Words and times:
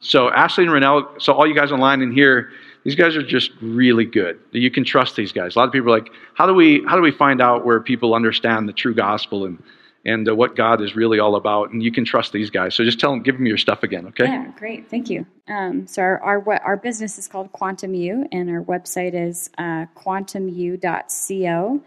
So 0.00 0.30
Ashley 0.30 0.64
and 0.64 0.72
Renell, 0.72 1.20
so 1.20 1.32
all 1.32 1.46
you 1.46 1.54
guys 1.54 1.72
online 1.72 2.02
in 2.02 2.12
here, 2.12 2.50
these 2.84 2.94
guys 2.94 3.16
are 3.16 3.22
just 3.22 3.50
really 3.60 4.04
good. 4.04 4.38
You 4.52 4.70
can 4.70 4.84
trust 4.84 5.16
these 5.16 5.32
guys. 5.32 5.56
A 5.56 5.58
lot 5.58 5.66
of 5.66 5.72
people 5.72 5.92
are 5.92 5.98
like, 5.98 6.10
how 6.34 6.46
do 6.46 6.54
we 6.54 6.84
how 6.86 6.94
do 6.94 7.02
we 7.02 7.10
find 7.10 7.40
out 7.40 7.64
where 7.64 7.80
people 7.80 8.14
understand 8.14 8.68
the 8.68 8.72
true 8.72 8.94
gospel 8.94 9.44
and 9.44 9.60
and 10.04 10.28
uh, 10.28 10.36
what 10.36 10.54
God 10.54 10.80
is 10.80 10.94
really 10.94 11.18
all 11.18 11.34
about? 11.34 11.72
And 11.72 11.82
you 11.82 11.90
can 11.90 12.04
trust 12.04 12.32
these 12.32 12.48
guys. 12.48 12.76
So 12.76 12.84
just 12.84 13.00
tell 13.00 13.10
them, 13.10 13.22
give 13.22 13.36
them 13.36 13.46
your 13.46 13.58
stuff 13.58 13.82
again, 13.82 14.06
okay? 14.06 14.26
Yeah, 14.26 14.52
great. 14.56 14.88
Thank 14.88 15.10
you. 15.10 15.26
Um, 15.48 15.88
so 15.88 16.00
our, 16.00 16.20
our 16.22 16.62
our 16.62 16.76
business 16.76 17.18
is 17.18 17.26
called 17.26 17.50
Quantum 17.50 17.94
U, 17.94 18.28
and 18.30 18.48
our 18.48 18.62
website 18.62 19.14
is 19.14 19.50
uh, 19.58 19.86
quantumu.co, 19.96 21.82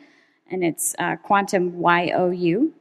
and 0.52 0.64
it's 0.66 0.96
uh, 1.00 1.16
quantum 1.18 1.80
y 1.80 2.12
o 2.14 2.30
u. 2.32 2.74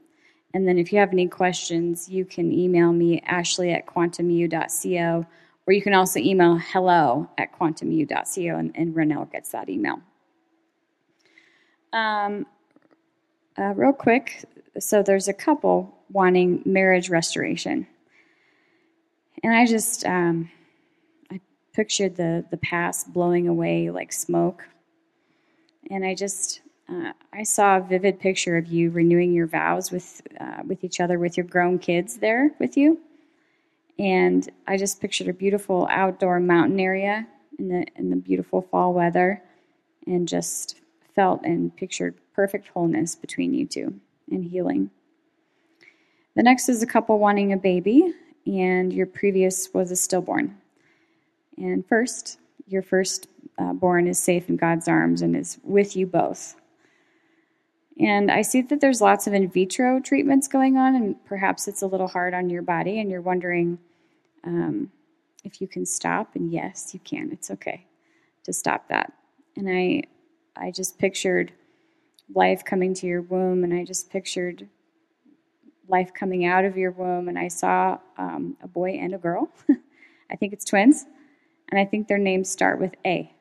And 0.55 0.67
then 0.67 0.79
if 0.79 0.93
you 0.93 0.99
have 0.99 1.13
any 1.13 1.29
questions, 1.29 2.09
you 2.09 2.25
can 2.25 2.53
email 2.53 2.93
me 2.93 3.21
ashley 3.21 3.73
at 3.73 3.87
quantumu.co 3.87 5.27
or 5.67 5.73
you 5.73 5.83
can 5.83 5.93
also 5.93 6.19
email 6.19 6.57
hello 6.57 7.29
at 7.37 7.53
quantumu.co 7.59 8.57
and, 8.57 8.73
and 8.75 8.95
Renell 8.95 9.31
gets 9.31 9.51
that 9.51 9.69
email. 9.69 10.01
Um, 11.93 12.47
uh, 13.59 13.75
real 13.75 13.93
quick, 13.93 14.47
so 14.79 15.03
there's 15.03 15.29
a 15.29 15.35
couple 15.35 15.95
wanting 16.11 16.63
marriage 16.65 17.11
restoration. 17.11 17.87
And 19.43 19.55
I 19.55 19.67
just, 19.67 20.07
um, 20.07 20.51
I 21.31 21.41
pictured 21.75 22.17
the, 22.17 22.47
the 22.51 22.57
past 22.57 23.13
blowing 23.13 23.47
away 23.47 23.91
like 23.91 24.13
smoke. 24.13 24.65
And 25.91 26.05
I 26.05 26.15
just, 26.15 26.63
uh, 26.89 27.13
I 27.33 27.43
saw 27.43 27.77
a 27.77 27.81
vivid 27.81 28.19
picture 28.21 28.57
of 28.57 28.67
you 28.67 28.91
renewing 28.91 29.33
your 29.33 29.47
vows 29.47 29.91
with, 29.91 30.23
uh, 30.41 30.63
with 30.67 30.85
each 30.85 31.01
other, 31.01 31.19
with 31.19 31.37
your 31.37 31.47
grown 31.47 31.79
kids 31.79 32.17
there 32.19 32.51
with 32.59 32.77
you 32.77 32.99
and 33.99 34.49
I 34.67 34.77
just 34.77 35.01
pictured 35.01 35.29
a 35.29 35.33
beautiful 35.33 35.89
outdoor 35.91 36.39
mountain 36.41 36.79
area 36.79 37.27
in 37.59 37.69
the 37.69 37.87
in 37.97 38.11
the 38.11 38.17
beautiful 38.17 38.63
fall 38.63 38.95
weather, 38.95 39.43
and 40.07 40.29
just 40.29 40.81
felt 41.15 41.43
and 41.45 41.75
pictured 41.77 42.15
perfect 42.35 42.69
wholeness 42.69 43.17
between 43.17 43.53
you 43.53 43.67
two 43.67 44.01
and 44.31 44.45
healing. 44.45 44.91
The 46.37 46.43
next 46.45 46.69
is 46.69 46.83
a 46.83 46.87
couple 46.87 47.19
wanting 47.19 47.53
a 47.53 47.57
baby, 47.57 48.15
and 48.47 48.93
your 48.93 49.07
previous 49.07 49.75
was 49.75 49.91
a 49.91 49.97
stillborn. 49.97 50.57
And 51.57 51.85
first, 51.89 52.39
your 52.69 52.83
first 52.83 53.27
uh, 53.59 53.73
born 53.73 54.07
is 54.07 54.21
safe 54.21 54.49
in 54.49 54.57
God's 54.57 54.87
arms 54.87 55.23
and 55.23 55.35
is 55.35 55.59
with 55.65 55.97
you 55.97 56.07
both. 56.07 56.55
And 58.01 58.31
I 58.31 58.43
see 58.43 58.63
that 58.63 58.81
there's 58.81 59.01
lots 59.01 59.27
of 59.27 59.35
in 59.35 59.49
vitro 59.51 60.01
treatments 60.01 60.47
going 60.47 60.77
on, 60.77 60.95
and 60.95 61.25
perhaps 61.25 61.67
it's 61.67 61.83
a 61.83 61.87
little 61.87 62.07
hard 62.07 62.33
on 62.33 62.49
your 62.49 62.63
body, 62.63 63.01
and 63.01 63.11
you're 63.11 63.21
wondering 63.21 63.79
um, 64.45 64.91
if 65.45 65.61
you 65.61 65.67
can 65.67 65.85
stop. 65.85 66.37
And 66.37 66.53
yes, 66.53 66.95
you 66.95 67.01
can. 67.01 67.31
It's 67.33 67.51
okay 67.51 67.87
to 68.45 68.53
stop 68.53 68.89
that. 68.89 69.13
And 69.57 69.69
I, 69.69 70.03
I 70.57 70.71
just 70.71 70.99
pictured 70.99 71.53
life 72.35 72.65
coming 72.65 72.95
to 72.95 73.07
your 73.07 73.23
womb, 73.23 73.65
and 73.65 73.75
I 73.75 73.85
just 73.85 74.11
pictured 74.11 74.69
life 75.89 76.13
coming 76.15 76.45
out 76.45 76.65
of 76.65 76.77
your 76.77 76.93
womb, 76.93 77.29
and 77.29 77.39
I 77.39 77.49
saw 77.49 77.99
um, 78.17 78.57
a 78.63 78.69
boy 78.69 78.91
and 78.91 79.15
a 79.15 79.19
girl. 79.19 79.49
I 80.31 80.37
think 80.37 80.53
it's 80.53 80.65
twins, 80.65 81.05
and 81.71 81.81
I 81.81 81.85
think 81.85 82.07
their 82.07 82.19
names 82.19 82.49
start 82.49 82.79
with 82.79 82.95
A. 83.05 83.33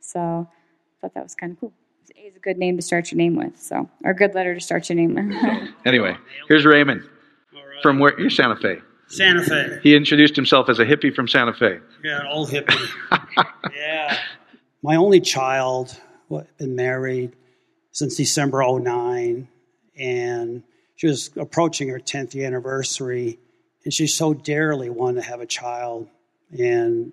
So 0.00 0.20
I 0.20 1.00
thought 1.00 1.14
that 1.14 1.22
was 1.22 1.34
kind 1.34 1.52
of 1.52 1.60
cool. 1.60 1.72
A 2.14 2.20
is 2.20 2.36
a 2.36 2.40
good 2.40 2.58
name 2.58 2.76
to 2.76 2.82
start 2.82 3.10
your 3.10 3.16
name 3.16 3.36
with, 3.36 3.60
so 3.60 3.88
or 4.04 4.10
a 4.12 4.14
good 4.14 4.34
letter 4.34 4.54
to 4.54 4.60
start 4.60 4.88
your 4.88 4.96
name 4.96 5.14
with. 5.14 5.70
anyway, 5.86 6.16
here's 6.48 6.64
Raymond 6.64 7.02
from 7.82 7.98
where 7.98 8.18
you're 8.18 8.30
Santa 8.30 8.56
Fe. 8.56 8.78
Santa 9.08 9.42
Fe. 9.42 9.78
He 9.82 9.94
introduced 9.94 10.36
himself 10.36 10.68
as 10.68 10.78
a 10.78 10.84
hippie 10.84 11.14
from 11.14 11.28
Santa 11.28 11.52
Fe. 11.52 11.78
Yeah, 12.02 12.20
an 12.20 12.26
old 12.26 12.50
hippie. 12.50 12.88
yeah. 13.76 14.18
My 14.82 14.96
only 14.96 15.20
child, 15.20 15.98
what, 16.28 16.56
been 16.58 16.76
married 16.76 17.34
since 17.92 18.16
December 18.16 18.62
09, 18.66 19.48
and 19.98 20.62
she 20.96 21.06
was 21.06 21.30
approaching 21.36 21.88
her 21.88 21.98
10th 21.98 22.44
anniversary, 22.44 23.38
and 23.84 23.92
she 23.92 24.06
so 24.06 24.34
dearly 24.34 24.90
wanted 24.90 25.22
to 25.22 25.28
have 25.28 25.40
a 25.40 25.46
child. 25.46 26.08
And 26.50 27.12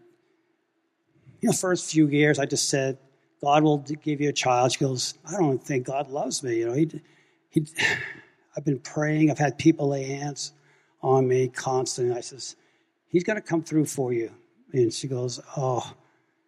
you 1.41 1.49
know, 1.49 1.53
first 1.53 1.91
few 1.91 2.07
years, 2.07 2.39
I 2.39 2.45
just 2.45 2.69
said, 2.69 2.97
God 3.43 3.63
will 3.63 3.79
give 3.79 4.21
you 4.21 4.29
a 4.29 4.33
child. 4.33 4.71
She 4.71 4.79
goes, 4.79 5.15
I 5.27 5.37
don't 5.37 5.61
think 5.61 5.85
God 5.85 6.09
loves 6.09 6.43
me. 6.43 6.59
You 6.59 6.67
know, 6.67 6.73
he, 6.73 6.89
he, 7.49 7.67
I've 8.55 8.63
been 8.63 8.79
praying. 8.79 9.29
I've 9.29 9.37
had 9.37 9.57
people 9.57 9.89
lay 9.89 10.05
hands 10.05 10.53
on 11.01 11.27
me 11.27 11.49
constantly. 11.49 12.15
I 12.15 12.21
says, 12.21 12.55
He's 13.07 13.25
going 13.25 13.35
to 13.35 13.41
come 13.41 13.61
through 13.61 13.85
for 13.85 14.13
you. 14.13 14.31
And 14.71 14.93
she 14.93 15.09
goes, 15.09 15.41
Oh, 15.57 15.93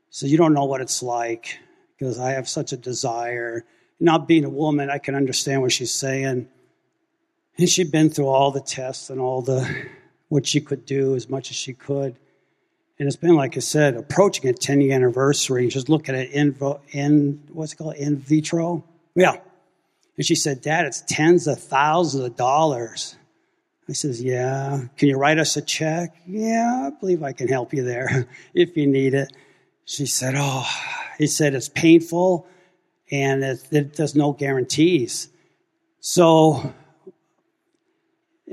so 0.10 0.26
you 0.26 0.38
don't 0.38 0.54
know 0.54 0.64
what 0.64 0.80
it's 0.80 1.04
like 1.04 1.60
because 1.98 2.18
I 2.18 2.32
have 2.32 2.48
such 2.48 2.72
a 2.72 2.78
desire. 2.78 3.66
Not 4.00 4.26
being 4.26 4.46
a 4.46 4.50
woman, 4.50 4.90
I 4.90 4.98
can 4.98 5.16
understand 5.16 5.62
what 5.62 5.74
she's 5.74 5.94
saying. 5.94 6.48
And 7.58 7.70
she'd 7.70 7.92
been 7.92 8.10
through 8.10 8.30
all 8.30 8.52
the 8.52 8.62
tests 8.62 9.10
and 9.10 9.20
all 9.20 9.42
the 9.42 9.70
what 10.30 10.48
she 10.48 10.62
could 10.62 10.86
do 10.86 11.14
as 11.16 11.30
much 11.30 11.52
as 11.52 11.58
she 11.58 11.74
could. 11.74 12.16
And 12.98 13.08
it's 13.08 13.18
been, 13.18 13.36
like 13.36 13.58
I 13.58 13.60
said, 13.60 13.96
approaching 13.96 14.50
a 14.50 14.54
10 14.54 14.82
year 14.82 14.96
anniversary. 14.96 15.70
She's 15.70 15.90
looking 15.90 16.16
at 16.16 16.30
in, 16.30 16.56
in 16.92 17.44
what's 17.52 17.74
it 17.74 17.76
called? 17.78 17.96
In 17.96 18.18
vitro? 18.18 18.84
Yeah. 19.16 19.38
And 20.18 20.26
she 20.26 20.36
said, 20.36 20.62
Dad, 20.62 20.86
it's 20.86 21.04
tens 21.08 21.48
of 21.48 21.60
thousands 21.60 22.24
of 22.24 22.36
dollars. 22.38 23.18
I 23.90 23.94
says, 23.94 24.22
Yeah. 24.22 24.86
Can 24.98 25.10
you 25.10 25.18
write 25.18 25.38
us 25.40 25.58
a 25.58 25.62
check? 25.62 26.16
Yeah, 26.26 26.88
I 26.88 27.00
believe 27.00 27.22
I 27.22 27.34
can 27.34 27.48
help 27.48 27.74
you 27.74 27.84
there 27.84 28.28
if 28.54 28.78
you 28.78 28.88
need 28.88 29.14
it. 29.14 29.32
She 29.86 30.06
said, 30.06 30.36
Oh, 30.38 30.68
he 31.18 31.28
said 31.28 31.54
it's 31.54 31.70
painful 31.70 32.48
and 33.12 33.44
it, 33.44 33.68
it, 33.72 33.96
there's 33.96 34.16
no 34.16 34.32
guarantees. 34.32 35.30
So, 36.00 36.74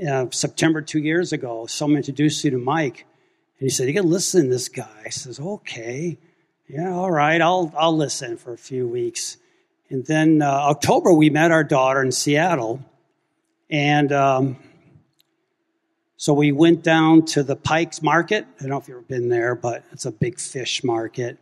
uh, 0.07 0.25
September 0.31 0.81
two 0.81 0.99
years 0.99 1.33
ago, 1.33 1.65
someone 1.65 1.97
introduced 1.97 2.43
you 2.43 2.51
to 2.51 2.57
Mike, 2.57 3.05
he 3.63 3.69
said, 3.69 3.87
"You 3.87 3.93
can 3.93 4.09
listen 4.09 4.43
to 4.43 4.49
this 4.49 4.69
guy." 4.69 5.03
I 5.05 5.09
says, 5.09 5.39
"Okay, 5.39 6.17
yeah, 6.67 6.93
all 6.93 7.11
right, 7.11 7.41
I'll 7.41 7.71
I'll 7.77 7.95
listen 7.95 8.37
for 8.37 8.53
a 8.53 8.57
few 8.57 8.87
weeks." 8.87 9.37
And 9.89 10.05
then 10.05 10.41
uh, 10.41 10.49
October, 10.49 11.13
we 11.13 11.29
met 11.29 11.51
our 11.51 11.63
daughter 11.63 12.01
in 12.01 12.11
Seattle, 12.11 12.83
and 13.69 14.11
um, 14.11 14.57
so 16.23 16.31
we 16.31 16.53
went 16.53 16.83
down 16.83 17.25
to 17.25 17.43
the 17.43 17.57
Pikes 17.57 18.01
Market. 18.01 18.45
I 18.57 18.61
don't 18.61 18.69
know 18.69 18.77
if 18.77 18.87
you've 18.87 18.95
ever 18.95 19.05
been 19.05 19.27
there, 19.27 19.55
but 19.55 19.83
it's 19.91 20.05
a 20.05 20.11
big 20.11 20.39
fish 20.39 20.81
market. 20.81 21.37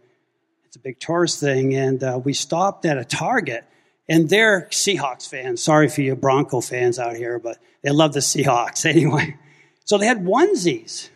It's 0.65 0.75
a 0.75 0.79
big 0.79 0.99
tourist 0.99 1.39
thing. 1.39 1.75
And 1.75 2.03
uh, 2.03 2.19
we 2.23 2.33
stopped 2.33 2.83
at 2.85 2.97
a 2.97 3.05
Target, 3.05 3.63
and 4.09 4.27
they're 4.27 4.67
Seahawks 4.71 5.29
fans. 5.29 5.61
Sorry 5.61 5.87
for 5.87 6.01
you 6.01 6.15
Bronco 6.15 6.61
fans 6.61 6.97
out 6.97 7.15
here, 7.15 7.37
but 7.37 7.59
they 7.83 7.91
love 7.91 8.13
the 8.13 8.21
Seahawks 8.21 8.83
anyway. 8.89 9.37
So 9.85 9.99
they 9.99 10.07
had 10.07 10.25
onesies, 10.25 11.09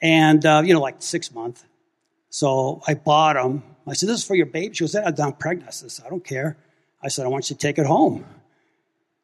and, 0.00 0.44
uh, 0.44 0.62
you 0.64 0.74
know, 0.74 0.80
like 0.80 0.96
six 1.00 1.32
month. 1.32 1.64
So 2.30 2.82
I 2.86 2.94
bought 2.94 3.34
them. 3.34 3.62
I 3.86 3.94
said, 3.94 4.08
This 4.08 4.18
is 4.18 4.24
for 4.24 4.34
your 4.34 4.46
baby. 4.46 4.74
She 4.74 4.84
goes, 4.84 4.94
I'm 4.94 5.14
not 5.16 5.38
pregnant. 5.40 5.68
I 5.68 5.72
said, 5.72 6.04
I 6.04 6.10
don't 6.10 6.24
care. 6.24 6.56
I 7.02 7.08
said, 7.08 7.24
I 7.24 7.28
want 7.28 7.48
you 7.48 7.56
to 7.56 7.60
take 7.60 7.78
it 7.78 7.86
home. 7.86 8.24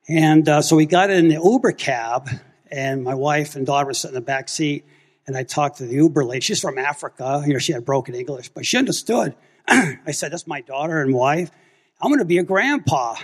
And 0.08 0.48
uh, 0.48 0.62
so 0.62 0.76
we 0.76 0.86
got 0.86 1.10
in 1.10 1.28
the 1.28 1.40
Uber 1.42 1.72
cab 1.72 2.28
and 2.74 3.04
my 3.04 3.14
wife 3.14 3.56
and 3.56 3.64
daughter 3.64 3.86
were 3.86 3.94
sitting 3.94 4.16
in 4.16 4.20
the 4.20 4.26
back 4.26 4.48
seat, 4.48 4.84
and 5.26 5.36
I 5.36 5.44
talked 5.44 5.78
to 5.78 5.86
the 5.86 5.94
Uber 5.94 6.24
lady. 6.24 6.40
She's 6.40 6.60
from 6.60 6.76
Africa. 6.76 7.42
You 7.46 7.52
know, 7.52 7.58
she 7.58 7.72
had 7.72 7.84
broken 7.84 8.14
English, 8.14 8.48
but 8.48 8.66
she 8.66 8.76
understood. 8.76 9.34
I 9.68 10.10
said, 10.10 10.32
"That's 10.32 10.46
my 10.46 10.60
daughter 10.60 11.00
and 11.00 11.14
wife. 11.14 11.50
I'm 12.02 12.10
going 12.10 12.18
to 12.18 12.24
be 12.24 12.38
a 12.38 12.42
grandpa. 12.42 13.14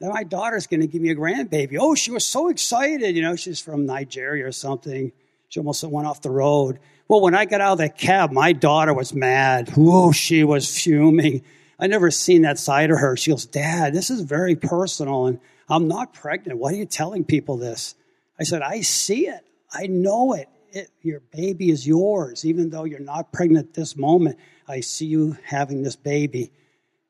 Then 0.00 0.10
my 0.10 0.24
daughter's 0.24 0.66
going 0.66 0.80
to 0.80 0.86
give 0.86 1.00
me 1.00 1.10
a 1.10 1.14
grandbaby." 1.14 1.76
Oh, 1.78 1.94
she 1.94 2.10
was 2.10 2.26
so 2.26 2.48
excited. 2.48 3.14
You 3.14 3.22
know, 3.22 3.36
she's 3.36 3.60
from 3.60 3.86
Nigeria 3.86 4.46
or 4.46 4.52
something. 4.52 5.12
She 5.50 5.58
almost 5.58 5.82
went 5.82 6.06
off 6.06 6.22
the 6.22 6.30
road. 6.30 6.78
Well, 7.08 7.20
when 7.20 7.34
I 7.34 7.44
got 7.44 7.60
out 7.60 7.72
of 7.72 7.78
that 7.78 7.98
cab, 7.98 8.30
my 8.30 8.52
daughter 8.52 8.94
was 8.94 9.12
mad. 9.12 9.70
Whoa, 9.70 10.12
she 10.12 10.44
was 10.44 10.80
fuming. 10.80 11.42
I 11.76 11.88
never 11.88 12.12
seen 12.12 12.42
that 12.42 12.56
side 12.56 12.92
of 12.92 12.98
her. 12.98 13.16
She 13.16 13.32
goes, 13.32 13.46
Dad, 13.46 13.92
this 13.92 14.10
is 14.10 14.20
very 14.20 14.54
personal, 14.54 15.26
and 15.26 15.40
I'm 15.68 15.88
not 15.88 16.14
pregnant. 16.14 16.60
Why 16.60 16.70
are 16.70 16.76
you 16.76 16.86
telling 16.86 17.24
people 17.24 17.56
this? 17.56 17.96
I 18.38 18.44
said, 18.44 18.62
I 18.62 18.82
see 18.82 19.26
it. 19.26 19.44
I 19.72 19.88
know 19.88 20.34
it. 20.34 20.48
it. 20.70 20.88
Your 21.02 21.18
baby 21.18 21.70
is 21.70 21.84
yours. 21.84 22.44
Even 22.44 22.70
though 22.70 22.84
you're 22.84 23.00
not 23.00 23.32
pregnant 23.32 23.70
at 23.70 23.74
this 23.74 23.96
moment, 23.96 24.38
I 24.68 24.80
see 24.80 25.06
you 25.06 25.36
having 25.42 25.82
this 25.82 25.96
baby. 25.96 26.52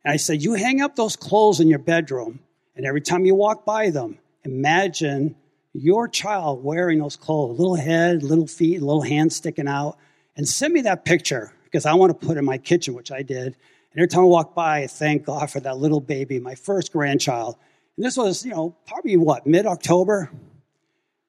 And 0.02 0.14
I 0.14 0.16
said, 0.16 0.42
You 0.42 0.54
hang 0.54 0.80
up 0.80 0.96
those 0.96 1.14
clothes 1.14 1.60
in 1.60 1.68
your 1.68 1.78
bedroom, 1.78 2.40
and 2.74 2.86
every 2.86 3.02
time 3.02 3.26
you 3.26 3.34
walk 3.34 3.66
by 3.66 3.90
them, 3.90 4.16
imagine 4.44 5.36
your 5.72 6.08
child 6.08 6.64
wearing 6.64 6.98
those 6.98 7.16
clothes 7.16 7.58
little 7.58 7.76
head, 7.76 8.22
little 8.22 8.46
feet, 8.46 8.82
little 8.82 9.02
hands 9.02 9.36
sticking 9.36 9.68
out. 9.68 9.96
And 10.36 10.48
send 10.48 10.72
me 10.72 10.82
that 10.82 11.04
picture 11.04 11.52
because 11.64 11.86
I 11.86 11.94
want 11.94 12.18
to 12.18 12.26
put 12.26 12.36
it 12.36 12.40
in 12.40 12.44
my 12.44 12.58
kitchen, 12.58 12.94
which 12.94 13.12
I 13.12 13.22
did. 13.22 13.56
And 13.92 13.98
every 13.98 14.08
time 14.08 14.20
I 14.20 14.24
walk 14.24 14.54
by, 14.54 14.82
I 14.82 14.86
thank 14.86 15.26
God 15.26 15.50
for 15.50 15.60
that 15.60 15.76
little 15.76 16.00
baby, 16.00 16.38
my 16.40 16.54
first 16.54 16.92
grandchild. 16.92 17.56
And 17.96 18.04
this 18.04 18.16
was, 18.16 18.44
you 18.44 18.52
know, 18.52 18.76
probably 18.86 19.16
what, 19.16 19.46
mid 19.46 19.66
October? 19.66 20.30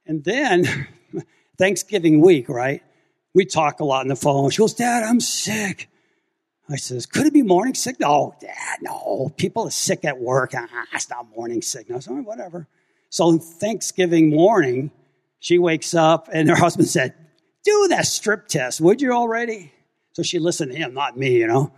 And 0.05 0.23
then 0.23 0.87
Thanksgiving 1.57 2.21
week, 2.21 2.47
right? 2.47 2.83
We 3.33 3.45
talk 3.45 3.79
a 3.79 3.85
lot 3.85 4.01
on 4.01 4.07
the 4.07 4.15
phone. 4.15 4.49
She 4.51 4.59
goes, 4.59 4.73
Dad, 4.73 5.03
I'm 5.03 5.19
sick. 5.19 5.89
I 6.69 6.77
says, 6.77 7.05
could 7.05 7.25
it 7.25 7.33
be 7.33 7.41
morning 7.41 7.73
sickness? 7.73 8.07
No, 8.07 8.35
Dad, 8.39 8.79
no. 8.81 9.33
People 9.35 9.67
are 9.67 9.71
sick 9.71 10.05
at 10.05 10.19
work. 10.19 10.51
Ah, 10.55 10.67
it's 10.93 11.09
not 11.09 11.27
morning 11.35 11.61
sickness. 11.61 12.07
I 12.07 12.13
whatever. 12.13 12.67
So 13.11 13.25
on 13.25 13.39
Thanksgiving 13.39 14.29
morning, 14.29 14.89
she 15.39 15.59
wakes 15.59 15.93
up 15.93 16.29
and 16.31 16.49
her 16.49 16.55
husband 16.65 16.87
said, 16.87 17.13
do 17.63 17.87
that 17.89 18.07
strip 18.07 18.47
test, 18.47 18.81
would 18.81 19.01
you 19.01 19.11
already? 19.11 19.71
So 20.13 20.23
she 20.23 20.39
listened 20.39 20.71
to 20.71 20.77
him, 20.77 20.93
not 20.93 21.17
me, 21.17 21.37
you 21.37 21.45
know. 21.45 21.71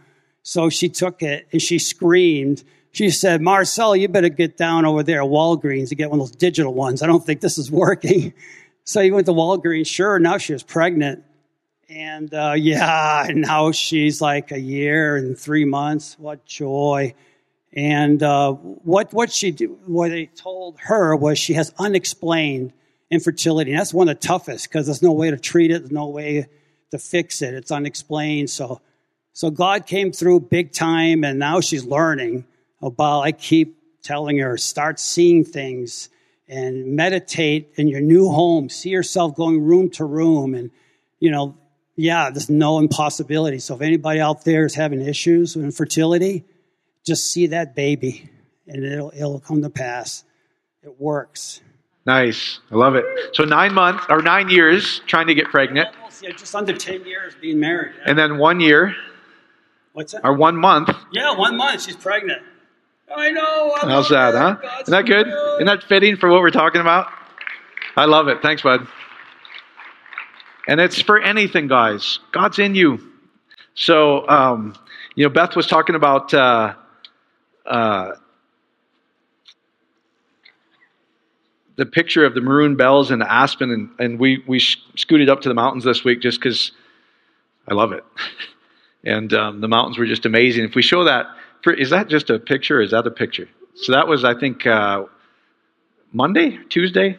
So 0.44 0.70
she 0.70 0.90
took 0.90 1.22
it 1.22 1.48
and 1.52 1.62
she 1.62 1.80
screamed. 1.80 2.64
She 2.92 3.10
said, 3.10 3.42
Marcel, 3.42 3.96
you 3.96 4.08
better 4.08 4.30
get 4.30 4.58
down 4.58 4.86
over 4.86 5.02
there 5.02 5.22
at 5.24 5.28
Walgreens 5.28 5.90
to 5.90 5.96
get 5.96 6.12
one 6.12 6.20
of 6.20 6.28
those 6.28 6.36
digital 6.36 6.74
ones. 6.74 7.02
I 7.02 7.08
don't 7.08 7.26
think 7.26 7.42
this 7.42 7.58
is 7.58 7.72
working. 7.84 8.34
So 8.84 9.02
he 9.02 9.12
went 9.12 9.26
to 9.26 9.34
Walgreens. 9.34 9.88
Sure, 9.88 10.20
now 10.20 10.38
she 10.38 10.54
was 10.54 10.64
pregnant. 10.64 11.24
And 11.90 12.32
uh, 12.34 12.54
yeah, 12.56 13.26
and 13.28 13.42
now 13.48 13.72
she's 13.72 14.22
like 14.22 14.52
a 14.52 14.60
year 14.60 15.18
and 15.18 15.38
three 15.38 15.66
months. 15.66 16.18
What 16.20 16.46
joy! 16.46 17.16
And 17.76 18.22
uh, 18.22 18.54
what 18.54 19.14
what 19.14 19.32
she 19.32 19.52
do, 19.52 19.80
what 19.86 20.10
they 20.10 20.28
told 20.28 20.80
her 20.82 21.16
was 21.16 21.40
she 21.40 21.54
has 21.54 21.74
unexplained 21.80 22.72
infertility. 23.10 23.72
And 23.72 23.80
that's 23.80 23.94
one 23.94 24.10
of 24.10 24.20
the 24.20 24.28
toughest 24.28 24.70
because 24.70 24.86
there's 24.86 25.02
no 25.02 25.12
way 25.12 25.32
to 25.32 25.38
treat 25.38 25.72
it. 25.72 25.80
There's 25.80 25.92
no 25.92 26.08
way 26.08 26.48
to 26.92 26.98
fix 27.00 27.42
it. 27.42 27.54
It's 27.54 27.72
unexplained. 27.72 28.50
So 28.50 28.82
so 29.34 29.50
God 29.50 29.88
came 29.88 30.12
through 30.12 30.42
big 30.42 30.72
time, 30.72 31.24
and 31.24 31.40
now 31.40 31.60
she's 31.60 31.84
learning 31.84 32.46
about. 32.82 33.22
I 33.22 33.32
keep 33.32 33.78
telling 34.04 34.38
her 34.38 34.58
start 34.58 35.00
seeing 35.00 35.44
things 35.44 36.10
and 36.48 36.96
meditate 36.96 37.74
in 37.76 37.88
your 37.88 38.02
new 38.02 38.30
home. 38.30 38.70
See 38.70 38.90
yourself 38.90 39.36
going 39.36 39.64
room 39.64 39.90
to 39.92 40.06
room, 40.06 40.54
and 40.54 40.70
you 41.20 41.32
know 41.32 41.58
yeah, 41.96 42.30
there's 42.30 42.50
no 42.50 42.80
impossibility. 42.80 43.60
So 43.60 43.76
if 43.76 43.82
anybody 43.82 44.20
out 44.20 44.46
there 44.46 44.66
is 44.66 44.76
having 44.76 45.02
issues 45.02 45.56
with 45.56 45.66
infertility, 45.66 46.44
just 47.06 47.32
see 47.32 47.48
that 47.48 47.76
baby 47.76 48.30
and 48.68 48.84
it'll, 48.84 49.12
it'll 49.16 49.40
come 49.40 49.62
to 49.62 49.70
pass. 49.70 50.24
It 50.84 51.00
works. 51.00 51.62
Nice. 52.06 52.60
I 52.72 52.76
love 52.76 52.96
it. 52.96 53.06
So 53.34 53.44
nine 53.46 53.74
months 53.74 54.06
or 54.10 54.22
nine 54.22 54.50
years 54.50 55.02
trying 55.08 55.28
to 55.28 55.34
get 55.34 55.46
pregnant. 55.46 55.90
Almost, 55.98 56.24
yeah, 56.24 56.32
just 56.32 56.54
under 56.56 56.74
10 56.74 57.06
years 57.06 57.34
being 57.40 57.60
married. 57.60 57.94
Yeah. 57.98 58.04
And 58.10 58.20
then 58.20 58.38
one 58.38 58.60
year. 58.60 58.96
What's 59.94 60.14
that? 60.14 60.22
Or 60.24 60.34
one 60.34 60.58
month. 60.58 60.90
Yeah, 61.12 61.38
one 61.38 61.56
month. 61.56 61.84
She's 61.84 61.96
pregnant. 61.96 62.42
I 63.16 63.32
know. 63.32 63.74
I 63.82 63.90
How's 63.90 64.10
that, 64.10 64.34
huh? 64.34 64.56
God's 64.62 64.82
Isn't 64.84 64.92
that 64.92 65.06
good? 65.06 65.26
good? 65.26 65.56
Isn't 65.56 65.68
that 65.68 65.84
fitting 65.84 66.18
for 66.18 66.30
what 66.30 66.42
we're 66.42 66.50
talking 66.50 66.82
about? 66.82 67.08
I 67.96 68.06
love 68.06 68.28
it. 68.28 68.42
Thanks, 68.42 68.64
bud. 68.64 68.88
And 70.68 70.80
it's 70.80 71.02
for 71.02 71.20
anything, 71.20 71.68
guys. 71.68 72.20
God's 72.32 72.58
in 72.58 72.74
you. 72.76 73.00
So, 73.76 74.28
um, 74.28 74.76
you 75.16 75.26
know, 75.26 75.30
Beth 75.30 75.56
was 75.56 75.68
talking 75.68 75.96
about 75.96 76.34
uh, 76.34 76.74
uh, 77.66 78.12
the 81.76 81.86
picture 81.86 82.26
of 82.26 82.36
the 82.36 82.42
maroon 82.42 82.76
bells 82.76 83.12
in 83.12 83.22
Aspen, 83.22 83.72
and, 83.72 83.90
and 84.00 84.20
we, 84.20 84.44
we 84.48 84.60
scooted 84.60 85.30
up 85.30 85.42
to 85.42 85.50
the 85.50 85.56
mountains 85.56 85.84
this 85.84 86.04
week 86.04 86.22
just 86.22 86.40
because 86.40 86.72
I 87.68 87.74
love 87.74 87.92
it. 87.94 88.04
and 89.04 89.34
um, 89.34 89.62
the 89.62 89.68
mountains 89.68 89.98
were 89.98 90.06
just 90.06 90.26
amazing. 90.26 90.66
If 90.66 90.76
we 90.76 90.82
show 90.82 91.04
that, 91.06 91.28
is 91.66 91.90
that 91.90 92.10
just 92.10 92.30
a 92.30 92.40
picture? 92.40 92.82
is 92.82 92.92
that 92.92 93.08
a 93.08 93.12
picture? 93.12 93.48
So 93.76 93.94
that 93.94 94.08
was, 94.08 94.24
I 94.24 94.38
think, 94.38 94.68
uh, 94.68 95.06
Monday, 96.12 96.60
Tuesday, 96.70 97.18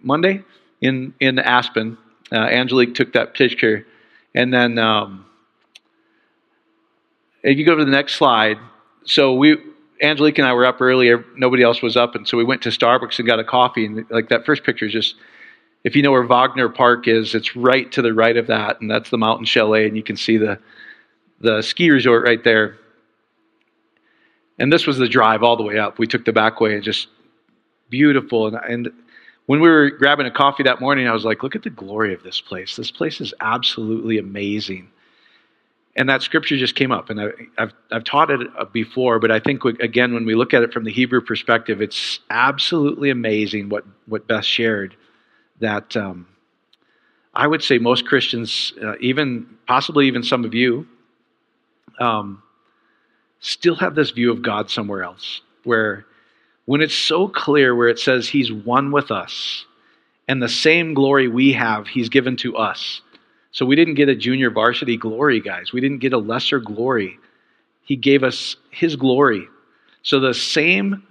Monday 0.00 0.44
in 0.80 1.14
in 1.18 1.38
Aspen, 1.38 1.98
uh, 2.30 2.36
Angelique 2.36 2.94
took 2.94 3.12
that 3.14 3.34
picture. 3.34 3.86
And 4.34 4.52
then 4.52 4.78
um, 4.78 5.26
if 7.42 7.58
you 7.58 7.64
go 7.64 7.74
to 7.74 7.84
the 7.84 7.90
next 7.90 8.14
slide, 8.14 8.58
so 9.04 9.34
we, 9.34 9.56
Angelique 10.02 10.38
and 10.38 10.46
I 10.46 10.52
were 10.52 10.66
up 10.66 10.80
earlier. 10.80 11.24
Nobody 11.36 11.62
else 11.62 11.82
was 11.82 11.96
up, 11.96 12.14
and 12.14 12.26
so 12.26 12.36
we 12.36 12.44
went 12.44 12.62
to 12.62 12.68
Starbucks 12.68 13.18
and 13.18 13.26
got 13.26 13.38
a 13.38 13.44
coffee. 13.44 13.86
And 13.86 14.04
like 14.10 14.28
that 14.28 14.44
first 14.44 14.64
picture 14.64 14.86
is 14.86 14.92
just, 14.92 15.16
if 15.84 15.96
you 15.96 16.02
know 16.02 16.10
where 16.10 16.22
Wagner 16.22 16.68
Park 16.68 17.08
is, 17.08 17.34
it's 17.34 17.56
right 17.56 17.90
to 17.92 18.02
the 18.02 18.12
right 18.12 18.36
of 18.36 18.46
that, 18.48 18.80
and 18.80 18.90
that's 18.90 19.10
the 19.10 19.18
Mountain 19.18 19.46
Chalet, 19.46 19.86
and 19.86 19.96
you 19.96 20.02
can 20.02 20.16
see 20.16 20.36
the 20.36 20.58
the 21.40 21.62
ski 21.62 21.90
resort 21.90 22.24
right 22.24 22.42
there. 22.44 22.76
And 24.58 24.72
this 24.72 24.86
was 24.86 24.96
the 24.96 25.08
drive 25.08 25.42
all 25.42 25.56
the 25.56 25.62
way 25.62 25.78
up. 25.78 25.98
We 25.98 26.06
took 26.06 26.24
the 26.24 26.32
back 26.32 26.60
way, 26.60 26.74
and 26.74 26.82
just 26.82 27.08
beautiful. 27.90 28.46
And, 28.46 28.56
and 28.56 28.90
when 29.46 29.60
we 29.60 29.68
were 29.68 29.90
grabbing 29.90 30.26
a 30.26 30.30
coffee 30.30 30.62
that 30.64 30.80
morning, 30.80 31.06
I 31.06 31.12
was 31.12 31.24
like, 31.24 31.42
look 31.42 31.54
at 31.54 31.62
the 31.62 31.70
glory 31.70 32.14
of 32.14 32.22
this 32.22 32.40
place. 32.40 32.76
This 32.76 32.90
place 32.90 33.20
is 33.20 33.32
absolutely 33.40 34.18
amazing. 34.18 34.88
And 35.96 36.10
that 36.10 36.20
scripture 36.20 36.58
just 36.58 36.74
came 36.74 36.92
up, 36.92 37.08
and 37.08 37.18
I, 37.18 37.28
have 37.56 37.72
I've 37.90 38.04
taught 38.04 38.30
it 38.30 38.46
uh, 38.58 38.66
before, 38.66 39.18
but 39.18 39.30
I 39.30 39.40
think, 39.40 39.64
again, 39.64 40.12
when 40.12 40.26
we 40.26 40.34
look 40.34 40.52
at 40.52 40.62
it 40.62 40.70
from 40.72 40.84
the 40.84 40.92
Hebrew 40.92 41.22
perspective, 41.22 41.80
it's 41.80 42.20
absolutely 42.28 43.08
amazing 43.08 43.70
what, 43.70 43.84
what 44.04 44.26
Beth 44.26 44.44
shared. 44.44 44.94
That 45.60 45.96
um, 45.96 46.26
I 47.32 47.46
would 47.46 47.62
say 47.62 47.78
most 47.78 48.06
Christians, 48.06 48.74
uh, 48.82 48.98
even 49.00 49.46
possibly 49.66 50.06
even 50.06 50.22
some 50.22 50.44
of 50.44 50.52
you, 50.52 50.86
um, 51.98 52.42
still 53.40 53.76
have 53.76 53.94
this 53.94 54.10
view 54.10 54.30
of 54.30 54.42
God 54.42 54.70
somewhere 54.70 55.02
else, 55.02 55.40
where 55.64 56.04
when 56.66 56.82
it's 56.82 56.94
so 56.94 57.26
clear 57.26 57.74
where 57.74 57.88
it 57.88 57.98
says 57.98 58.28
he's 58.28 58.52
one 58.52 58.90
with 58.90 59.10
us 59.10 59.64
and 60.28 60.42
the 60.42 60.48
same 60.48 60.92
glory 60.92 61.28
we 61.28 61.52
have, 61.52 61.86
he's 61.86 62.10
given 62.10 62.36
to 62.38 62.56
us. 62.56 63.00
So 63.56 63.64
we 63.64 63.74
didn't 63.74 63.94
get 63.94 64.10
a 64.10 64.14
junior 64.14 64.50
varsity 64.50 64.98
glory, 64.98 65.40
guys. 65.40 65.72
We 65.72 65.80
didn't 65.80 66.00
get 66.00 66.12
a 66.12 66.18
lesser 66.18 66.58
glory. 66.58 67.18
He 67.84 67.96
gave 67.96 68.22
us 68.22 68.54
his 68.70 68.96
glory. 68.96 69.48
So 70.02 70.20
the 70.20 70.34
same 70.34 71.02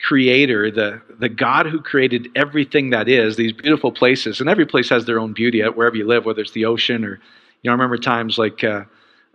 creator, 0.00 0.70
the, 0.70 1.02
the 1.18 1.28
God 1.28 1.66
who 1.66 1.82
created 1.82 2.28
everything 2.34 2.88
that 2.90 3.10
is, 3.10 3.36
these 3.36 3.52
beautiful 3.52 3.92
places, 3.92 4.40
and 4.40 4.48
every 4.48 4.64
place 4.64 4.88
has 4.88 5.04
their 5.04 5.20
own 5.20 5.34
beauty 5.34 5.60
wherever 5.60 5.94
you 5.94 6.06
live, 6.06 6.24
whether 6.24 6.40
it's 6.40 6.52
the 6.52 6.64
ocean 6.64 7.04
or, 7.04 7.20
you 7.60 7.68
know, 7.68 7.72
I 7.72 7.74
remember 7.74 7.98
times 7.98 8.38
like 8.38 8.64
uh, 8.64 8.84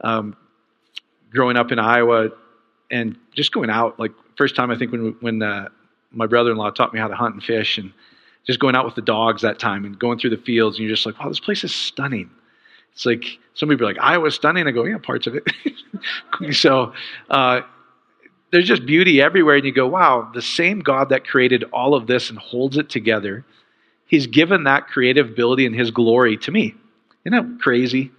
um, 0.02 0.36
growing 1.30 1.58
up 1.58 1.72
in 1.72 1.78
Iowa 1.78 2.30
and 2.90 3.16
just 3.36 3.52
going 3.52 3.70
out, 3.70 4.00
like 4.00 4.14
first 4.36 4.56
time 4.56 4.72
I 4.72 4.78
think 4.80 4.92
when 4.92 5.16
when 5.20 5.44
uh, 5.44 5.68
my 6.12 6.26
brother-in-law 6.26 6.72
taught 6.72 6.92
me 6.92 7.00
how 7.00 7.08
to 7.08 7.16
hunt 7.16 7.36
and 7.36 7.44
fish, 7.44 7.78
and 7.78 7.94
just 8.48 8.60
going 8.60 8.76
out 8.76 8.84
with 8.84 8.96
the 8.96 9.04
dogs 9.04 9.44
that 9.44 9.60
time 9.60 9.86
and 9.86 10.00
going 10.00 10.18
through 10.18 10.32
the 10.32 10.38
fields, 10.38 10.78
and 10.78 10.88
you're 10.88 10.96
just 10.96 11.06
like, 11.06 11.20
wow, 11.20 11.30
this 11.30 11.40
place 11.40 11.64
is 11.64 11.76
stunning. 11.76 12.32
It's 12.98 13.06
like 13.06 13.38
some 13.54 13.70
people 13.70 13.86
are 13.86 13.94
like, 13.94 14.02
Iowa's 14.02 14.34
stunning. 14.34 14.68
I 14.68 14.72
go, 14.72 14.84
yeah, 14.84 14.98
parts 14.98 15.28
of 15.28 15.36
it. 15.36 15.46
so 16.56 16.94
uh, 17.30 17.62
there's 18.52 18.68
just 18.68 18.88
beauty 18.88 19.22
everywhere, 19.22 19.56
and 19.56 19.66
you 19.66 19.72
go, 19.72 19.88
wow, 19.88 20.32
the 20.34 20.42
same 20.42 20.80
God 20.80 21.10
that 21.10 21.28
created 21.28 21.64
all 21.72 21.94
of 21.94 22.08
this 22.08 22.32
and 22.32 22.40
holds 22.40 22.76
it 22.76 22.90
together, 22.90 23.46
He's 24.08 24.26
given 24.26 24.64
that 24.64 24.88
creative 24.88 25.30
ability 25.30 25.68
and 25.68 25.76
His 25.76 25.92
glory 25.92 26.38
to 26.38 26.52
me. 26.52 26.74
Isn't 27.24 27.56
that 27.56 27.62
crazy? 27.62 28.12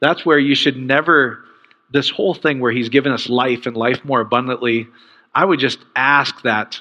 That's 0.00 0.26
where 0.26 0.38
you 0.38 0.56
should 0.56 0.76
never. 0.76 1.44
This 1.92 2.10
whole 2.10 2.34
thing 2.34 2.58
where 2.58 2.72
He's 2.72 2.88
given 2.88 3.12
us 3.12 3.28
life 3.28 3.66
and 3.66 3.76
life 3.76 4.04
more 4.04 4.20
abundantly 4.20 4.88
I 5.34 5.44
would 5.44 5.60
just 5.60 5.78
ask 5.94 6.42
that 6.42 6.80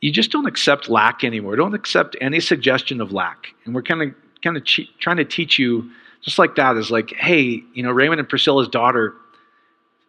you 0.00 0.12
just 0.12 0.30
don't 0.30 0.46
accept 0.46 0.88
lack 0.88 1.24
anymore. 1.24 1.56
Don't 1.56 1.74
accept 1.74 2.16
any 2.20 2.40
suggestion 2.40 3.00
of 3.00 3.12
lack. 3.12 3.48
And 3.64 3.74
we're 3.74 3.82
kind 3.82 4.02
of 4.02 4.14
kind 4.42 4.56
of 4.56 4.64
che- 4.64 4.90
trying 4.98 5.16
to 5.16 5.24
teach 5.24 5.58
you 5.58 5.90
just 6.22 6.38
like 6.38 6.56
that 6.56 6.76
is 6.76 6.90
like, 6.90 7.12
hey, 7.14 7.62
you 7.74 7.82
know, 7.82 7.90
Raymond 7.90 8.20
and 8.20 8.28
Priscilla's 8.28 8.68
daughter, 8.68 9.14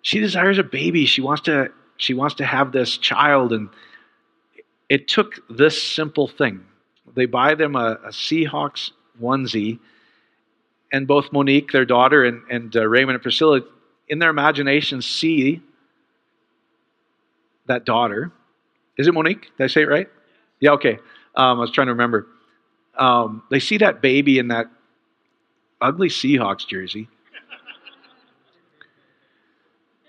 she 0.01 0.19
desires 0.19 0.57
a 0.57 0.63
baby. 0.63 1.05
She 1.05 1.21
wants 1.21 1.43
to 1.43 1.71
she 1.97 2.13
wants 2.13 2.35
to 2.35 2.45
have 2.45 2.71
this 2.71 2.97
child 2.97 3.53
and 3.53 3.69
it 4.89 5.07
took 5.07 5.39
this 5.49 5.81
simple 5.81 6.27
thing. 6.27 6.63
They 7.15 7.25
buy 7.25 7.55
them 7.55 7.75
a, 7.75 7.99
a 8.05 8.09
Seahawks 8.09 8.91
onesie, 9.21 9.79
and 10.91 11.07
both 11.07 11.31
Monique, 11.31 11.71
their 11.71 11.85
daughter, 11.85 12.23
and, 12.23 12.41
and 12.49 12.75
uh, 12.75 12.87
Raymond 12.87 13.15
and 13.15 13.23
Priscilla 13.23 13.61
in 14.07 14.19
their 14.19 14.29
imagination 14.29 15.01
see 15.01 15.61
that 17.65 17.85
daughter. 17.85 18.31
Is 18.97 19.07
it 19.07 19.13
Monique? 19.13 19.51
Did 19.57 19.63
I 19.63 19.67
say 19.67 19.83
it 19.83 19.89
right? 19.89 20.07
Yeah, 20.59 20.71
okay. 20.71 20.99
Um, 21.35 21.57
I 21.57 21.61
was 21.61 21.71
trying 21.71 21.87
to 21.87 21.93
remember. 21.93 22.27
Um, 22.97 23.43
they 23.51 23.59
see 23.59 23.77
that 23.77 24.01
baby 24.01 24.39
in 24.39 24.47
that 24.47 24.67
ugly 25.79 26.09
Seahawks 26.09 26.67
jersey. 26.67 27.07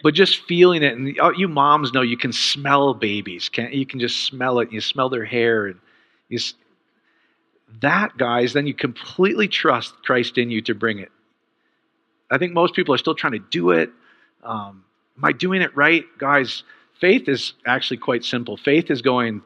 but 0.03 0.15
just 0.15 0.45
feeling 0.47 0.83
it, 0.83 0.97
and 0.97 1.19
oh, 1.21 1.33
you 1.37 1.49
moms 1.49 1.93
know 1.93 2.01
you 2.01 2.17
can 2.17 2.33
smell 2.33 2.95
babies. 2.95 3.49
Can't 3.49 3.75
you? 3.75 3.85
Can 3.85 4.01
just 4.01 4.25
smell 4.25 4.61
it. 4.61 4.73
You 4.73 4.81
smell 4.81 5.09
their 5.11 5.25
hair, 5.25 5.67
and 5.67 5.79
you. 6.29 6.39
That 7.83 8.17
guys, 8.17 8.55
then 8.55 8.67
you 8.67 8.73
completely 8.73 9.47
trust 9.47 9.95
Christ 10.03 10.39
in 10.39 10.51
you 10.51 10.63
to 10.63 10.75
bring 10.75 10.99
it. 10.99 11.13
I 12.31 12.39
think 12.39 12.55
most 12.55 12.75
people 12.75 12.95
are 12.95 12.99
still 12.99 13.15
trying 13.15 13.35
to 13.35 13.39
do 13.39 13.71
it. 13.71 13.91
Um, 14.43 14.85
am 15.19 15.25
I 15.25 15.33
doing 15.33 15.61
it 15.61 15.77
right? 15.77 16.05
Guys, 16.19 16.63
faith 17.01 17.29
is 17.29 17.55
actually 17.67 17.99
quite 17.99 18.25
simple. 18.25 18.57
Faith 18.57 18.91
is 18.91 19.03
going, 19.03 19.43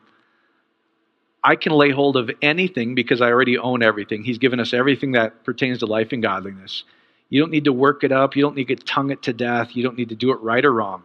I 1.44 1.56
can 1.56 1.72
lay 1.72 1.90
hold 1.90 2.16
of 2.16 2.30
anything 2.40 2.94
because 2.94 3.20
I 3.20 3.30
already 3.30 3.58
own 3.58 3.82
everything. 3.82 4.22
He's 4.24 4.38
given 4.38 4.60
us 4.60 4.72
everything 4.72 5.12
that 5.12 5.44
pertains 5.44 5.78
to 5.78 5.86
life 5.86 6.12
and 6.12 6.22
godliness. 6.22 6.84
You 7.28 7.40
don't 7.40 7.50
need 7.50 7.64
to 7.64 7.72
work 7.72 8.04
it 8.04 8.12
up. 8.12 8.36
You 8.36 8.42
don't 8.42 8.56
need 8.56 8.68
to 8.68 8.76
tongue 8.76 9.10
it 9.10 9.22
to 9.22 9.32
death. 9.32 9.74
You 9.74 9.82
don't 9.82 9.96
need 9.96 10.10
to 10.10 10.14
do 10.14 10.30
it 10.32 10.40
right 10.40 10.64
or 10.64 10.72
wrong. 10.72 11.02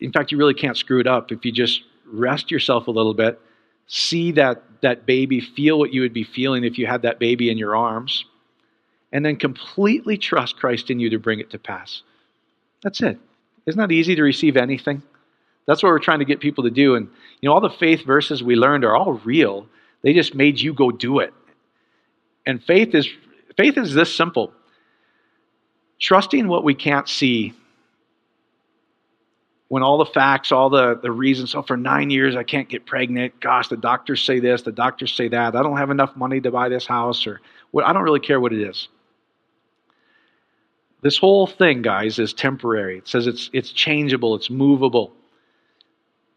In 0.00 0.12
fact, 0.12 0.32
you 0.32 0.38
really 0.38 0.54
can't 0.54 0.76
screw 0.76 1.00
it 1.00 1.06
up 1.06 1.30
if 1.30 1.44
you 1.44 1.52
just 1.52 1.82
rest 2.06 2.50
yourself 2.50 2.86
a 2.86 2.90
little 2.90 3.14
bit, 3.14 3.40
see 3.86 4.32
that, 4.32 4.62
that 4.82 5.06
baby, 5.06 5.40
feel 5.40 5.78
what 5.78 5.92
you 5.92 6.00
would 6.00 6.12
be 6.12 6.24
feeling 6.24 6.64
if 6.64 6.78
you 6.78 6.86
had 6.86 7.02
that 7.02 7.18
baby 7.18 7.50
in 7.50 7.58
your 7.58 7.76
arms, 7.76 8.24
and 9.12 9.24
then 9.24 9.36
completely 9.36 10.16
trust 10.16 10.56
Christ 10.56 10.90
in 10.90 11.00
you 11.00 11.10
to 11.10 11.18
bring 11.18 11.40
it 11.40 11.50
to 11.50 11.58
pass. 11.58 12.02
That's 12.82 13.02
it. 13.02 13.18
Isn't 13.66 13.78
that 13.78 13.92
easy 13.92 14.14
to 14.16 14.22
receive 14.22 14.56
anything? 14.56 15.02
That's 15.66 15.82
what 15.82 15.90
we're 15.90 15.98
trying 15.98 16.18
to 16.20 16.24
get 16.24 16.40
people 16.40 16.64
to 16.64 16.70
do. 16.70 16.96
And 16.96 17.08
you 17.40 17.48
know, 17.48 17.54
all 17.54 17.60
the 17.60 17.70
faith 17.70 18.04
verses 18.04 18.42
we 18.42 18.56
learned 18.56 18.84
are 18.84 18.96
all 18.96 19.14
real. 19.24 19.66
They 20.02 20.12
just 20.12 20.34
made 20.34 20.58
you 20.58 20.72
go 20.72 20.90
do 20.90 21.20
it. 21.20 21.32
And 22.46 22.62
faith 22.62 22.94
is 22.94 23.08
faith 23.56 23.76
is 23.76 23.94
this 23.94 24.14
simple. 24.14 24.52
Trusting 25.98 26.48
what 26.48 26.64
we 26.64 26.74
can't 26.74 27.08
see. 27.08 27.52
When 29.68 29.84
all 29.84 29.98
the 29.98 30.06
facts, 30.06 30.50
all 30.50 30.68
the, 30.68 30.96
the 30.96 31.12
reasons, 31.12 31.52
so 31.52 31.62
for 31.62 31.76
nine 31.76 32.10
years 32.10 32.34
I 32.34 32.42
can't 32.42 32.68
get 32.68 32.86
pregnant. 32.86 33.38
Gosh, 33.38 33.68
the 33.68 33.76
doctors 33.76 34.20
say 34.20 34.40
this, 34.40 34.62
the 34.62 34.72
doctors 34.72 35.12
say 35.12 35.28
that. 35.28 35.54
I 35.54 35.62
don't 35.62 35.76
have 35.76 35.90
enough 35.90 36.16
money 36.16 36.40
to 36.40 36.50
buy 36.50 36.68
this 36.68 36.86
house, 36.86 37.24
or 37.24 37.40
well, 37.70 37.86
I 37.86 37.92
don't 37.92 38.02
really 38.02 38.18
care 38.18 38.40
what 38.40 38.52
it 38.52 38.60
is. 38.60 38.88
This 41.02 41.16
whole 41.16 41.46
thing, 41.46 41.82
guys, 41.82 42.18
is 42.18 42.32
temporary. 42.32 42.98
It 42.98 43.08
says 43.08 43.26
it's, 43.26 43.48
it's 43.52 43.70
changeable, 43.72 44.34
it's 44.34 44.50
movable. 44.50 45.12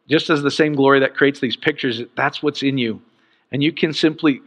Just 0.09 0.29
as 0.29 0.41
the 0.41 0.51
same 0.51 0.73
glory 0.73 0.99
that 0.99 1.15
creates 1.15 1.39
these 1.39 1.55
pictures, 1.55 2.01
that's 2.15 2.41
what's 2.41 2.63
in 2.63 2.77
you. 2.77 3.01
And 3.51 3.61
you 3.61 3.71
can 3.71 3.93
simply, 3.93 4.41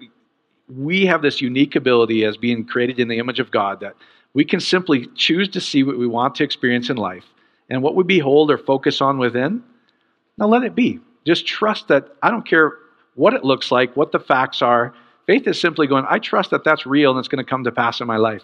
we 0.69 1.07
have 1.07 1.23
this 1.23 1.41
unique 1.41 1.77
ability 1.77 2.25
as 2.25 2.37
being 2.37 2.65
created 2.65 2.99
in 2.99 3.09
the 3.09 3.19
image 3.19 3.41
of 3.41 3.51
God 3.51 3.81
that 3.81 3.95
we 4.35 4.45
can 4.45 4.61
simply 4.61 5.07
choose 5.15 5.49
to 5.51 5.61
see 5.61 5.83
what 5.83 5.99
we 5.99 6.07
want 6.07 6.35
to 6.37 6.45
experience 6.45 6.91
in 6.91 6.97
life. 6.97 7.25
And 7.69 7.83
what 7.83 7.97
we 7.97 8.05
behold 8.05 8.51
or 8.51 8.59
focus 8.59 9.01
on 9.01 9.19
within, 9.19 9.63
now 10.39 10.47
let 10.47 10.63
it 10.63 10.75
be. 10.75 11.01
Just 11.27 11.47
trust 11.47 11.89
that 11.89 12.15
I 12.23 12.31
don't 12.31 12.47
care 12.47 12.75
what 13.15 13.35
it 13.35 13.45
looks 13.45 13.73
like, 13.73 13.97
what 13.97 14.13
the 14.13 14.21
facts 14.21 14.63
are. 14.63 14.95
Faith 15.27 15.47
is 15.49 15.61
simply 15.61 15.87
going, 15.87 16.05
I 16.09 16.19
trust 16.21 16.51
that 16.51 16.65
that's 16.65 16.87
real 16.87 17.11
and 17.11 17.19
it's 17.19 17.29
going 17.29 17.45
to 17.45 17.49
come 17.49 17.65
to 17.65 17.73
pass 17.73 18.01
in 18.01 18.07
my 18.07 18.19
life. 18.19 18.43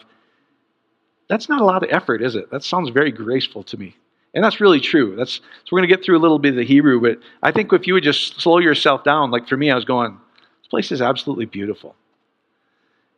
That's 1.33 1.49
not 1.49 1.63
a 1.63 1.65
lot 1.65 1.83
of 1.83 1.89
effort, 1.91 2.21
is 2.21 2.35
it? 2.35 2.51
That 2.51 2.63
sounds 2.63 2.91
very 2.91 3.11
graceful 3.11 3.63
to 3.63 3.79
me. 3.79 3.97
And 4.35 4.45
that's 4.45 4.61
really 4.61 4.81
true. 4.81 5.17
That's, 5.17 5.37
so 5.37 5.41
we're 5.73 5.79
going 5.79 5.89
to 5.89 5.97
get 5.97 6.05
through 6.05 6.19
a 6.19 6.21
little 6.21 6.39
bit 6.39 6.51
of 6.51 6.57
the 6.57 6.65
Hebrew, 6.67 7.01
but 7.01 7.21
I 7.43 7.53
think 7.53 7.73
if 7.73 7.87
you 7.87 7.95
would 7.95 8.03
just 8.03 8.39
slow 8.39 8.59
yourself 8.59 9.03
down, 9.03 9.31
like 9.31 9.49
for 9.49 9.57
me, 9.57 9.71
I 9.71 9.75
was 9.75 9.87
going, 9.87 10.19
this 10.61 10.69
place 10.69 10.93
is 10.93 11.01
absolutely 11.01 11.47
beautiful. 11.47 11.97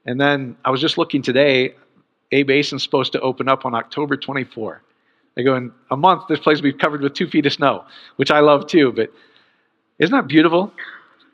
And 0.07 0.21
then 0.21 0.57
I 0.65 0.71
was 0.71 0.81
just 0.81 0.97
looking 0.97 1.23
today, 1.23 1.75
A 2.31 2.45
Basin's 2.45 2.85
supposed 2.85 3.11
to 3.15 3.21
open 3.21 3.49
up 3.49 3.67
on 3.67 3.75
October 3.75 4.17
24. 4.17 4.81
They 5.35 5.43
go 5.43 5.57
in 5.57 5.73
a 5.91 5.97
month, 5.97 6.29
this 6.29 6.39
place 6.39 6.59
will 6.59 6.71
be 6.71 6.73
covered 6.73 7.01
with 7.01 7.15
two 7.15 7.27
feet 7.27 7.47
of 7.47 7.53
snow, 7.53 7.85
which 8.15 8.31
I 8.31 8.39
love 8.39 8.69
too. 8.69 8.93
But 8.93 9.11
isn't 9.99 10.15
that 10.15 10.29
beautiful? 10.29 10.73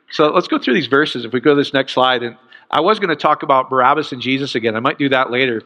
So 0.09 0.31
let's 0.31 0.47
go 0.47 0.57
through 0.57 0.73
these 0.73 0.87
verses. 0.87 1.25
If 1.25 1.31
we 1.31 1.41
go 1.41 1.51
to 1.51 1.61
this 1.61 1.75
next 1.75 1.93
slide, 1.93 2.23
and 2.23 2.37
I 2.71 2.81
was 2.81 2.97
going 2.97 3.09
to 3.09 3.15
talk 3.15 3.43
about 3.43 3.69
Barabbas 3.69 4.13
and 4.13 4.19
Jesus 4.19 4.55
again. 4.55 4.75
I 4.75 4.79
might 4.79 4.97
do 4.97 5.09
that 5.09 5.29
later. 5.29 5.61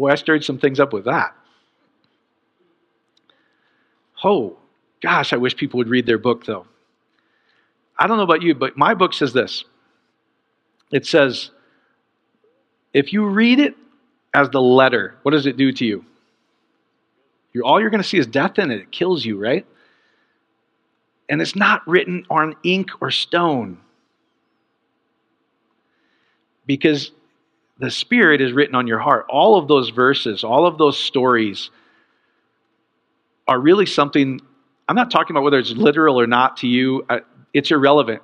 Boy, 0.00 0.12
I 0.12 0.14
stirred 0.14 0.42
some 0.42 0.56
things 0.56 0.80
up 0.80 0.94
with 0.94 1.04
that. 1.04 1.36
Oh, 4.24 4.56
gosh, 5.02 5.34
I 5.34 5.36
wish 5.36 5.54
people 5.54 5.76
would 5.76 5.90
read 5.90 6.06
their 6.06 6.16
book, 6.16 6.46
though. 6.46 6.66
I 7.98 8.06
don't 8.06 8.16
know 8.16 8.22
about 8.22 8.40
you, 8.40 8.54
but 8.54 8.78
my 8.78 8.94
book 8.94 9.12
says 9.12 9.34
this 9.34 9.66
it 10.90 11.04
says, 11.04 11.50
if 12.94 13.12
you 13.12 13.26
read 13.26 13.60
it 13.60 13.74
as 14.32 14.48
the 14.48 14.62
letter, 14.62 15.16
what 15.20 15.32
does 15.32 15.44
it 15.44 15.58
do 15.58 15.70
to 15.70 15.84
you? 15.84 16.06
You're, 17.52 17.66
all 17.66 17.78
you're 17.78 17.90
going 17.90 18.02
to 18.02 18.08
see 18.08 18.16
is 18.16 18.26
death 18.26 18.58
in 18.58 18.70
it. 18.70 18.80
It 18.80 18.90
kills 18.90 19.22
you, 19.26 19.38
right? 19.38 19.66
And 21.28 21.42
it's 21.42 21.54
not 21.54 21.86
written 21.86 22.24
on 22.30 22.56
ink 22.64 22.88
or 23.02 23.10
stone. 23.10 23.78
Because 26.64 27.12
the 27.80 27.90
Spirit 27.90 28.40
is 28.40 28.52
written 28.52 28.74
on 28.74 28.86
your 28.86 28.98
heart. 28.98 29.26
All 29.28 29.56
of 29.56 29.66
those 29.66 29.88
verses, 29.88 30.44
all 30.44 30.66
of 30.66 30.78
those 30.78 30.98
stories 30.98 31.70
are 33.48 33.58
really 33.58 33.86
something. 33.86 34.40
I'm 34.88 34.96
not 34.96 35.10
talking 35.10 35.34
about 35.34 35.44
whether 35.44 35.58
it's 35.58 35.72
literal 35.72 36.20
or 36.20 36.26
not 36.26 36.58
to 36.58 36.68
you, 36.68 37.04
uh, 37.08 37.20
it's 37.54 37.70
irrelevant. 37.70 38.22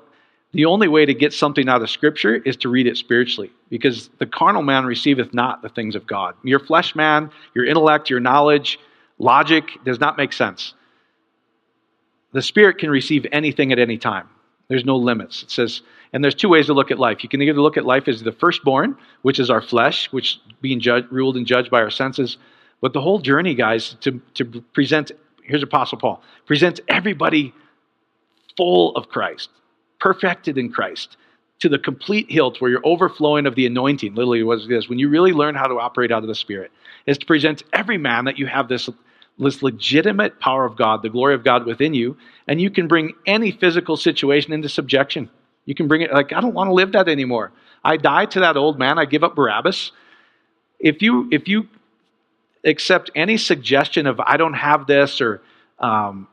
The 0.52 0.66
only 0.66 0.88
way 0.88 1.04
to 1.06 1.14
get 1.14 1.32
something 1.32 1.68
out 1.68 1.82
of 1.82 1.90
Scripture 1.90 2.36
is 2.36 2.56
to 2.58 2.68
read 2.68 2.86
it 2.86 2.96
spiritually, 2.96 3.50
because 3.68 4.08
the 4.18 4.26
carnal 4.26 4.62
man 4.62 4.84
receiveth 4.84 5.34
not 5.34 5.62
the 5.62 5.68
things 5.68 5.94
of 5.94 6.06
God. 6.06 6.34
Your 6.44 6.60
flesh 6.60 6.94
man, 6.94 7.30
your 7.54 7.64
intellect, 7.64 8.08
your 8.10 8.20
knowledge, 8.20 8.78
logic 9.18 9.64
does 9.84 9.98
not 9.98 10.16
make 10.16 10.32
sense. 10.32 10.74
The 12.32 12.42
Spirit 12.42 12.78
can 12.78 12.90
receive 12.90 13.26
anything 13.32 13.72
at 13.72 13.78
any 13.78 13.96
time. 13.96 14.28
There's 14.68 14.84
no 14.84 14.96
limits. 14.96 15.42
It 15.42 15.50
says, 15.50 15.80
and 16.16 16.24
there's 16.24 16.34
two 16.34 16.48
ways 16.48 16.64
to 16.64 16.72
look 16.72 16.90
at 16.90 16.98
life. 16.98 17.22
You 17.22 17.28
can 17.28 17.42
either 17.42 17.60
look 17.60 17.76
at 17.76 17.84
life 17.84 18.08
as 18.08 18.22
the 18.22 18.32
firstborn, 18.32 18.96
which 19.20 19.38
is 19.38 19.50
our 19.50 19.60
flesh, 19.60 20.10
which 20.14 20.40
being 20.62 20.80
judged, 20.80 21.08
ruled 21.12 21.36
and 21.36 21.46
judged 21.46 21.70
by 21.70 21.82
our 21.82 21.90
senses. 21.90 22.38
But 22.80 22.94
the 22.94 23.02
whole 23.02 23.18
journey, 23.18 23.54
guys, 23.54 23.96
to, 24.00 24.18
to 24.32 24.46
present, 24.72 25.12
here's 25.42 25.62
Apostle 25.62 25.98
Paul, 25.98 26.22
present 26.46 26.80
everybody 26.88 27.52
full 28.56 28.96
of 28.96 29.10
Christ, 29.10 29.50
perfected 30.00 30.56
in 30.56 30.72
Christ, 30.72 31.18
to 31.58 31.68
the 31.68 31.78
complete 31.78 32.30
hilt 32.30 32.62
where 32.62 32.70
you're 32.70 32.86
overflowing 32.86 33.44
of 33.44 33.54
the 33.54 33.66
anointing. 33.66 34.14
Literally, 34.14 34.42
what 34.42 34.66
this? 34.66 34.88
When 34.88 34.98
you 34.98 35.10
really 35.10 35.34
learn 35.34 35.54
how 35.54 35.66
to 35.66 35.78
operate 35.78 36.12
out 36.12 36.22
of 36.22 36.28
the 36.28 36.34
Spirit, 36.34 36.72
is 37.04 37.18
to 37.18 37.26
present 37.26 37.62
every 37.74 37.98
man 37.98 38.24
that 38.24 38.38
you 38.38 38.46
have 38.46 38.68
this 38.68 38.88
this 39.38 39.62
legitimate 39.62 40.40
power 40.40 40.64
of 40.64 40.76
God, 40.76 41.02
the 41.02 41.10
glory 41.10 41.34
of 41.34 41.44
God 41.44 41.66
within 41.66 41.92
you, 41.92 42.16
and 42.48 42.58
you 42.58 42.70
can 42.70 42.88
bring 42.88 43.12
any 43.26 43.50
physical 43.50 43.98
situation 43.98 44.54
into 44.54 44.70
subjection. 44.70 45.28
You 45.66 45.74
can 45.74 45.88
bring 45.88 46.00
it 46.00 46.12
like, 46.12 46.32
I 46.32 46.40
don't 46.40 46.54
want 46.54 46.68
to 46.68 46.74
live 46.74 46.92
that 46.92 47.08
anymore. 47.08 47.52
I 47.84 47.96
die 47.96 48.26
to 48.26 48.40
that 48.40 48.56
old 48.56 48.78
man. 48.78 48.98
I 48.98 49.04
give 49.04 49.22
up 49.22 49.36
Barabbas. 49.36 49.92
If 50.78 51.02
you 51.02 51.28
if 51.30 51.48
you 51.48 51.68
accept 52.64 53.10
any 53.14 53.36
suggestion 53.36 54.06
of 54.06 54.20
I 54.20 54.36
don't 54.36 54.54
have 54.54 54.86
this 54.86 55.20
or 55.20 55.42
um, 55.78 56.28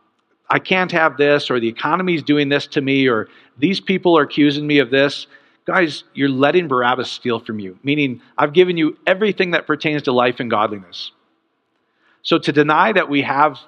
I 0.50 0.60
can't 0.60 0.92
have 0.92 1.18
this 1.18 1.50
or 1.52 1.60
the 1.60 1.68
economy 1.68 2.16
is 2.16 2.24
doing 2.24 2.50
this 2.50 2.68
to 2.68 2.82
me 2.82 3.08
or 3.08 3.28
these 3.58 3.80
people 3.80 4.18
are 4.18 4.24
accusing 4.24 4.66
me 4.66 4.80
of 4.80 4.90
this, 4.90 5.28
guys, 5.66 6.04
you're 6.14 6.30
letting 6.30 6.68
Barabbas 6.68 7.10
steal 7.10 7.40
from 7.40 7.60
you. 7.60 7.78
Meaning, 7.84 8.22
I've 8.38 8.54
given 8.54 8.78
you 8.78 8.98
everything 9.08 9.52
that 9.52 9.68
pertains 9.68 10.04
to 10.04 10.12
life 10.12 10.40
and 10.40 10.50
godliness. 10.50 11.12
So 12.24 12.38
to 12.40 12.52
deny 12.52 12.92
that 12.94 13.10
we 13.10 13.22
have, 13.22 13.60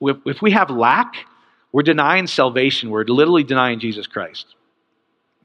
if 0.00 0.42
we 0.42 0.52
have 0.52 0.70
lack, 0.70 1.14
we're 1.72 1.82
denying 1.82 2.26
salvation. 2.26 2.90
We're 2.90 3.04
literally 3.04 3.44
denying 3.44 3.78
Jesus 3.78 4.06
Christ. 4.06 4.55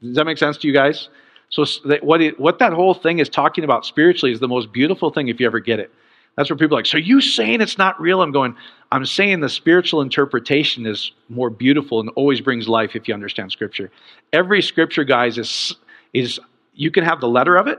Does 0.02 0.16
that 0.16 0.26
make 0.26 0.38
sense 0.38 0.58
to 0.58 0.66
you 0.66 0.74
guys? 0.74 1.08
So 1.50 1.64
what, 2.02 2.20
it, 2.20 2.40
what 2.40 2.58
that 2.58 2.72
whole 2.72 2.94
thing 2.94 3.18
is 3.18 3.28
talking 3.28 3.62
about 3.62 3.84
spiritually 3.86 4.32
is 4.32 4.40
the 4.40 4.48
most 4.48 4.72
beautiful 4.72 5.10
thing 5.10 5.28
if 5.28 5.38
you 5.38 5.46
ever 5.46 5.60
get 5.60 5.78
it. 5.78 5.92
That's 6.36 6.48
where 6.48 6.56
people 6.56 6.76
are 6.76 6.78
like, 6.78 6.86
so 6.86 6.96
you 6.96 7.20
saying 7.20 7.60
it's 7.60 7.76
not 7.76 8.00
real? 8.00 8.22
I'm 8.22 8.32
going, 8.32 8.56
I'm 8.90 9.04
saying 9.04 9.40
the 9.40 9.50
spiritual 9.50 10.00
interpretation 10.00 10.86
is 10.86 11.12
more 11.28 11.50
beautiful 11.50 12.00
and 12.00 12.08
always 12.10 12.40
brings 12.40 12.68
life 12.68 12.96
if 12.96 13.06
you 13.06 13.12
understand 13.12 13.52
Scripture. 13.52 13.90
Every 14.32 14.62
Scripture, 14.62 15.04
guys, 15.04 15.36
is, 15.36 15.76
is 16.14 16.40
you 16.74 16.90
can 16.90 17.04
have 17.04 17.20
the 17.20 17.28
letter 17.28 17.56
of 17.56 17.66
it, 17.66 17.78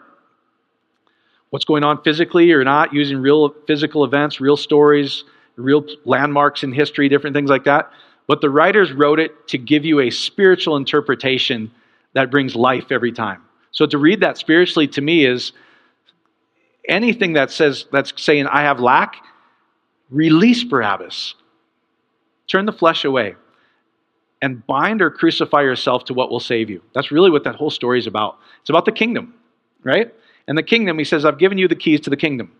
what's 1.50 1.66
going 1.66 1.84
on 1.84 2.04
physically 2.04 2.52
or 2.52 2.64
not, 2.64 2.94
using 2.94 3.18
real 3.18 3.56
physical 3.66 4.04
events, 4.04 4.40
real 4.40 4.58
stories, 4.58 5.24
real 5.56 5.84
landmarks 6.06 6.64
in 6.64 6.72
history, 6.72 7.10
different 7.10 7.36
things 7.36 7.50
like 7.50 7.64
that. 7.64 7.92
But 8.28 8.42
the 8.42 8.52
writers 8.52 8.94
wrote 8.94 9.20
it 9.20 9.48
to 9.48 9.58
give 9.58 9.84
you 9.84 10.00
a 10.00 10.12
spiritual 10.12 10.78
interpretation 10.78 11.72
that 12.14 12.32
brings 12.32 12.56
life 12.56 12.92
every 12.92 13.12
time. 13.12 13.42
So 13.72 13.86
to 13.86 13.98
read 13.98 14.22
that 14.22 14.38
spiritually 14.38 14.88
to 14.90 15.02
me 15.02 15.26
is 15.26 15.52
anything 16.88 17.34
that 17.34 17.52
says 17.52 17.86
that's 17.92 18.14
saying 18.22 18.48
I 18.48 18.62
have 18.62 18.80
lack, 18.80 19.16
release 20.10 20.64
Barabbas. 20.64 21.36
Turn 22.48 22.66
the 22.66 22.74
flesh 22.74 23.06
away 23.06 23.36
and 24.42 24.66
bind 24.68 25.02
or 25.02 25.10
crucify 25.10 25.62
yourself 25.62 26.04
to 26.06 26.14
what 26.14 26.30
will 26.30 26.40
save 26.40 26.70
you. 26.70 26.84
That's 26.94 27.12
really 27.12 27.32
what 27.32 27.46
that 27.46 27.56
whole 27.56 27.70
story 27.70 27.98
is 27.98 28.08
about. 28.08 28.38
It's 28.62 28.70
about 28.70 28.86
the 28.86 28.92
kingdom, 28.92 29.34
right? 29.84 30.14
And 30.48 30.58
the 30.58 30.64
kingdom, 30.64 31.00
he 31.00 31.06
says, 31.06 31.24
I've 31.24 31.40
given 31.40 31.58
you 31.58 31.68
the 31.68 31.76
keys 31.76 32.02
to 32.02 32.10
the 32.10 32.18
kingdom. 32.18 32.52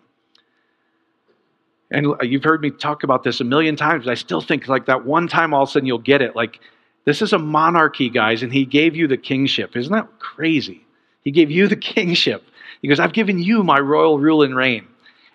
And 1.92 2.08
you've 2.22 2.44
heard 2.44 2.62
me 2.62 2.72
talk 2.72 3.04
about 3.04 3.24
this 3.24 3.42
a 3.42 3.44
million 3.44 3.76
times, 3.76 4.06
but 4.06 4.12
I 4.12 4.16
still 4.16 4.42
think 4.42 4.68
like 4.68 4.86
that 4.88 5.06
one 5.06 5.28
time 5.28 5.54
all 5.54 5.64
of 5.64 5.70
a 5.70 5.72
sudden 5.74 5.86
you'll 5.86 6.00
get 6.00 6.22
it. 6.22 6.36
Like, 6.36 6.60
this 7.06 7.22
is 7.22 7.34
a 7.34 7.40
monarchy, 7.40 8.10
guys, 8.10 8.44
and 8.44 8.54
he 8.54 8.66
gave 8.66 8.96
you 8.96 9.08
the 9.08 9.18
kingship. 9.18 9.76
Isn't 9.76 9.92
that 9.92 10.20
crazy? 10.20 10.86
He 11.24 11.32
gave 11.32 11.52
you 11.52 11.68
the 11.68 11.76
kingship. 11.94 12.44
He 12.82 12.88
goes, 12.88 13.00
I've 13.00 13.14
given 13.14 13.40
you 13.40 13.64
my 13.64 13.80
royal 13.80 14.20
rule 14.20 14.44
and 14.44 14.56
reign. 14.56 14.88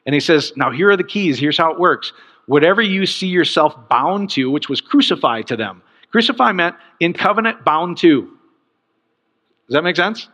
And 0.07 0.15
he 0.15 0.21
says, 0.21 0.53
Now 0.57 0.71
here 0.71 0.91
are 0.91 0.97
the 0.97 1.05
keys. 1.05 1.39
Here's 1.39 1.59
how 1.59 1.73
it 1.73 1.79
works. 1.79 2.13
Whatever 2.47 2.81
you 2.81 3.05
see 3.05 3.27
yourself 3.27 3.77
bound 3.89 4.31
to, 4.31 4.51
which 4.51 4.69
was 4.69 4.81
crucified 4.81 5.47
to 5.49 5.57
them. 5.57 5.83
Crucify 6.11 6.53
meant 6.53 6.77
in 7.01 7.13
covenant 7.13 7.65
bound 7.65 7.99
to. 7.99 8.23
Does 8.23 9.75
that 9.75 9.85
make 9.85 9.97
sense? 9.97 10.29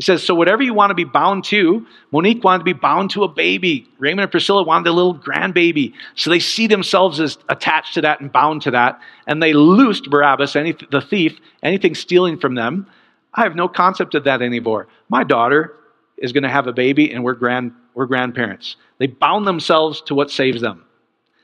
He 0.00 0.04
says, 0.04 0.24
So 0.24 0.34
whatever 0.34 0.62
you 0.62 0.72
want 0.72 0.88
to 0.88 0.94
be 0.94 1.04
bound 1.04 1.44
to, 1.44 1.86
Monique 2.10 2.42
wanted 2.42 2.60
to 2.60 2.64
be 2.64 2.72
bound 2.72 3.10
to 3.10 3.22
a 3.22 3.28
baby. 3.28 3.86
Raymond 3.98 4.22
and 4.22 4.30
Priscilla 4.30 4.62
wanted 4.62 4.88
a 4.88 4.92
little 4.92 5.14
grandbaby. 5.14 5.92
So 6.14 6.30
they 6.30 6.38
see 6.40 6.66
themselves 6.66 7.20
as 7.20 7.36
attached 7.50 7.92
to 7.94 8.00
that 8.00 8.18
and 8.18 8.32
bound 8.32 8.62
to 8.62 8.70
that. 8.70 8.98
And 9.26 9.42
they 9.42 9.52
loosed 9.52 10.08
Barabbas, 10.08 10.56
any, 10.56 10.74
the 10.90 11.02
thief, 11.02 11.38
anything 11.62 11.94
stealing 11.94 12.38
from 12.38 12.54
them. 12.54 12.86
I 13.34 13.42
have 13.42 13.54
no 13.54 13.68
concept 13.68 14.14
of 14.14 14.24
that 14.24 14.40
anymore. 14.40 14.88
My 15.10 15.22
daughter 15.22 15.76
is 16.16 16.32
going 16.32 16.44
to 16.44 16.48
have 16.48 16.66
a 16.66 16.72
baby 16.72 17.12
and 17.12 17.22
we're, 17.22 17.34
grand, 17.34 17.72
we're 17.92 18.06
grandparents. 18.06 18.76
They 18.96 19.06
bound 19.06 19.46
themselves 19.46 20.00
to 20.06 20.14
what 20.14 20.30
saves 20.30 20.62
them. 20.62 20.82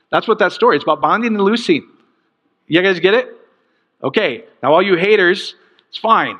That's 0.09 0.27
what 0.27 0.39
that 0.39 0.51
story 0.51 0.77
is 0.77 0.83
about 0.83 0.99
bonding 0.99 1.35
and 1.35 1.43
loosing. 1.43 1.87
You 2.65 2.81
guys 2.81 2.99
get 2.99 3.13
it? 3.13 3.27
Okay, 4.01 4.45
now 4.63 4.73
all 4.73 4.81
you 4.81 4.95
haters, 4.95 5.53
it's 5.89 5.99
fine. 5.99 6.39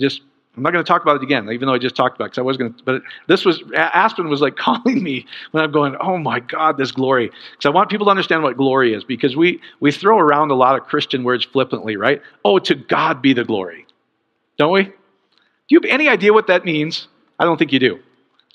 Just 0.00 0.22
I'm 0.58 0.62
not 0.64 0.72
going 0.72 0.84
to 0.84 0.88
talk 0.88 1.02
about 1.02 1.16
it 1.16 1.22
again, 1.22 1.48
even 1.50 1.68
though 1.68 1.74
I 1.74 1.78
just 1.78 1.94
talked 1.94 2.16
about 2.16 2.26
it 2.26 2.28
because 2.30 2.38
I 2.38 2.42
was 2.42 2.56
going 2.56 2.74
to. 2.74 2.82
But 2.82 3.02
this 3.28 3.44
was 3.44 3.62
Aspen 3.74 4.28
was 4.28 4.40
like 4.40 4.56
calling 4.56 5.02
me 5.02 5.24
when 5.52 5.62
I'm 5.62 5.70
going, 5.70 5.96
oh 6.00 6.18
my 6.18 6.40
God, 6.40 6.76
this 6.76 6.90
glory. 6.90 7.28
Because 7.28 7.66
I 7.66 7.70
want 7.70 7.90
people 7.90 8.06
to 8.06 8.10
understand 8.10 8.42
what 8.42 8.56
glory 8.56 8.92
is 8.92 9.04
because 9.04 9.36
we 9.36 9.60
we 9.78 9.92
throw 9.92 10.18
around 10.18 10.50
a 10.50 10.56
lot 10.56 10.76
of 10.76 10.86
Christian 10.86 11.22
words 11.22 11.44
flippantly, 11.44 11.96
right? 11.96 12.20
Oh, 12.44 12.58
to 12.58 12.74
God 12.74 13.22
be 13.22 13.32
the 13.32 13.44
glory, 13.44 13.86
don't 14.56 14.72
we? 14.72 14.82
Do 14.84 14.92
you 15.68 15.80
have 15.80 15.90
any 15.90 16.08
idea 16.08 16.32
what 16.32 16.48
that 16.48 16.64
means? 16.64 17.06
I 17.38 17.44
don't 17.44 17.56
think 17.56 17.72
you 17.72 17.78
do. 17.78 17.94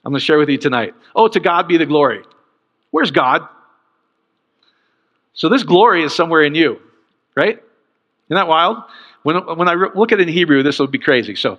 I'm 0.04 0.12
going 0.12 0.20
to 0.20 0.26
share 0.26 0.38
with 0.38 0.50
you 0.50 0.58
tonight. 0.58 0.94
Oh, 1.16 1.30
to 1.30 1.40
God 1.40 1.70
be 1.70 1.78
the 1.78 1.86
glory. 1.86 2.24
Where's 2.92 3.12
God? 3.12 3.48
So 5.34 5.48
this 5.48 5.64
glory 5.64 6.04
is 6.04 6.14
somewhere 6.14 6.42
in 6.42 6.54
you, 6.54 6.82
right? 7.36 7.56
Isn't 7.56 8.36
that 8.36 8.48
wild? 8.48 8.84
When, 9.24 9.38
when 9.58 9.70
I 9.70 9.74
look 9.74 10.12
at 10.12 10.20
it 10.20 10.28
in 10.28 10.34
Hebrew, 10.34 10.64
this 10.64 10.80
will 10.80 10.88
be 10.88 11.00
crazy. 11.00 11.36
So 11.36 11.58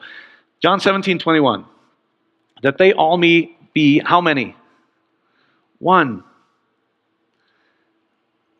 John 0.64 0.80
17, 0.80 1.18
21. 1.18 1.66
That 2.62 2.78
they 2.78 2.94
all 2.94 3.18
may 3.18 3.54
be 3.74 3.98
how 3.98 4.22
many? 4.22 4.56
One. 5.78 6.24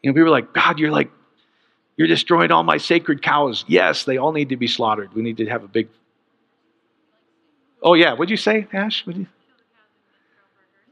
You 0.02 0.10
know, 0.10 0.14
people 0.14 0.26
are 0.26 0.30
like, 0.30 0.52
God, 0.52 0.78
you're 0.78 0.90
like, 0.90 1.10
you're 1.96 2.06
destroying 2.06 2.50
all 2.50 2.62
my 2.62 2.76
sacred 2.76 3.22
cows. 3.22 3.64
Yes, 3.68 4.04
they 4.04 4.18
all 4.18 4.32
need 4.32 4.50
to 4.50 4.56
be 4.58 4.66
slaughtered. 4.66 5.14
We 5.14 5.22
need 5.22 5.38
to 5.38 5.46
have 5.46 5.64
a 5.64 5.66
big. 5.66 5.88
Oh, 7.82 7.94
yeah. 7.94 8.12
What'd 8.12 8.28
you 8.28 8.36
say, 8.36 8.66
Ash? 8.74 9.06
What'd 9.06 9.22
you... 9.22 9.28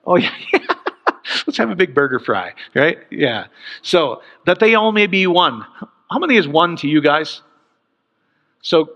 Oh, 0.07 0.17
yeah. 0.17 0.33
Let's 1.47 1.59
have 1.59 1.69
a 1.69 1.77
big 1.77 1.95
burger 1.95 2.21
fry, 2.21 2.55
right? 2.75 3.01
Yeah. 3.11 3.49
So, 3.83 4.23
that 4.47 4.61
they 4.61 4.77
all 4.77 4.93
may 4.93 5.09
be 5.09 5.27
one. 5.27 5.63
How 6.11 6.19
many 6.19 6.39
is 6.39 6.49
one 6.49 6.75
to 6.77 6.89
you 6.89 7.03
guys? 7.03 7.43
So, 8.63 8.95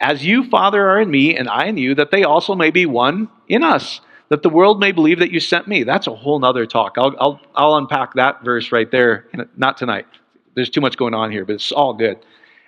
as 0.00 0.24
you, 0.24 0.48
Father, 0.48 0.88
are 0.88 1.00
in 1.00 1.10
me, 1.10 1.36
and 1.36 1.48
I 1.48 1.66
in 1.66 1.76
you, 1.76 1.94
that 1.96 2.10
they 2.10 2.22
also 2.22 2.54
may 2.54 2.70
be 2.70 2.86
one 2.86 3.28
in 3.48 3.64
us, 3.64 4.00
that 4.28 4.42
the 4.42 4.48
world 4.48 4.78
may 4.78 4.92
believe 4.92 5.18
that 5.18 5.32
you 5.32 5.40
sent 5.40 5.66
me. 5.66 5.82
That's 5.82 6.06
a 6.06 6.14
whole 6.14 6.38
nother 6.38 6.66
talk. 6.66 6.94
I'll, 6.96 7.14
I'll, 7.18 7.40
I'll 7.54 7.76
unpack 7.76 8.14
that 8.14 8.44
verse 8.44 8.70
right 8.70 8.90
there, 8.90 9.26
not 9.56 9.76
tonight. 9.76 10.06
There's 10.54 10.70
too 10.70 10.80
much 10.80 10.96
going 10.96 11.14
on 11.14 11.32
here, 11.32 11.44
but 11.44 11.54
it's 11.54 11.72
all 11.72 11.94
good. 11.94 12.18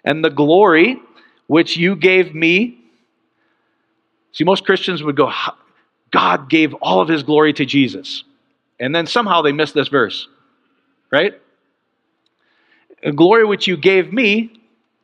And 0.04 0.24
the 0.24 0.30
glory 0.30 0.96
which 1.46 1.76
you 1.76 1.96
gave 1.96 2.34
me. 2.34 2.78
See, 4.32 4.44
most 4.44 4.64
Christians 4.64 5.02
would 5.02 5.16
go, 5.16 5.32
God 6.10 6.48
gave 6.48 6.74
all 6.74 7.00
of 7.00 7.08
his 7.08 7.22
glory 7.22 7.52
to 7.54 7.64
Jesus. 7.64 8.24
And 8.78 8.94
then 8.94 9.06
somehow 9.06 9.42
they 9.42 9.52
miss 9.52 9.72
this 9.72 9.88
verse, 9.88 10.28
right? 11.10 11.34
A 13.02 13.12
glory 13.12 13.44
which 13.44 13.66
you 13.66 13.76
gave 13.76 14.12
me, 14.12 14.60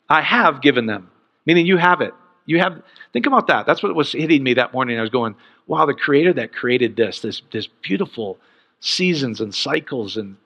I 0.08 0.22
have 0.22 0.62
given 0.62 0.86
them 0.86 1.10
meaning 1.46 1.66
you 1.66 1.76
have 1.76 2.00
it. 2.00 2.12
You 2.44 2.58
have, 2.60 2.82
think 3.12 3.26
about 3.26 3.46
that. 3.48 3.66
That's 3.66 3.82
what 3.82 3.94
was 3.94 4.12
hitting 4.12 4.42
me 4.42 4.54
that 4.54 4.72
morning. 4.72 4.98
I 4.98 5.00
was 5.00 5.10
going, 5.10 5.34
wow, 5.66 5.86
the 5.86 5.94
creator 5.94 6.32
that 6.34 6.52
created 6.52 6.96
this, 6.96 7.20
this, 7.20 7.42
this 7.50 7.66
beautiful 7.82 8.38
seasons 8.80 9.40
and 9.40 9.54
cycles 9.54 10.16
and, 10.16 10.36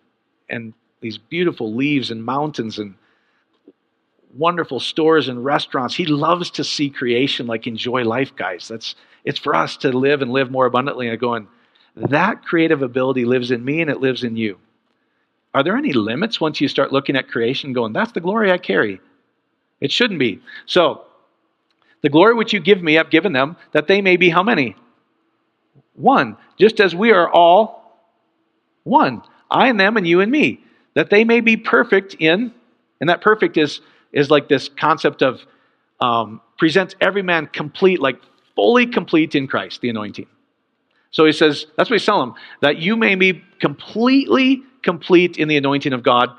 and 0.48 0.72
these 1.00 1.18
beautiful 1.18 1.74
leaves 1.74 2.10
and 2.10 2.24
mountains 2.24 2.78
and 2.78 2.94
wonderful 4.34 4.80
stores 4.80 5.28
and 5.28 5.44
restaurants. 5.44 5.94
He 5.94 6.06
loves 6.06 6.50
to 6.52 6.64
see 6.64 6.88
creation 6.88 7.46
like 7.46 7.66
enjoy 7.66 8.04
life, 8.04 8.34
guys. 8.36 8.68
That's, 8.68 8.94
it's 9.24 9.38
for 9.38 9.54
us 9.54 9.76
to 9.78 9.90
live 9.90 10.22
and 10.22 10.30
live 10.30 10.50
more 10.50 10.66
abundantly. 10.66 11.08
And 11.08 11.18
going, 11.18 11.48
that 11.96 12.44
creative 12.44 12.82
ability 12.82 13.24
lives 13.24 13.50
in 13.50 13.64
me 13.64 13.80
and 13.80 13.90
it 13.90 14.00
lives 14.00 14.24
in 14.24 14.36
you. 14.36 14.58
Are 15.52 15.62
there 15.62 15.76
any 15.76 15.92
limits 15.92 16.40
once 16.40 16.60
you 16.60 16.68
start 16.68 16.92
looking 16.92 17.16
at 17.16 17.28
creation 17.28 17.72
going, 17.72 17.92
that's 17.92 18.12
the 18.12 18.20
glory 18.20 18.52
I 18.52 18.58
carry? 18.58 19.00
It 19.80 19.92
shouldn't 19.92 20.18
be. 20.18 20.40
So, 20.66 21.04
the 22.02 22.08
glory 22.08 22.34
which 22.34 22.52
you 22.52 22.60
give 22.60 22.82
me, 22.82 22.98
I've 22.98 23.10
given 23.10 23.32
them, 23.32 23.56
that 23.72 23.86
they 23.86 24.00
may 24.00 24.16
be 24.16 24.30
how 24.30 24.42
many? 24.42 24.76
One. 25.94 26.36
Just 26.58 26.80
as 26.80 26.94
we 26.94 27.12
are 27.12 27.30
all 27.30 28.00
one. 28.84 29.22
I 29.50 29.68
and 29.68 29.78
them, 29.78 29.96
and 29.96 30.06
you 30.06 30.20
and 30.20 30.30
me. 30.30 30.62
That 30.94 31.10
they 31.10 31.24
may 31.24 31.40
be 31.40 31.56
perfect 31.56 32.14
in, 32.18 32.52
and 33.00 33.10
that 33.10 33.20
perfect 33.20 33.56
is, 33.56 33.80
is 34.12 34.30
like 34.30 34.48
this 34.48 34.68
concept 34.68 35.22
of 35.22 35.40
um, 36.00 36.40
presents 36.58 36.94
every 37.00 37.22
man 37.22 37.46
complete, 37.46 38.00
like 38.00 38.20
fully 38.54 38.86
complete 38.86 39.34
in 39.34 39.46
Christ, 39.46 39.80
the 39.80 39.90
anointing. 39.90 40.26
So 41.10 41.26
he 41.26 41.32
says, 41.32 41.66
that's 41.76 41.90
what 41.90 41.98
he's 41.98 42.06
telling 42.06 42.30
them, 42.30 42.38
that 42.60 42.78
you 42.78 42.96
may 42.96 43.14
be 43.14 43.42
completely 43.60 44.62
complete 44.82 45.38
in 45.38 45.48
the 45.48 45.56
anointing 45.56 45.92
of 45.92 46.02
God 46.02 46.30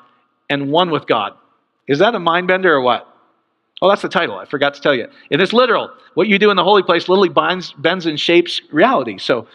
and 0.49 0.71
one 0.71 0.91
with 0.91 1.08
God. 1.08 1.34
Is 1.88 1.99
that 1.99 2.15
a 2.15 2.19
mind 2.19 2.47
bender 2.47 2.73
or 2.73 2.82
what? 2.82 3.11
Oh, 3.82 3.89
that's 3.89 4.04
the 4.04 4.10
title. 4.10 4.38
I 4.38 4.46
forgot 4.46 4.76
to 4.76 4.82
tell 4.82 4.94
you. 4.94 5.08
And 5.32 5.41
it's 5.41 5.54
literal. 5.54 5.89
What 6.13 6.28
you 6.28 6.38
do 6.38 6.52
in 6.52 6.58
the 6.58 6.63
holy 6.63 6.84
place 6.84 7.10
literally 7.10 7.30
binds, 7.30 7.74
bends 7.74 8.06
and 8.06 8.20
shapes 8.20 8.62
reality. 8.72 9.17
So 9.17 9.48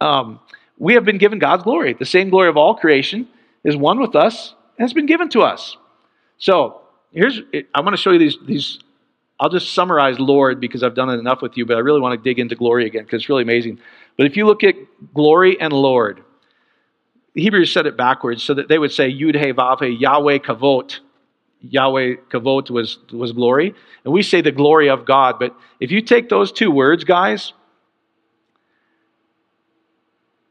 um, 0.00 0.38
we 0.78 0.94
have 0.94 1.04
been 1.04 1.18
given 1.18 1.38
God's 1.40 1.64
glory. 1.64 1.94
The 1.94 2.06
same 2.06 2.30
glory 2.30 2.48
of 2.48 2.56
all 2.56 2.76
creation 2.76 3.28
is 3.64 3.76
one 3.76 3.98
with 4.00 4.14
us 4.14 4.54
and 4.78 4.84
has 4.84 4.92
been 4.92 5.06
given 5.06 5.28
to 5.30 5.42
us. 5.42 5.76
So 6.38 6.82
here's, 7.10 7.40
I 7.74 7.80
want 7.80 7.94
to 7.94 8.00
show 8.00 8.12
you 8.12 8.18
these, 8.20 8.36
these. 8.46 8.78
I'll 9.40 9.48
just 9.50 9.74
summarize 9.74 10.20
Lord 10.20 10.60
because 10.60 10.84
I've 10.84 10.94
done 10.94 11.10
it 11.10 11.18
enough 11.18 11.42
with 11.42 11.56
you, 11.56 11.66
but 11.66 11.76
I 11.76 11.80
really 11.80 12.00
want 12.00 12.16
to 12.16 12.22
dig 12.22 12.38
into 12.38 12.54
glory 12.54 12.86
again 12.86 13.02
because 13.02 13.22
it's 13.22 13.28
really 13.28 13.42
amazing. 13.42 13.80
But 14.16 14.26
if 14.26 14.36
you 14.36 14.46
look 14.46 14.62
at 14.62 14.76
glory 15.12 15.60
and 15.60 15.72
Lord, 15.72 16.22
Hebrews 17.34 17.72
said 17.72 17.86
it 17.86 17.96
backwards 17.96 18.44
so 18.44 18.54
that 18.54 18.68
they 18.68 18.78
would 18.78 18.92
say 18.92 19.10
Yud 19.10 19.34
He 19.34 19.52
Vav 19.52 19.82
He 19.82 19.88
Yahweh 19.88 20.38
Kavod 20.38 21.00
Yahweh 21.68 22.16
Kavod 22.30 22.70
was, 22.70 22.98
was 23.12 23.32
glory. 23.32 23.74
And 24.04 24.12
we 24.12 24.22
say 24.22 24.40
the 24.40 24.52
glory 24.52 24.88
of 24.90 25.04
God. 25.04 25.38
But 25.38 25.56
if 25.80 25.90
you 25.90 26.00
take 26.00 26.28
those 26.28 26.52
two 26.52 26.70
words, 26.70 27.04
guys, 27.04 27.52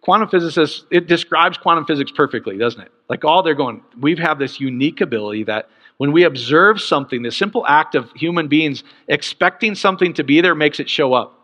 quantum 0.01 0.29
physicists, 0.29 0.85
it 0.89 1.07
describes 1.07 1.57
quantum 1.57 1.85
physics 1.85 2.11
perfectly, 2.11 2.57
doesn't 2.57 2.81
it? 2.81 2.91
Like 3.09 3.25
all 3.25 3.43
they're 3.43 3.55
going, 3.55 3.83
we 3.99 4.15
have 4.17 4.39
this 4.39 4.59
unique 4.59 5.01
ability 5.01 5.43
that 5.45 5.69
when 5.97 6.11
we 6.11 6.23
observe 6.23 6.81
something, 6.81 7.21
the 7.21 7.31
simple 7.31 7.65
act 7.67 7.93
of 7.93 8.11
human 8.13 8.47
beings 8.47 8.83
expecting 9.07 9.75
something 9.75 10.13
to 10.15 10.23
be 10.23 10.41
there 10.41 10.55
makes 10.55 10.79
it 10.79 10.89
show 10.89 11.13
up. 11.13 11.37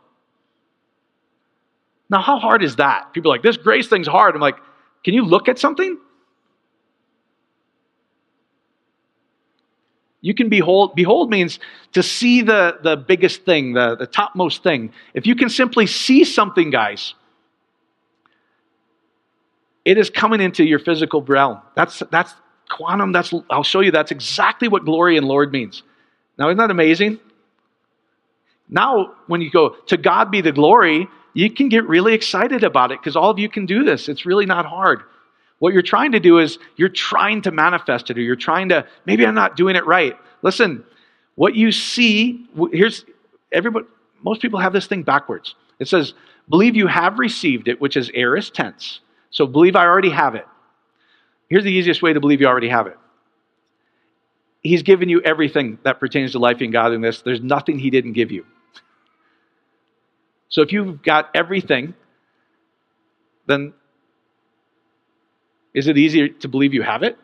Now, 2.09 2.21
how 2.21 2.39
hard 2.39 2.63
is 2.63 2.77
that? 2.77 3.13
People 3.13 3.31
are 3.31 3.35
like, 3.35 3.43
this 3.43 3.57
grace 3.57 3.87
thing's 3.87 4.07
hard. 4.07 4.33
I'm 4.33 4.41
like, 4.41 4.57
can 5.03 5.13
you 5.13 5.25
look 5.25 5.49
at 5.49 5.59
something? 5.59 5.99
You 10.21 10.33
can 10.33 10.49
behold. 10.49 10.95
Behold 10.95 11.29
means 11.29 11.59
to 11.93 12.01
see 12.01 12.41
the, 12.41 12.77
the 12.81 12.97
biggest 12.97 13.43
thing, 13.43 13.73
the, 13.73 13.95
the 13.95 14.07
topmost 14.07 14.63
thing. 14.63 14.91
If 15.13 15.25
you 15.25 15.35
can 15.35 15.49
simply 15.49 15.87
see 15.87 16.23
something, 16.23 16.69
guys, 16.69 17.13
it 19.85 19.97
is 19.97 20.09
coming 20.09 20.41
into 20.41 20.65
your 20.65 20.79
physical 20.79 21.21
realm. 21.21 21.61
That's, 21.75 22.03
that's 22.11 22.33
quantum. 22.69 23.11
That's, 23.11 23.33
I'll 23.49 23.63
show 23.63 23.79
you 23.79 23.91
that's 23.91 24.11
exactly 24.11 24.67
what 24.67 24.85
glory 24.85 25.17
and 25.17 25.27
Lord 25.27 25.51
means. 25.51 25.83
Now, 26.37 26.49
isn't 26.49 26.57
that 26.57 26.71
amazing? 26.71 27.19
Now, 28.69 29.13
when 29.27 29.41
you 29.41 29.49
go, 29.49 29.69
to 29.87 29.97
God 29.97 30.29
be 30.29 30.41
the 30.41 30.51
glory, 30.51 31.07
you 31.33 31.49
can 31.51 31.69
get 31.69 31.87
really 31.87 32.13
excited 32.13 32.63
about 32.63 32.91
it 32.91 32.99
because 32.99 33.15
all 33.15 33.29
of 33.29 33.39
you 33.39 33.47
can 33.47 33.65
do 33.65 33.83
this. 33.83 34.09
It's 34.09 34.25
really 34.25 34.45
not 34.45 34.65
hard. 34.65 35.03
What 35.59 35.73
you're 35.73 35.81
trying 35.81 36.11
to 36.11 36.19
do 36.19 36.37
is 36.37 36.59
you're 36.75 36.89
trying 36.89 37.41
to 37.43 37.51
manifest 37.51 38.09
it, 38.09 38.17
or 38.17 38.21
you're 38.21 38.35
trying 38.35 38.69
to, 38.69 38.85
maybe 39.05 39.25
I'm 39.25 39.35
not 39.35 39.55
doing 39.55 39.75
it 39.75 39.85
right. 39.85 40.15
Listen, 40.43 40.83
what 41.35 41.55
you 41.55 41.71
see, 41.71 42.47
here's 42.71 43.05
everybody, 43.51 43.85
most 44.21 44.41
people 44.41 44.59
have 44.59 44.73
this 44.73 44.87
thing 44.87 45.03
backwards. 45.03 45.55
It 45.79 45.87
says, 45.87 46.13
believe 46.49 46.75
you 46.75 46.87
have 46.87 47.19
received 47.19 47.67
it, 47.67 47.81
which 47.81 47.97
is 47.97 48.11
aorist 48.13 48.53
tense. 48.53 48.99
So 49.29 49.47
believe 49.47 49.75
I 49.75 49.85
already 49.85 50.09
have 50.09 50.35
it. 50.35 50.45
Here's 51.49 51.63
the 51.63 51.71
easiest 51.71 52.01
way 52.01 52.13
to 52.13 52.19
believe 52.19 52.41
you 52.41 52.47
already 52.47 52.69
have 52.69 52.87
it. 52.87 52.97
He's 54.63 54.83
given 54.83 55.07
you 55.09 55.21
everything 55.21 55.79
that 55.83 55.99
pertains 55.99 56.33
to 56.33 56.39
life 56.39 56.61
and 56.61 56.73
godliness. 56.73 57.21
There's 57.21 57.41
nothing 57.41 57.79
he 57.79 57.89
didn't 57.89 58.13
give 58.13 58.31
you. 58.31 58.45
So 60.49 60.61
if 60.61 60.71
you've 60.71 61.01
got 61.03 61.29
everything, 61.33 61.93
then 63.45 63.73
is 65.77 65.87
it 65.87 65.97
easier 65.97 66.27
to 66.27 66.47
believe 66.47 66.73
you 66.73 66.81
have 66.81 67.03
it? 67.03 67.17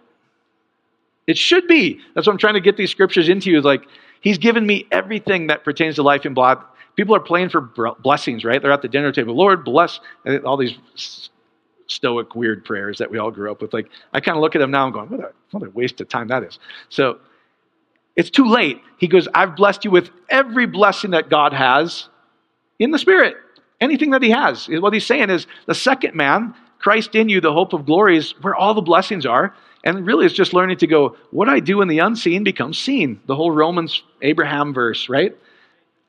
It 1.25 1.37
should 1.37 1.67
be. 1.67 1.99
That's 2.13 2.27
what 2.27 2.33
I'm 2.33 2.39
trying 2.39 2.53
to 2.53 2.61
get 2.61 2.77
these 2.77 2.91
scriptures 2.91 3.29
into 3.29 3.49
you. 3.49 3.57
is 3.57 3.65
Like, 3.65 3.85
He's 4.21 4.37
given 4.37 4.65
me 4.65 4.87
everything 4.91 5.47
that 5.47 5.63
pertains 5.63 5.95
to 5.95 6.03
life 6.03 6.23
and 6.23 6.33
blood. 6.35 6.59
People 6.95 7.15
are 7.15 7.19
playing 7.19 7.49
for 7.49 7.61
blessings, 8.01 8.45
right? 8.45 8.61
They're 8.61 8.71
at 8.71 8.81
the 8.81 8.87
dinner 8.87 9.11
table. 9.11 9.35
Lord, 9.35 9.65
bless 9.65 9.99
all 10.45 10.55
these 10.55 10.77
stoic, 11.87 12.35
weird 12.35 12.63
prayers 12.63 12.99
that 12.99 13.09
we 13.09 13.17
all 13.17 13.31
grew 13.31 13.51
up 13.51 13.61
with. 13.61 13.73
Like, 13.73 13.89
I 14.13 14.19
kind 14.19 14.37
of 14.37 14.41
look 14.41 14.55
at 14.55 14.59
them 14.59 14.71
now 14.71 14.85
and 14.85 14.93
going, 14.93 15.09
what 15.09 15.19
a, 15.19 15.31
what 15.51 15.63
a 15.63 15.69
waste 15.71 15.99
of 15.99 16.07
time 16.07 16.27
that 16.27 16.43
is. 16.43 16.59
So, 16.89 17.17
it's 18.15 18.29
too 18.29 18.47
late. 18.47 18.79
He 18.97 19.07
goes, 19.07 19.27
I've 19.33 19.55
blessed 19.55 19.83
you 19.83 19.91
with 19.91 20.11
every 20.29 20.67
blessing 20.67 21.11
that 21.11 21.29
God 21.29 21.51
has 21.51 22.07
in 22.77 22.91
the 22.91 22.99
Spirit. 22.99 23.35
Anything 23.81 24.11
that 24.11 24.21
He 24.21 24.29
has. 24.29 24.69
What 24.69 24.93
He's 24.93 25.05
saying 25.05 25.31
is 25.31 25.47
the 25.65 25.75
second 25.75 26.15
man, 26.15 26.53
Christ 26.83 27.15
in 27.15 27.29
you, 27.29 27.39
the 27.39 27.53
hope 27.53 27.71
of 27.71 27.85
glory, 27.85 28.17
is 28.17 28.31
where 28.41 28.53
all 28.53 28.73
the 28.73 28.81
blessings 28.81 29.25
are. 29.25 29.55
And 29.85 30.05
really, 30.05 30.25
it's 30.25 30.35
just 30.35 30.53
learning 30.53 30.77
to 30.79 30.87
go, 30.87 31.15
what 31.31 31.47
I 31.47 31.61
do 31.61 31.81
in 31.81 31.87
the 31.87 31.99
unseen 31.99 32.43
becomes 32.43 32.77
seen. 32.77 33.21
The 33.25 33.35
whole 33.37 33.51
Romans 33.51 34.03
Abraham 34.21 34.73
verse, 34.73 35.07
right? 35.07 35.33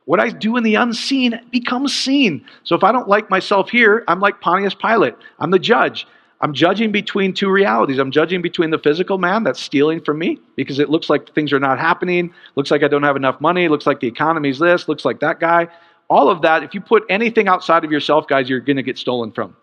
What 0.06 0.18
I 0.18 0.30
do 0.30 0.56
in 0.56 0.64
the 0.64 0.74
unseen 0.74 1.40
becomes 1.52 1.94
seen. 1.94 2.44
So 2.64 2.74
if 2.74 2.82
I 2.82 2.90
don't 2.90 3.08
like 3.08 3.30
myself 3.30 3.70
here, 3.70 4.02
I'm 4.08 4.18
like 4.18 4.40
Pontius 4.40 4.74
Pilate. 4.74 5.14
I'm 5.38 5.52
the 5.52 5.60
judge. 5.60 6.08
I'm 6.40 6.52
judging 6.52 6.90
between 6.90 7.34
two 7.34 7.50
realities. 7.50 7.98
I'm 7.98 8.10
judging 8.10 8.42
between 8.42 8.70
the 8.70 8.78
physical 8.78 9.16
man 9.16 9.44
that's 9.44 9.60
stealing 9.60 10.00
from 10.00 10.18
me 10.18 10.40
because 10.56 10.80
it 10.80 10.90
looks 10.90 11.08
like 11.08 11.32
things 11.34 11.52
are 11.52 11.60
not 11.60 11.78
happening, 11.78 12.34
looks 12.56 12.72
like 12.72 12.82
I 12.82 12.88
don't 12.88 13.04
have 13.04 13.16
enough 13.16 13.40
money, 13.40 13.68
looks 13.68 13.86
like 13.86 14.00
the 14.00 14.08
economy's 14.08 14.58
this, 14.58 14.88
looks 14.88 15.04
like 15.04 15.20
that 15.20 15.38
guy. 15.38 15.68
All 16.10 16.28
of 16.28 16.42
that, 16.42 16.64
if 16.64 16.74
you 16.74 16.80
put 16.80 17.04
anything 17.08 17.46
outside 17.46 17.84
of 17.84 17.92
yourself, 17.92 18.26
guys, 18.26 18.50
you're 18.50 18.58
going 18.60 18.76
to 18.76 18.82
get 18.82 18.98
stolen 18.98 19.30
from. 19.30 19.56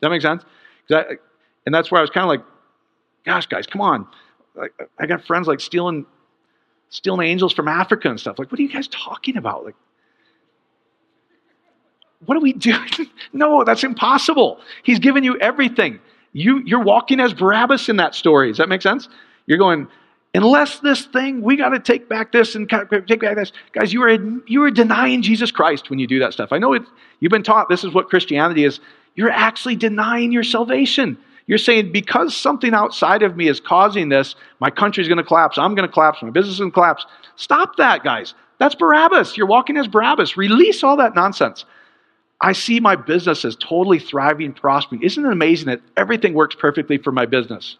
That 0.00 0.10
make 0.10 0.22
sense? 0.22 0.44
and 0.90 1.74
that's 1.74 1.90
where 1.90 1.98
I 1.98 2.02
was 2.02 2.08
kind 2.08 2.24
of 2.24 2.28
like, 2.28 2.42
gosh, 3.26 3.46
guys, 3.46 3.66
come 3.66 3.82
on. 3.82 4.06
Like, 4.54 4.72
I 4.98 5.04
got 5.04 5.26
friends 5.26 5.46
like 5.46 5.60
stealing, 5.60 6.06
stealing 6.88 7.28
angels 7.28 7.52
from 7.52 7.68
Africa 7.68 8.08
and 8.08 8.18
stuff. 8.18 8.38
Like, 8.38 8.50
what 8.50 8.58
are 8.58 8.62
you 8.62 8.72
guys 8.72 8.88
talking 8.88 9.36
about? 9.36 9.66
Like, 9.66 9.74
what 12.24 12.36
are 12.36 12.40
we 12.40 12.52
doing? 12.54 12.88
no, 13.32 13.64
that's 13.64 13.84
impossible. 13.84 14.60
He's 14.82 14.98
given 14.98 15.24
you 15.24 15.38
everything. 15.40 16.00
You, 16.32 16.62
you're 16.64 16.82
walking 16.82 17.20
as 17.20 17.34
Barabbas 17.34 17.88
in 17.88 17.96
that 17.96 18.14
story. 18.14 18.48
Does 18.48 18.58
that 18.58 18.68
make 18.68 18.82
sense? 18.82 19.08
You're 19.46 19.58
going, 19.58 19.88
unless 20.34 20.80
this 20.80 21.06
thing, 21.06 21.42
we 21.42 21.56
got 21.56 21.70
to 21.70 21.78
take 21.78 22.08
back 22.08 22.32
this 22.32 22.54
and 22.54 22.68
take 22.68 23.20
back 23.20 23.36
this. 23.36 23.52
Guys, 23.72 23.92
you 23.92 24.02
are, 24.02 24.18
you 24.46 24.62
are 24.62 24.70
denying 24.70 25.22
Jesus 25.22 25.50
Christ 25.50 25.90
when 25.90 25.98
you 25.98 26.06
do 26.06 26.18
that 26.18 26.32
stuff. 26.32 26.52
I 26.52 26.58
know 26.58 26.72
it, 26.72 26.82
you've 27.20 27.30
been 27.30 27.42
taught 27.42 27.68
this 27.68 27.84
is 27.84 27.94
what 27.94 28.08
Christianity 28.08 28.64
is. 28.64 28.80
You're 29.14 29.30
actually 29.30 29.76
denying 29.76 30.32
your 30.32 30.44
salvation. 30.44 31.18
You're 31.46 31.58
saying, 31.58 31.92
because 31.92 32.36
something 32.36 32.74
outside 32.74 33.22
of 33.22 33.36
me 33.36 33.48
is 33.48 33.58
causing 33.58 34.10
this, 34.10 34.34
my 34.60 34.70
country's 34.70 35.08
going 35.08 35.18
to 35.18 35.24
collapse, 35.24 35.56
I'm 35.58 35.74
going 35.74 35.88
to 35.88 35.92
collapse, 35.92 36.22
my 36.22 36.30
business 36.30 36.54
is 36.54 36.58
going 36.60 36.70
to 36.70 36.74
collapse. 36.74 37.06
Stop 37.36 37.76
that, 37.76 38.04
guys. 38.04 38.34
That's 38.58 38.74
Barabbas. 38.74 39.36
You're 39.36 39.46
walking 39.46 39.76
as 39.76 39.88
Barabbas. 39.88 40.36
Release 40.36 40.82
all 40.82 40.96
that 40.96 41.14
nonsense. 41.14 41.64
I 42.40 42.52
see 42.52 42.80
my 42.80 42.96
business 42.96 43.44
as 43.44 43.56
totally 43.56 43.98
thriving, 43.98 44.52
prospering. 44.52 45.02
Isn't 45.02 45.24
it 45.24 45.32
amazing 45.32 45.68
that 45.68 45.80
everything 45.96 46.34
works 46.34 46.54
perfectly 46.54 46.98
for 46.98 47.12
my 47.12 47.26
business? 47.26 47.76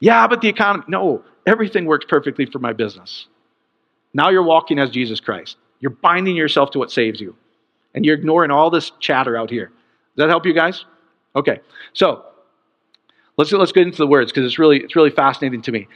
Yeah, 0.00 0.26
but 0.26 0.40
the 0.40 0.48
economy, 0.48 0.84
no, 0.88 1.22
everything 1.46 1.86
works 1.86 2.06
perfectly 2.08 2.46
for 2.46 2.58
my 2.58 2.72
business. 2.72 3.26
Now 4.12 4.30
you're 4.30 4.42
walking 4.42 4.78
as 4.78 4.90
Jesus 4.90 5.20
Christ. 5.20 5.56
You're 5.80 5.90
binding 5.90 6.36
yourself 6.36 6.72
to 6.72 6.78
what 6.78 6.90
saves 6.90 7.20
you. 7.20 7.36
And 7.94 8.04
you're 8.04 8.16
ignoring 8.16 8.50
all 8.50 8.70
this 8.70 8.90
chatter 9.00 9.36
out 9.36 9.50
here. 9.50 9.70
Does 10.16 10.24
that 10.24 10.28
help 10.28 10.46
you 10.46 10.52
guys? 10.52 10.84
Okay. 11.34 11.60
So, 11.92 12.26
Let's, 13.36 13.50
let's 13.52 13.72
get 13.72 13.86
into 13.86 13.98
the 13.98 14.06
words 14.06 14.30
because 14.30 14.46
it's 14.46 14.58
really, 14.58 14.78
it's 14.78 14.94
really 14.94 15.10
fascinating 15.10 15.62
to 15.62 15.72
me. 15.72 15.88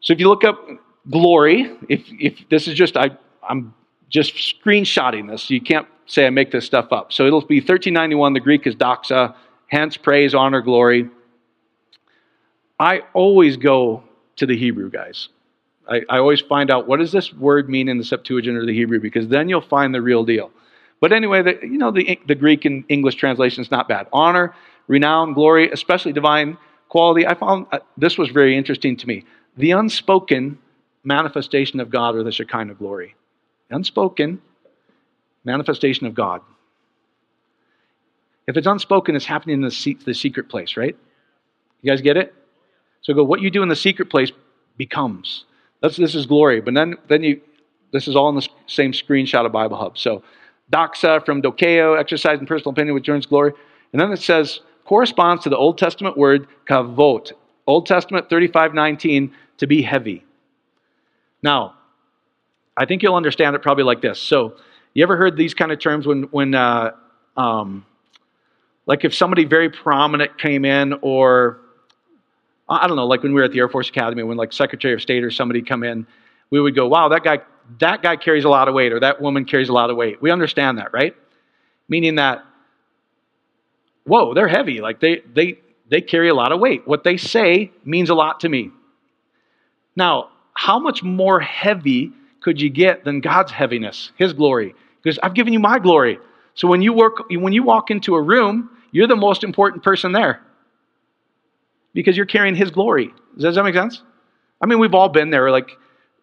So 0.00 0.12
if 0.12 0.20
you 0.20 0.28
look 0.28 0.44
up 0.44 0.68
glory, 1.10 1.70
if, 1.88 2.02
if 2.18 2.48
this 2.48 2.66
is 2.66 2.74
just, 2.74 2.96
I, 2.96 3.10
I'm 3.48 3.74
just 4.08 4.34
screenshotting 4.34 5.30
this, 5.30 5.50
you 5.50 5.60
can't 5.60 5.86
say 6.06 6.26
I 6.26 6.30
make 6.30 6.50
this 6.50 6.64
stuff 6.64 6.92
up. 6.92 7.12
So 7.12 7.26
it'll 7.26 7.40
be 7.42 7.60
1391, 7.60 8.32
the 8.32 8.40
Greek 8.40 8.66
is 8.66 8.74
doxa, 8.74 9.34
hence 9.68 9.96
praise, 9.96 10.34
honor, 10.34 10.60
glory. 10.60 11.08
I 12.80 13.02
always 13.12 13.56
go 13.56 14.02
to 14.36 14.46
the 14.46 14.56
Hebrew, 14.56 14.90
guys. 14.90 15.28
I, 15.88 16.02
I, 16.08 16.18
always 16.18 16.40
find 16.40 16.70
out 16.70 16.88
what 16.88 16.98
does 16.98 17.12
this 17.12 17.32
word 17.32 17.68
mean 17.68 17.88
in 17.88 17.98
the 17.98 18.04
Septuagint 18.04 18.56
or 18.56 18.64
the 18.64 18.74
Hebrew, 18.74 18.98
because 19.00 19.28
then 19.28 19.50
you'll 19.50 19.60
find 19.60 19.94
the 19.94 20.00
real 20.00 20.24
deal. 20.24 20.50
But 21.04 21.12
anyway, 21.12 21.42
the, 21.42 21.58
you 21.60 21.76
know, 21.76 21.90
the, 21.90 22.18
the 22.26 22.34
Greek 22.34 22.64
and 22.64 22.82
English 22.88 23.16
translation 23.16 23.62
is 23.62 23.70
not 23.70 23.88
bad. 23.88 24.06
Honor 24.10 24.54
renown, 24.88 25.34
glory, 25.34 25.70
especially 25.70 26.14
divine 26.14 26.56
quality. 26.88 27.26
I 27.26 27.34
found 27.34 27.66
uh, 27.72 27.80
this 27.98 28.16
was 28.16 28.30
very 28.30 28.56
interesting 28.56 28.96
to 28.96 29.06
me. 29.06 29.26
The 29.58 29.72
unspoken 29.72 30.56
manifestation 31.02 31.78
of 31.78 31.90
God 31.90 32.16
or 32.16 32.22
the 32.22 32.32
Shekinah 32.32 32.76
glory. 32.76 33.16
Unspoken 33.68 34.40
manifestation 35.44 36.06
of 36.06 36.14
God. 36.14 36.40
If 38.46 38.56
it's 38.56 38.66
unspoken, 38.66 39.14
it's 39.14 39.26
happening 39.26 39.62
in 39.62 39.68
the, 39.68 39.96
the 40.06 40.14
secret 40.14 40.48
place, 40.48 40.74
right? 40.74 40.96
You 41.82 41.90
guys 41.90 42.00
get 42.00 42.16
it? 42.16 42.34
So 43.02 43.12
go, 43.12 43.24
what 43.24 43.42
you 43.42 43.50
do 43.50 43.62
in 43.62 43.68
the 43.68 43.76
secret 43.76 44.08
place 44.08 44.32
becomes. 44.78 45.44
That's, 45.82 45.98
this 45.98 46.14
is 46.14 46.24
glory. 46.24 46.62
But 46.62 46.72
then, 46.72 46.94
then 47.08 47.22
you, 47.22 47.42
this 47.92 48.08
is 48.08 48.16
all 48.16 48.30
in 48.30 48.36
the 48.36 48.48
same 48.68 48.92
screenshot 48.92 49.44
of 49.44 49.52
Bible 49.52 49.76
Hub. 49.76 49.98
So, 49.98 50.22
doxa 50.72 51.24
from 51.24 51.42
dokeo, 51.42 51.98
exercise 51.98 52.38
in 52.38 52.46
personal 52.46 52.72
opinion, 52.72 52.94
which 52.94 53.08
earns 53.08 53.26
glory. 53.26 53.52
And 53.92 54.00
then 54.00 54.12
it 54.12 54.20
says, 54.20 54.60
corresponds 54.84 55.42
to 55.44 55.48
the 55.48 55.56
Old 55.56 55.78
Testament 55.78 56.16
word 56.16 56.46
kavod. 56.68 57.32
Old 57.66 57.86
Testament 57.86 58.28
35:19 58.28 59.30
to 59.58 59.66
be 59.66 59.82
heavy. 59.82 60.24
Now, 61.42 61.74
I 62.76 62.86
think 62.86 63.02
you'll 63.02 63.14
understand 63.14 63.54
it 63.54 63.62
probably 63.62 63.84
like 63.84 64.02
this. 64.02 64.20
So, 64.20 64.56
you 64.94 65.02
ever 65.02 65.16
heard 65.16 65.36
these 65.36 65.54
kind 65.54 65.72
of 65.72 65.78
terms 65.78 66.06
when 66.06 66.24
when 66.24 66.54
uh, 66.54 66.92
um, 67.36 67.84
like 68.86 69.04
if 69.04 69.14
somebody 69.14 69.44
very 69.44 69.70
prominent 69.70 70.38
came 70.38 70.64
in 70.64 70.94
or 71.02 71.60
I 72.68 72.86
don't 72.86 72.96
know, 72.96 73.06
like 73.06 73.22
when 73.22 73.34
we 73.34 73.40
were 73.40 73.44
at 73.44 73.52
the 73.52 73.58
Air 73.58 73.68
Force 73.68 73.88
Academy, 73.88 74.22
when 74.22 74.36
like 74.36 74.52
Secretary 74.52 74.94
of 74.94 75.02
State 75.02 75.22
or 75.22 75.30
somebody 75.30 75.62
come 75.62 75.82
in, 75.82 76.06
we 76.50 76.60
would 76.60 76.74
go, 76.74 76.88
"Wow, 76.88 77.08
that 77.08 77.22
guy, 77.22 77.40
that 77.80 78.02
guy 78.02 78.16
carries 78.16 78.44
a 78.44 78.48
lot 78.48 78.68
of 78.68 78.74
weight, 78.74 78.92
or 78.92 79.00
that 79.00 79.20
woman 79.20 79.44
carries 79.44 79.68
a 79.68 79.72
lot 79.72 79.90
of 79.90 79.96
weight." 79.96 80.20
We 80.22 80.30
understand 80.30 80.78
that, 80.78 80.92
right? 80.92 81.14
Meaning 81.88 82.16
that 82.16 82.44
whoa, 84.04 84.34
they're 84.34 84.48
heavy. 84.48 84.80
Like 84.80 85.00
they, 85.00 85.22
they, 85.34 85.58
they 85.90 86.00
carry 86.00 86.28
a 86.28 86.34
lot 86.34 86.52
of 86.52 86.60
weight. 86.60 86.86
What 86.86 87.04
they 87.04 87.16
say 87.16 87.72
means 87.84 88.10
a 88.10 88.14
lot 88.14 88.40
to 88.40 88.48
me. 88.48 88.70
Now, 89.96 90.30
how 90.54 90.78
much 90.78 91.02
more 91.02 91.40
heavy 91.40 92.12
could 92.40 92.60
you 92.60 92.70
get 92.70 93.04
than 93.04 93.20
God's 93.20 93.50
heaviness, 93.50 94.12
His 94.16 94.32
glory? 94.32 94.74
Because 95.02 95.18
I've 95.22 95.34
given 95.34 95.52
you 95.52 95.58
my 95.58 95.78
glory. 95.78 96.18
So 96.54 96.68
when 96.68 96.82
you 96.82 96.92
work, 96.92 97.28
when 97.30 97.52
you 97.52 97.62
walk 97.62 97.90
into 97.90 98.14
a 98.14 98.22
room, 98.22 98.70
you're 98.92 99.08
the 99.08 99.16
most 99.16 99.42
important 99.42 99.82
person 99.82 100.12
there 100.12 100.40
because 101.92 102.16
you're 102.16 102.26
carrying 102.26 102.54
His 102.54 102.70
glory. 102.70 103.12
Does 103.36 103.56
that 103.56 103.64
make 103.64 103.74
sense? 103.74 104.02
I 104.60 104.66
mean, 104.66 104.78
we've 104.78 104.94
all 104.94 105.08
been 105.08 105.30
there. 105.30 105.50
Like, 105.50 105.70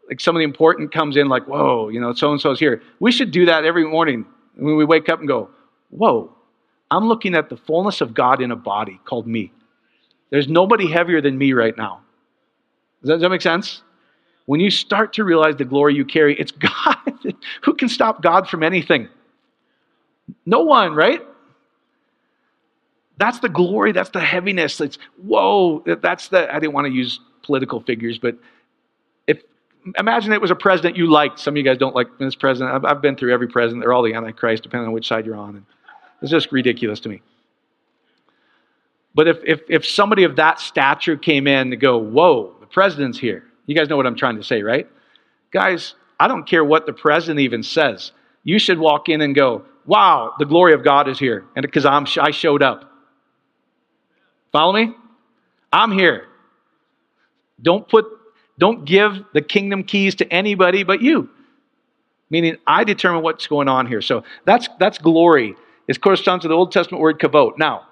like 0.08 0.20
some 0.20 0.36
of 0.36 0.40
the 0.40 0.44
important 0.44 0.92
comes 0.92 1.18
in, 1.18 1.30
like, 1.30 1.48
whoa, 1.48 1.90
you 1.90 2.00
know, 2.00 2.14
so 2.14 2.32
and 2.32 2.42
so's 2.42 2.60
here. 2.60 2.82
We 3.00 3.12
should 3.12 3.32
do 3.32 3.46
that 3.46 3.66
every 3.66 3.86
morning 3.86 4.26
when 4.56 4.76
we 4.76 4.86
wake 4.86 5.10
up 5.10 5.20
and 5.20 5.28
go, 5.28 5.50
whoa, 5.90 6.34
I'm 6.90 7.08
looking 7.08 7.36
at 7.36 7.50
the 7.50 7.58
fullness 7.58 8.02
of 8.02 8.14
God 8.14 8.42
in 8.42 8.52
a 8.52 8.56
body 8.56 9.00
called 9.06 9.28
me. 9.28 9.52
There's 10.30 10.48
nobody 10.48 10.90
heavier 10.90 11.22
than 11.22 11.38
me 11.38 11.54
right 11.54 11.76
now. 11.78 12.02
Does 13.02 13.08
that, 13.08 13.14
does 13.16 13.22
that 13.22 13.30
make 13.30 13.42
sense? 13.42 13.84
When 14.46 14.60
you 14.60 14.70
start 14.70 15.14
to 15.14 15.24
realize 15.24 15.56
the 15.56 15.66
glory 15.66 15.96
you 15.96 16.06
carry, 16.06 16.38
it's 16.38 16.52
God. 16.86 17.36
Who 17.64 17.74
can 17.74 17.90
stop 17.90 18.22
God 18.22 18.48
from 18.48 18.64
anything? 18.64 19.08
No 20.46 20.62
one, 20.62 20.94
right? 20.94 21.22
That's 23.18 23.40
the 23.40 23.50
glory, 23.50 23.92
that's 23.92 24.10
the 24.10 24.20
heaviness. 24.20 24.82
It's 24.82 24.98
whoa, 25.24 25.84
that's 25.86 26.30
the 26.30 26.54
I 26.54 26.60
didn't 26.60 26.74
want 26.74 26.88
to 26.88 26.94
use 26.94 27.20
political 27.44 27.82
figures, 27.82 28.18
but 28.18 28.36
imagine 29.98 30.34
it 30.34 30.42
was 30.42 30.52
a 30.52 30.56
president 30.56 30.96
you 30.96 31.10
liked. 31.10 31.40
Some 31.40 31.54
of 31.54 31.58
you 31.58 31.64
guys 31.64 31.78
don't 31.78 31.96
like 31.96 32.08
this 32.20 32.36
president. 32.36 32.76
I've, 32.76 32.86
I've 32.86 33.02
been 33.02 33.16
through 33.16 33.34
every 33.34 33.48
president. 33.48 33.84
They're 33.84 33.94
all 33.94 34.04
the 34.04 34.14
Antichrist, 34.14 34.64
depending 34.64 34.88
on 34.88 34.94
which 34.94 35.08
side 35.08 35.26
you're 35.26 35.36
on. 35.36 35.58
And 35.58 35.66
it's 36.22 36.32
just 36.32 36.52
ridiculous 36.52 37.00
to 37.02 37.10
me. 37.10 37.22
But 39.14 39.28
if, 39.28 39.38
if, 39.46 39.62
if 39.70 39.86
somebody 39.86 40.24
of 40.24 40.38
that 40.38 40.60
stature 40.60 41.18
came 41.18 41.48
in 41.48 41.72
to 41.72 41.76
go, 41.76 41.98
whoa, 41.98 42.56
the 42.60 42.66
president's 42.66 43.20
here. 43.20 43.44
You 43.66 43.76
guys 43.76 43.90
know 43.90 43.98
what 43.98 44.08
I'm 44.08 44.16
trying 44.16 44.38
to 44.38 44.44
say, 44.44 44.64
right? 44.64 44.88
Guys, 45.52 45.96
I 46.20 46.28
don't 46.28 46.48
care 46.48 46.64
what 46.64 46.86
the 46.86 46.94
president 46.94 47.40
even 47.40 47.64
says. 47.64 48.12
You 48.44 48.58
should 48.58 48.80
walk 48.80 49.10
in 49.10 49.22
and 49.22 49.36
go, 49.36 49.66
wow, 49.86 50.34
the 50.40 50.46
glory 50.46 50.74
of 50.74 50.84
God 50.84 51.10
is 51.10 51.20
here. 51.20 51.46
And 51.56 51.64
because 51.64 51.86
I'm, 51.86 52.06
I 52.20 52.32
showed 52.32 52.64
up. 52.64 52.92
Follow 54.52 54.74
me? 54.74 54.94
I'm 55.74 55.92
here. 55.92 56.28
Don't 57.62 57.88
put, 57.88 58.06
don't 58.62 58.86
give 58.86 59.26
the 59.34 59.42
kingdom 59.42 59.84
keys 59.84 60.14
to 60.14 60.32
anybody 60.32 60.84
but 60.84 61.02
you. 61.02 61.28
Meaning 62.30 62.58
I 62.68 62.84
determine 62.84 63.24
what's 63.24 63.48
going 63.48 63.68
on 63.68 63.88
here. 63.88 64.04
So 64.04 64.24
that's, 64.46 64.70
that's 64.80 65.00
glory. 65.00 65.56
It 65.88 66.00
corresponds 66.00 66.44
to 66.44 66.48
the 66.48 66.54
Old 66.54 66.72
Testament 66.72 67.02
word 67.02 67.18
kavod. 67.18 67.58
Now, 67.58 67.88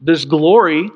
this 0.00 0.24
glory 0.24 0.90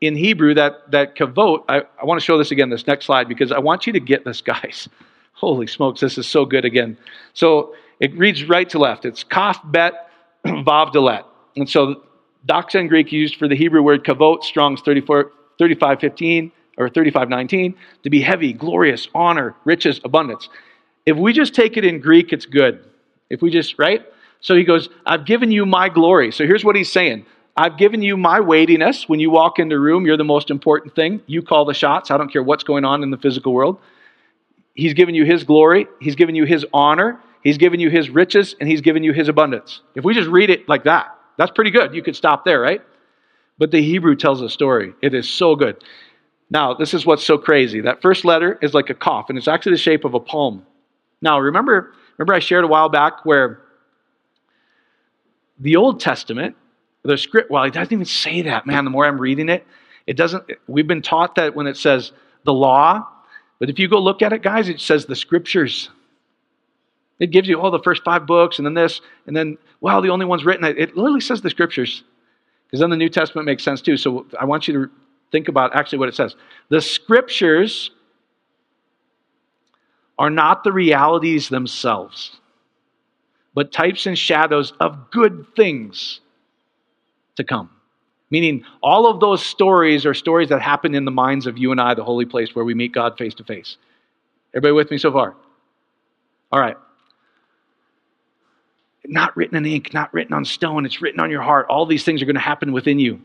in 0.00 0.14
Hebrew, 0.14 0.54
that, 0.54 0.88
that 0.92 1.16
kavod, 1.16 1.64
I, 1.68 1.82
I 2.00 2.04
want 2.04 2.20
to 2.20 2.24
show 2.24 2.38
this 2.38 2.52
again, 2.52 2.70
this 2.70 2.86
next 2.86 3.06
slide, 3.06 3.28
because 3.28 3.50
I 3.50 3.58
want 3.58 3.88
you 3.88 3.92
to 3.92 4.00
get 4.00 4.24
this, 4.24 4.40
guys. 4.52 4.88
Holy 5.32 5.66
smokes, 5.66 6.00
this 6.00 6.16
is 6.18 6.28
so 6.28 6.44
good 6.44 6.64
again. 6.64 6.96
So 7.34 7.74
it 7.98 8.16
reads 8.16 8.44
right 8.44 8.70
to 8.70 8.78
left. 8.78 9.04
It's 9.04 9.24
kaf, 9.24 9.58
bet, 9.64 10.10
vav, 10.46 10.92
dalet. 10.92 11.24
And 11.56 11.68
so 11.68 12.04
doxa 12.46 12.76
in 12.76 12.86
Greek 12.86 13.10
used 13.10 13.34
for 13.34 13.48
the 13.48 13.56
Hebrew 13.56 13.82
word 13.82 14.04
kavod, 14.04 14.44
Strong's 14.44 14.80
34, 14.82 15.32
3515 15.58 16.52
or 16.78 16.88
3519, 16.88 17.74
to 18.02 18.10
be 18.10 18.20
heavy, 18.20 18.52
glorious, 18.52 19.08
honor, 19.14 19.54
riches, 19.64 20.00
abundance. 20.04 20.48
If 21.04 21.16
we 21.16 21.32
just 21.32 21.54
take 21.54 21.76
it 21.76 21.84
in 21.84 22.00
Greek, 22.00 22.32
it's 22.32 22.46
good. 22.46 22.84
If 23.30 23.42
we 23.42 23.50
just, 23.50 23.78
right? 23.78 24.04
So 24.40 24.54
he 24.54 24.64
goes, 24.64 24.88
I've 25.06 25.24
given 25.24 25.50
you 25.50 25.66
my 25.66 25.88
glory. 25.88 26.32
So 26.32 26.46
here's 26.46 26.64
what 26.64 26.76
he's 26.76 26.90
saying 26.90 27.26
I've 27.56 27.76
given 27.76 28.02
you 28.02 28.16
my 28.16 28.40
weightiness. 28.40 29.08
When 29.08 29.20
you 29.20 29.30
walk 29.30 29.58
in 29.58 29.68
the 29.68 29.78
room, 29.78 30.06
you're 30.06 30.16
the 30.16 30.24
most 30.24 30.50
important 30.50 30.94
thing. 30.94 31.20
You 31.26 31.42
call 31.42 31.64
the 31.64 31.74
shots. 31.74 32.10
I 32.10 32.16
don't 32.16 32.32
care 32.32 32.42
what's 32.42 32.64
going 32.64 32.84
on 32.84 33.02
in 33.02 33.10
the 33.10 33.18
physical 33.18 33.52
world. 33.52 33.78
He's 34.74 34.94
given 34.94 35.14
you 35.14 35.24
his 35.24 35.44
glory, 35.44 35.86
he's 36.00 36.16
given 36.16 36.34
you 36.34 36.44
his 36.44 36.64
honor, 36.72 37.20
he's 37.42 37.58
given 37.58 37.78
you 37.78 37.90
his 37.90 38.08
riches, 38.08 38.56
and 38.58 38.68
he's 38.68 38.80
given 38.80 39.02
you 39.04 39.12
his 39.12 39.28
abundance. 39.28 39.82
If 39.94 40.02
we 40.02 40.14
just 40.14 40.30
read 40.30 40.48
it 40.48 40.66
like 40.66 40.84
that, 40.84 41.14
that's 41.36 41.50
pretty 41.50 41.70
good. 41.70 41.94
You 41.94 42.02
could 42.02 42.16
stop 42.16 42.46
there, 42.46 42.58
right? 42.60 42.80
But 43.58 43.70
the 43.70 43.82
Hebrew 43.82 44.16
tells 44.16 44.40
a 44.40 44.48
story. 44.48 44.94
It 45.02 45.12
is 45.12 45.28
so 45.28 45.56
good. 45.56 45.84
Now, 46.52 46.74
this 46.74 46.92
is 46.92 47.06
what's 47.06 47.24
so 47.24 47.38
crazy. 47.38 47.80
That 47.80 48.02
first 48.02 48.26
letter 48.26 48.58
is 48.60 48.74
like 48.74 48.90
a 48.90 48.94
cough, 48.94 49.30
and 49.30 49.38
it's 49.38 49.48
actually 49.48 49.72
the 49.72 49.78
shape 49.78 50.04
of 50.04 50.12
a 50.12 50.20
palm. 50.20 50.66
Now, 51.22 51.40
remember, 51.40 51.94
remember 52.18 52.34
I 52.34 52.40
shared 52.40 52.62
a 52.62 52.66
while 52.66 52.90
back 52.90 53.24
where 53.24 53.62
the 55.58 55.76
Old 55.76 55.98
Testament, 55.98 56.54
the 57.04 57.16
script, 57.16 57.50
well, 57.50 57.64
it 57.64 57.72
doesn't 57.72 57.90
even 57.90 58.04
say 58.04 58.42
that, 58.42 58.66
man. 58.66 58.84
The 58.84 58.90
more 58.90 59.06
I'm 59.06 59.18
reading 59.18 59.48
it, 59.48 59.66
it 60.06 60.18
doesn't, 60.18 60.44
we've 60.66 60.86
been 60.86 61.00
taught 61.00 61.36
that 61.36 61.54
when 61.54 61.66
it 61.66 61.78
says 61.78 62.12
the 62.44 62.52
law, 62.52 63.08
but 63.58 63.70
if 63.70 63.78
you 63.78 63.88
go 63.88 63.98
look 63.98 64.20
at 64.20 64.34
it, 64.34 64.42
guys, 64.42 64.68
it 64.68 64.78
says 64.78 65.06
the 65.06 65.16
scriptures. 65.16 65.88
It 67.18 67.30
gives 67.30 67.48
you 67.48 67.58
all 67.62 67.70
the 67.70 67.82
first 67.82 68.04
five 68.04 68.26
books 68.26 68.58
and 68.58 68.66
then 68.66 68.74
this, 68.74 69.00
and 69.26 69.34
then, 69.34 69.56
well, 69.80 70.02
the 70.02 70.10
only 70.10 70.26
one's 70.26 70.44
written. 70.44 70.66
It 70.66 70.98
literally 70.98 71.22
says 71.22 71.40
the 71.40 71.48
scriptures. 71.48 72.04
Because 72.66 72.80
then 72.80 72.90
the 72.90 72.96
New 72.96 73.08
Testament 73.08 73.46
makes 73.46 73.62
sense 73.62 73.80
too. 73.80 73.96
So 73.96 74.26
I 74.38 74.44
want 74.44 74.68
you 74.68 74.74
to 74.74 74.90
think 75.32 75.48
about 75.48 75.74
actually 75.74 75.98
what 75.98 76.08
it 76.08 76.14
says. 76.14 76.36
The 76.68 76.80
scriptures 76.80 77.90
are 80.18 80.30
not 80.30 80.62
the 80.62 80.72
realities 80.72 81.48
themselves, 81.48 82.36
but 83.54 83.72
types 83.72 84.06
and 84.06 84.16
shadows 84.16 84.72
of 84.78 85.10
good 85.10 85.46
things 85.56 86.20
to 87.36 87.44
come. 87.44 87.70
Meaning, 88.30 88.64
all 88.82 89.06
of 89.06 89.20
those 89.20 89.44
stories 89.44 90.06
are 90.06 90.14
stories 90.14 90.50
that 90.50 90.62
happen 90.62 90.94
in 90.94 91.04
the 91.04 91.10
minds 91.10 91.46
of 91.46 91.58
you 91.58 91.70
and 91.70 91.80
I, 91.80 91.94
the 91.94 92.04
holy 92.04 92.24
place 92.24 92.54
where 92.54 92.64
we 92.64 92.72
meet 92.72 92.92
God 92.92 93.18
face 93.18 93.34
to 93.34 93.44
face. 93.44 93.76
Everybody 94.54 94.72
with 94.72 94.90
me 94.90 94.98
so 94.98 95.12
far? 95.12 95.34
All 96.50 96.60
right. 96.60 96.76
Not 99.04 99.36
written 99.36 99.56
in 99.56 99.66
ink, 99.66 99.92
not 99.92 100.14
written 100.14 100.32
on 100.32 100.44
stone, 100.44 100.86
it's 100.86 101.02
written 101.02 101.20
on 101.20 101.30
your 101.30 101.42
heart. 101.42 101.66
All 101.68 101.84
these 101.84 102.04
things 102.04 102.22
are 102.22 102.26
going 102.26 102.36
to 102.36 102.40
happen 102.40 102.72
within 102.72 102.98
you. 102.98 103.20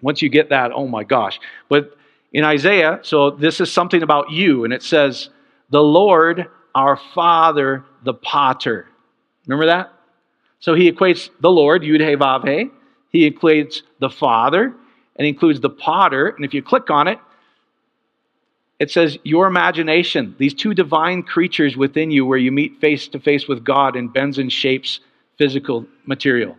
Once 0.00 0.22
you 0.22 0.28
get 0.28 0.50
that, 0.50 0.70
oh 0.72 0.86
my 0.86 1.04
gosh. 1.04 1.40
But 1.68 1.96
in 2.32 2.44
Isaiah, 2.44 3.00
so 3.02 3.30
this 3.30 3.60
is 3.60 3.72
something 3.72 4.02
about 4.02 4.30
you, 4.30 4.64
and 4.64 4.72
it 4.72 4.82
says, 4.82 5.30
The 5.70 5.82
Lord 5.82 6.46
our 6.74 6.96
Father, 7.14 7.84
the 8.04 8.14
potter. 8.14 8.86
Remember 9.46 9.66
that? 9.66 9.92
So 10.60 10.74
he 10.74 10.90
equates 10.90 11.30
the 11.40 11.50
Lord, 11.50 11.82
Yud 11.82 12.00
He 12.00 12.16
Vav 12.16 12.46
He, 12.46 12.70
he 13.10 13.30
equates 13.30 13.82
the 13.98 14.10
Father 14.10 14.74
and 15.16 15.26
includes 15.26 15.60
the 15.60 15.70
potter. 15.70 16.28
And 16.28 16.44
if 16.44 16.54
you 16.54 16.62
click 16.62 16.90
on 16.90 17.08
it, 17.08 17.18
it 18.78 18.90
says, 18.90 19.18
Your 19.24 19.48
imagination, 19.48 20.36
these 20.38 20.54
two 20.54 20.72
divine 20.72 21.24
creatures 21.24 21.76
within 21.76 22.12
you, 22.12 22.24
where 22.24 22.38
you 22.38 22.52
meet 22.52 22.80
face 22.80 23.08
to 23.08 23.18
face 23.18 23.48
with 23.48 23.64
God 23.64 23.96
and 23.96 24.12
bends 24.12 24.38
and 24.38 24.52
shapes 24.52 25.00
physical 25.36 25.86
material. 26.06 26.56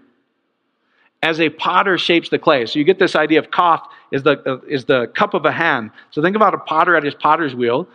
As 1.21 1.41
a 1.41 1.49
potter 1.49 1.97
shapes 1.97 2.29
the 2.29 2.39
clay. 2.39 2.65
So 2.65 2.79
you 2.79 2.86
get 2.86 2.97
this 2.97 3.15
idea 3.15 3.39
of 3.39 3.51
kaf 3.51 3.88
is 4.12 4.23
the, 4.23 4.39
uh, 4.49 4.60
is 4.67 4.86
the 4.86 5.08
cup 5.08 5.34
of 5.34 5.43
a 5.45 5.51
hand. 5.51 5.91
So 6.12 6.21
think 6.21 6.36
about 6.36 6.53
a 6.53 6.60
potter 6.60 6.95
at 6.95 7.03
his 7.03 7.13
potter's 7.13 7.53
wheel. 7.53 7.88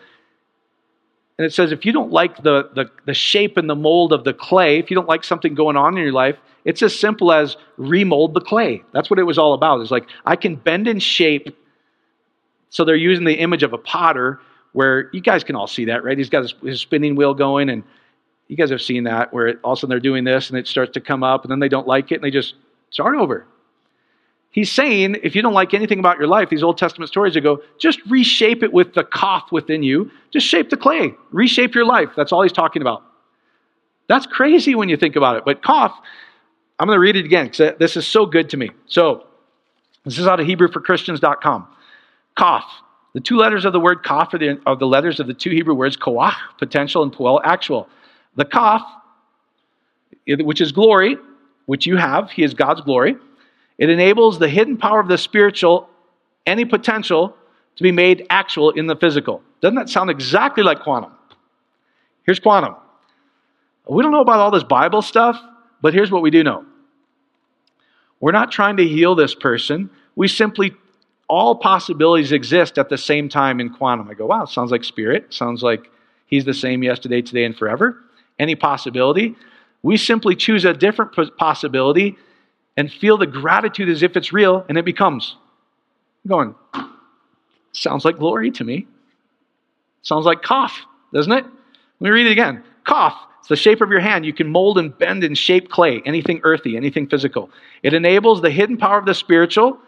And 1.38 1.46
it 1.46 1.52
says, 1.52 1.72
if 1.72 1.84
you 1.84 1.92
don't 1.92 2.12
like 2.12 2.42
the, 2.42 2.70
the, 2.74 2.90
the 3.06 3.14
shape 3.14 3.56
and 3.56 3.68
the 3.68 3.74
mold 3.74 4.12
of 4.12 4.24
the 4.24 4.34
clay, 4.34 4.78
if 4.78 4.90
you 4.90 4.94
don't 4.94 5.08
like 5.08 5.24
something 5.24 5.54
going 5.54 5.76
on 5.76 5.96
in 5.96 6.02
your 6.02 6.12
life, 6.12 6.36
it's 6.64 6.82
as 6.82 6.98
simple 6.98 7.32
as 7.32 7.56
remold 7.76 8.34
the 8.34 8.40
clay. 8.40 8.82
That's 8.92 9.10
what 9.10 9.18
it 9.18 9.24
was 9.24 9.38
all 9.38 9.54
about. 9.54 9.80
It's 9.80 9.90
like, 9.90 10.06
I 10.24 10.36
can 10.36 10.56
bend 10.56 10.86
and 10.86 11.02
shape. 11.02 11.56
So 12.70 12.84
they're 12.84 12.94
using 12.94 13.24
the 13.24 13.34
image 13.34 13.62
of 13.62 13.72
a 13.72 13.78
potter 13.78 14.40
where 14.72 15.08
you 15.12 15.20
guys 15.20 15.44
can 15.44 15.56
all 15.56 15.66
see 15.66 15.86
that, 15.86 16.04
right? 16.04 16.16
He's 16.18 16.30
got 16.30 16.42
his, 16.42 16.54
his 16.62 16.80
spinning 16.80 17.16
wheel 17.16 17.34
going, 17.34 17.68
and 17.68 17.84
you 18.48 18.56
guys 18.56 18.70
have 18.70 18.82
seen 18.82 19.04
that 19.04 19.32
where 19.32 19.46
it, 19.46 19.58
all 19.64 19.72
of 19.72 19.78
a 19.78 19.80
sudden 19.80 19.90
they're 19.90 20.00
doing 20.00 20.24
this 20.24 20.50
and 20.50 20.58
it 20.58 20.66
starts 20.66 20.92
to 20.92 21.00
come 21.00 21.22
up, 21.22 21.42
and 21.42 21.50
then 21.50 21.58
they 21.58 21.68
don't 21.68 21.86
like 21.86 22.12
it 22.12 22.16
and 22.16 22.24
they 22.24 22.30
just 22.30 22.54
start 22.94 23.16
over. 23.16 23.46
He's 24.50 24.70
saying, 24.70 25.16
if 25.24 25.34
you 25.34 25.42
don't 25.42 25.52
like 25.52 25.74
anything 25.74 25.98
about 25.98 26.16
your 26.16 26.28
life, 26.28 26.48
these 26.48 26.62
Old 26.62 26.78
Testament 26.78 27.08
stories 27.08 27.36
go 27.36 27.60
just 27.76 28.00
reshape 28.06 28.62
it 28.62 28.72
with 28.72 28.94
the 28.94 29.02
kaf 29.02 29.50
within 29.50 29.82
you. 29.82 30.12
Just 30.30 30.46
shape 30.46 30.70
the 30.70 30.76
clay. 30.76 31.12
Reshape 31.32 31.74
your 31.74 31.84
life. 31.84 32.10
That's 32.16 32.30
all 32.30 32.42
he's 32.42 32.52
talking 32.52 32.80
about. 32.80 33.02
That's 34.06 34.26
crazy 34.26 34.76
when 34.76 34.88
you 34.88 34.96
think 34.96 35.16
about 35.16 35.36
it. 35.36 35.44
But 35.44 35.64
kaf, 35.64 35.92
I'm 36.78 36.86
going 36.86 36.94
to 36.96 37.00
read 37.00 37.16
it 37.16 37.24
again 37.24 37.46
because 37.46 37.76
this 37.80 37.96
is 37.96 38.06
so 38.06 38.26
good 38.26 38.48
to 38.50 38.56
me. 38.56 38.70
So, 38.86 39.26
this 40.04 40.18
is 40.18 40.28
out 40.28 40.38
of 40.38 40.46
HebrewForChristians.com. 40.46 41.66
Kaf. 42.38 42.64
The 43.14 43.20
two 43.20 43.36
letters 43.36 43.64
of 43.64 43.72
the 43.72 43.80
word 43.80 44.04
kaf 44.04 44.34
are 44.34 44.38
the, 44.38 44.60
are 44.66 44.76
the 44.76 44.86
letters 44.86 45.18
of 45.18 45.26
the 45.26 45.34
two 45.34 45.50
Hebrew 45.50 45.74
words 45.74 45.96
koach, 45.96 46.34
potential, 46.58 47.02
and 47.02 47.12
poel, 47.12 47.40
actual. 47.44 47.88
The 48.36 48.44
kaf, 48.44 48.82
which 50.26 50.60
is 50.60 50.70
glory, 50.70 51.16
which 51.66 51.86
you 51.86 51.96
have, 51.96 52.30
he 52.30 52.42
is 52.42 52.54
God's 52.54 52.80
glory. 52.80 53.16
It 53.78 53.90
enables 53.90 54.38
the 54.38 54.48
hidden 54.48 54.76
power 54.76 55.00
of 55.00 55.08
the 55.08 55.18
spiritual, 55.18 55.88
any 56.46 56.64
potential, 56.64 57.36
to 57.76 57.82
be 57.82 57.90
made 57.90 58.26
actual 58.30 58.70
in 58.70 58.86
the 58.86 58.96
physical. 58.96 59.42
Doesn't 59.60 59.76
that 59.76 59.88
sound 59.88 60.10
exactly 60.10 60.62
like 60.62 60.80
quantum? 60.80 61.12
Here's 62.24 62.38
quantum. 62.38 62.76
We 63.88 64.02
don't 64.02 64.12
know 64.12 64.20
about 64.20 64.38
all 64.38 64.50
this 64.50 64.64
Bible 64.64 65.02
stuff, 65.02 65.40
but 65.82 65.92
here's 65.92 66.10
what 66.10 66.22
we 66.22 66.30
do 66.30 66.42
know. 66.42 66.64
We're 68.20 68.32
not 68.32 68.50
trying 68.50 68.76
to 68.78 68.86
heal 68.86 69.14
this 69.14 69.34
person. 69.34 69.90
We 70.16 70.28
simply, 70.28 70.72
all 71.28 71.56
possibilities 71.56 72.32
exist 72.32 72.78
at 72.78 72.88
the 72.88 72.96
same 72.96 73.28
time 73.28 73.60
in 73.60 73.70
quantum. 73.70 74.08
I 74.08 74.14
go, 74.14 74.26
wow, 74.26 74.44
sounds 74.44 74.70
like 74.70 74.84
spirit. 74.84 75.34
Sounds 75.34 75.62
like 75.62 75.90
he's 76.26 76.44
the 76.44 76.54
same 76.54 76.82
yesterday, 76.82 77.20
today, 77.20 77.44
and 77.44 77.56
forever. 77.56 78.02
Any 78.38 78.54
possibility. 78.54 79.36
We 79.84 79.98
simply 79.98 80.34
choose 80.34 80.64
a 80.64 80.72
different 80.72 81.12
possibility 81.36 82.16
and 82.74 82.90
feel 82.90 83.18
the 83.18 83.26
gratitude 83.26 83.90
as 83.90 84.02
if 84.02 84.16
it's 84.16 84.32
real, 84.32 84.64
and 84.66 84.78
it 84.78 84.84
becomes. 84.86 85.36
I'm 86.24 86.30
going, 86.30 86.54
sounds 87.72 88.02
like 88.02 88.16
glory 88.16 88.50
to 88.52 88.64
me. 88.64 88.86
Sounds 90.00 90.24
like 90.24 90.42
kaf, 90.42 90.86
doesn't 91.12 91.30
it? 91.30 91.44
Let 91.44 92.00
me 92.00 92.08
read 92.08 92.26
it 92.26 92.32
again. 92.32 92.64
Kaf, 92.86 93.14
it's 93.40 93.50
the 93.50 93.56
shape 93.56 93.82
of 93.82 93.90
your 93.90 94.00
hand. 94.00 94.24
You 94.24 94.32
can 94.32 94.48
mold 94.48 94.78
and 94.78 94.96
bend 94.96 95.22
and 95.22 95.36
shape 95.36 95.68
clay, 95.68 96.00
anything 96.06 96.40
earthy, 96.44 96.78
anything 96.78 97.06
physical. 97.06 97.50
It 97.82 97.92
enables 97.92 98.40
the 98.40 98.50
hidden 98.50 98.78
power 98.78 98.96
of 98.96 99.04
the 99.04 99.14
spiritual, 99.14 99.78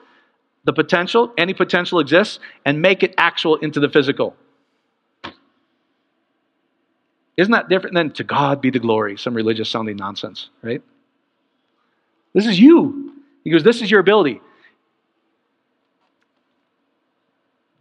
the 0.65 0.75
potential, 0.75 1.33
any 1.39 1.55
potential 1.55 2.01
exists, 2.01 2.39
and 2.67 2.83
make 2.83 3.03
it 3.03 3.15
actual 3.17 3.57
into 3.57 3.81
the 3.81 3.89
physical. 3.89 4.37
Isn't 7.37 7.53
that 7.53 7.68
different 7.68 7.94
than 7.94 8.11
to 8.12 8.25
God 8.25 8.61
be 8.61 8.70
the 8.70 8.79
glory, 8.79 9.18
some 9.18 9.35
religious 9.35 9.68
sounding 9.68 9.96
nonsense, 9.96 10.49
right? 10.62 10.83
This 12.33 12.46
is 12.46 12.59
you. 12.59 13.14
He 13.44 13.51
goes, 13.51 13.62
This 13.62 13.83
is 13.83 13.90
your 13.90 14.01
ability. 14.01 14.40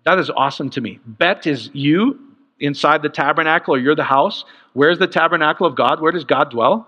That 0.04 0.20
is 0.20 0.30
awesome 0.30 0.70
to 0.72 0.82
me. 0.82 1.00
Bet 1.06 1.48
is 1.48 1.70
you 1.74 2.20
inside 2.60 3.02
the 3.02 3.10
tabernacle 3.10 3.74
or 3.74 3.80
you're 3.80 3.96
the 3.96 4.04
house. 4.04 4.46
Where's 4.74 5.00
the 5.00 5.08
tabernacle 5.08 5.66
of 5.66 5.76
God? 5.76 6.00
Where 6.00 6.12
does 6.12 6.26
God 6.26 6.52
dwell? 6.52 6.88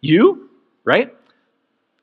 You, 0.00 0.48
right? 0.84 1.12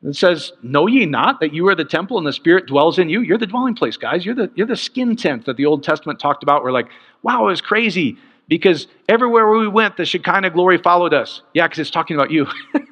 It 0.04 0.16
says, 0.16 0.52
Know 0.62 0.88
ye 0.88 1.06
not 1.06 1.40
that 1.40 1.54
you 1.54 1.68
are 1.70 1.76
the 1.76 1.86
temple 1.86 2.18
and 2.18 2.28
the 2.28 2.34
Spirit 2.34 2.66
dwells 2.66 3.00
in 3.00 3.08
you? 3.08 3.22
You're 3.22 3.38
the 3.38 3.48
dwelling 3.48 3.76
place, 3.76 3.98
guys. 3.98 4.26
You're 4.26 4.36
the, 4.36 4.52
you're 4.56 4.68
the 4.68 4.76
skin 4.76 5.16
tent 5.16 5.46
that 5.46 5.58
the 5.58 5.66
Old 5.66 5.84
Testament 5.84 6.20
talked 6.20 6.44
about. 6.44 6.64
We're 6.64 6.72
like, 6.72 6.90
wow, 7.22 7.44
it 7.44 7.52
was 7.52 7.62
crazy 7.62 8.18
because 8.48 8.88
everywhere 9.10 9.50
we 9.50 9.68
went, 9.68 9.98
the 9.98 10.06
Shekinah 10.06 10.52
glory 10.52 10.78
followed 10.78 11.14
us. 11.14 11.42
Yeah, 11.54 11.68
because 11.68 11.80
it's 11.80 11.92
talking 11.92 12.16
about 12.16 12.32
you. 12.32 12.48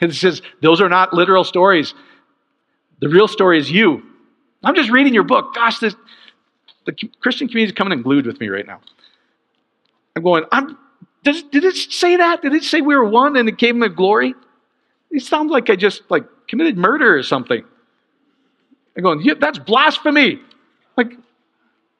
It 0.00 0.14
says, 0.14 0.42
those 0.62 0.80
are 0.80 0.88
not 0.88 1.12
literal 1.12 1.44
stories. 1.44 1.94
The 3.00 3.08
real 3.08 3.28
story 3.28 3.58
is 3.58 3.70
you. 3.70 4.02
I'm 4.64 4.74
just 4.74 4.90
reading 4.90 5.14
your 5.14 5.24
book. 5.24 5.54
Gosh, 5.54 5.78
this, 5.78 5.94
the 6.84 6.92
Christian 7.20 7.48
community 7.48 7.72
is 7.72 7.76
coming 7.76 7.92
and 7.92 8.02
glued 8.02 8.26
with 8.26 8.40
me 8.40 8.48
right 8.48 8.66
now. 8.66 8.80
I'm 10.16 10.22
going, 10.22 10.44
I'm, 10.50 10.76
does, 11.22 11.42
did 11.44 11.64
it 11.64 11.76
say 11.76 12.16
that? 12.16 12.42
Did 12.42 12.54
it 12.54 12.64
say 12.64 12.80
we 12.80 12.96
were 12.96 13.04
one 13.04 13.36
and 13.36 13.48
it 13.48 13.58
came 13.58 13.78
with 13.78 13.94
glory? 13.94 14.34
It 15.10 15.22
sounds 15.22 15.50
like 15.50 15.70
I 15.70 15.76
just 15.76 16.02
like 16.10 16.24
committed 16.48 16.76
murder 16.76 17.16
or 17.16 17.22
something. 17.22 17.64
I'm 18.96 19.02
going, 19.02 19.20
yeah, 19.22 19.34
that's 19.38 19.58
blasphemy. 19.58 20.40
Like, 20.96 21.12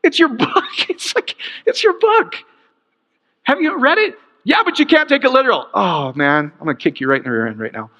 it's 0.02 0.18
your 0.18 0.28
book. 0.28 0.64
It's 0.88 1.14
like, 1.14 1.36
it's 1.66 1.84
your 1.84 1.98
book. 1.98 2.34
Have 3.44 3.60
you 3.60 3.78
read 3.78 3.98
it? 3.98 4.16
Yeah, 4.44 4.62
but 4.64 4.78
you 4.78 4.86
can't 4.86 5.08
take 5.08 5.24
it 5.24 5.30
literal. 5.30 5.68
Oh, 5.74 6.12
man, 6.14 6.52
I'm 6.58 6.64
going 6.64 6.76
to 6.76 6.82
kick 6.82 7.00
you 7.00 7.08
right 7.08 7.18
in 7.18 7.24
the 7.24 7.30
rear 7.30 7.46
end 7.46 7.58
right 7.58 7.72
now. 7.72 7.90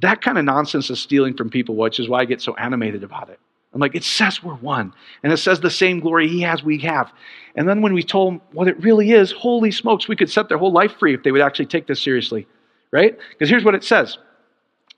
That 0.00 0.22
kind 0.22 0.38
of 0.38 0.44
nonsense 0.44 0.88
is 0.90 1.00
stealing 1.00 1.36
from 1.36 1.50
people, 1.50 1.76
which 1.76 2.00
is 2.00 2.08
why 2.08 2.20
I 2.20 2.24
get 2.24 2.40
so 2.40 2.54
animated 2.56 3.04
about 3.04 3.28
it. 3.28 3.38
I'm 3.72 3.80
like, 3.80 3.94
it 3.94 4.02
says 4.02 4.42
we're 4.42 4.54
one. 4.54 4.92
And 5.22 5.32
it 5.32 5.36
says 5.36 5.60
the 5.60 5.70
same 5.70 6.00
glory 6.00 6.26
he 6.26 6.40
has, 6.40 6.62
we 6.62 6.78
have. 6.78 7.12
And 7.54 7.68
then 7.68 7.82
when 7.82 7.94
we 7.94 8.02
told 8.02 8.34
them 8.34 8.40
what 8.52 8.66
it 8.66 8.82
really 8.82 9.12
is, 9.12 9.30
holy 9.30 9.70
smokes, 9.70 10.08
we 10.08 10.16
could 10.16 10.30
set 10.30 10.48
their 10.48 10.58
whole 10.58 10.72
life 10.72 10.96
free 10.98 11.14
if 11.14 11.22
they 11.22 11.30
would 11.30 11.42
actually 11.42 11.66
take 11.66 11.86
this 11.86 12.02
seriously. 12.02 12.48
Right? 12.90 13.16
Because 13.30 13.48
here's 13.48 13.64
what 13.64 13.74
it 13.74 13.84
says. 13.84 14.18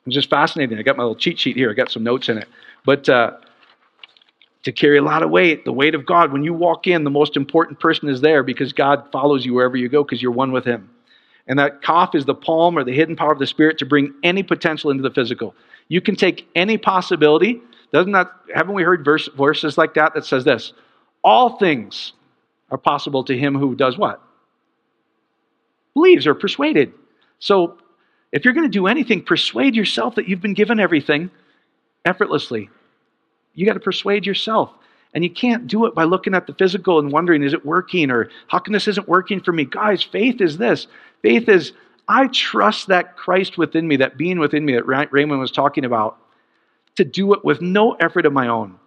It's 0.07 0.15
just 0.15 0.31
fascinating. 0.31 0.79
I 0.79 0.83
got 0.83 0.97
my 0.97 1.05
little 1.05 1.17
cheat 1.17 1.39
sheet 1.39 1.57
here, 1.57 1.71
I 1.71 1.75
got 1.75 1.91
some 1.91 2.03
notes 2.03 2.29
in 2.29 2.39
it. 2.39 2.49
But 2.85 3.09
uh, 3.09 3.33
to 4.65 4.73
carry 4.73 4.99
a 4.99 5.03
lot 5.03 5.23
of 5.23 5.31
weight, 5.31 5.65
the 5.65 5.73
weight 5.73 5.95
of 5.95 6.07
God, 6.07 6.33
when 6.33 6.45
you 6.45 6.55
walk 6.55 6.87
in, 6.87 7.05
the 7.05 7.11
most 7.11 7.37
important 7.37 7.81
person 7.81 8.09
is 8.09 8.21
there 8.21 8.43
because 8.43 8.73
God 8.73 9.05
follows 9.13 9.45
you 9.45 9.55
wherever 9.55 9.77
you 9.77 9.89
go 9.89 10.05
because 10.05 10.23
you're 10.23 10.33
one 10.33 10.53
with 10.53 10.65
him. 10.65 10.91
And 11.47 11.59
that 11.59 11.83
kaf 11.83 12.15
is 12.15 12.25
the 12.25 12.35
palm 12.35 12.79
or 12.79 12.85
the 12.85 12.93
hidden 12.93 13.17
power 13.17 13.33
of 13.33 13.39
the 13.39 13.47
Spirit 13.47 13.79
to 13.79 13.87
bring 13.87 14.15
any 14.23 14.43
potential 14.43 14.91
into 14.91 15.03
the 15.03 15.11
physical. 15.11 15.55
You 15.89 16.01
can 16.01 16.15
take 16.15 16.49
any 16.55 16.79
possibility. 16.79 17.61
Doesn't 17.93 18.13
that, 18.13 18.31
haven't 18.55 18.75
we 18.75 18.85
heard 18.85 19.05
verse, 19.05 19.29
verses 19.37 19.77
like 19.77 19.95
that 19.95 20.15
that 20.15 20.25
says 20.25 20.45
this? 20.45 20.73
All 21.25 21.59
things 21.59 22.13
are 22.71 22.79
possible 22.79 23.25
to 23.25 23.37
him 23.37 23.55
who 23.55 23.75
does 23.75 23.99
what? 23.99 24.23
Believes 25.95 26.27
or 26.27 26.35
persuaded. 26.35 26.93
So 27.39 27.77
if 28.33 28.45
you're 28.45 28.55
going 28.55 28.67
to 28.67 28.71
do 28.71 28.87
anything, 28.87 29.23
persuade 29.23 29.77
yourself 29.77 30.15
that 30.17 30.27
you've 30.27 30.41
been 30.41 30.55
given 30.55 30.81
everything 30.81 31.31
effortlessly. 32.05 32.71
You 33.55 33.67
got 33.67 33.75
to 33.75 33.81
persuade 33.81 34.27
yourself. 34.27 34.73
And 35.15 35.23
you 35.23 35.31
can't 35.31 35.67
do 35.67 35.85
it 35.85 35.95
by 35.95 36.05
looking 36.05 36.35
at 36.35 36.47
the 36.47 36.55
physical 36.55 36.99
and 36.99 37.13
wondering, 37.13 37.43
is 37.43 37.53
it 37.53 37.67
working? 37.67 38.11
Or 38.11 38.31
how 38.49 38.59
come 38.59 38.73
this 38.73 38.89
isn't 38.89 39.07
working 39.07 39.43
for 39.43 39.53
me? 39.53 39.67
Guys, 39.67 40.03
faith 40.03 40.41
is 40.41 40.57
this 40.57 40.87
faith 41.21 41.49
is, 41.49 41.73
I 42.09 42.29
trust 42.29 42.89
that 42.89 43.17
Christ 43.17 43.59
within 43.59 43.87
me, 43.87 43.97
that 43.97 44.17
being 44.17 44.39
within 44.39 44.65
me 44.65 44.73
that 44.73 44.87
Raymond 44.87 45.41
was 45.41 45.51
talking 45.51 45.85
about, 45.85 46.17
to 46.97 47.05
do 47.05 47.35
it 47.35 47.45
with 47.45 47.61
no 47.61 47.93
effort 47.93 48.27
of 48.27 48.33
my 48.33 48.49
own. 48.49 48.79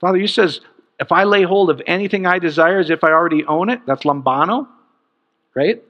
Father, 0.00 0.18
you 0.18 0.28
says, 0.28 0.60
if 0.98 1.12
I 1.12 1.24
lay 1.24 1.42
hold 1.42 1.70
of 1.70 1.80
anything 1.86 2.26
I 2.26 2.38
desire 2.38 2.78
as 2.78 2.90
if 2.90 3.02
I 3.02 3.10
already 3.10 3.44
own 3.44 3.70
it, 3.70 3.80
that's 3.86 4.04
lambano, 4.04 4.68
right? 5.54 5.82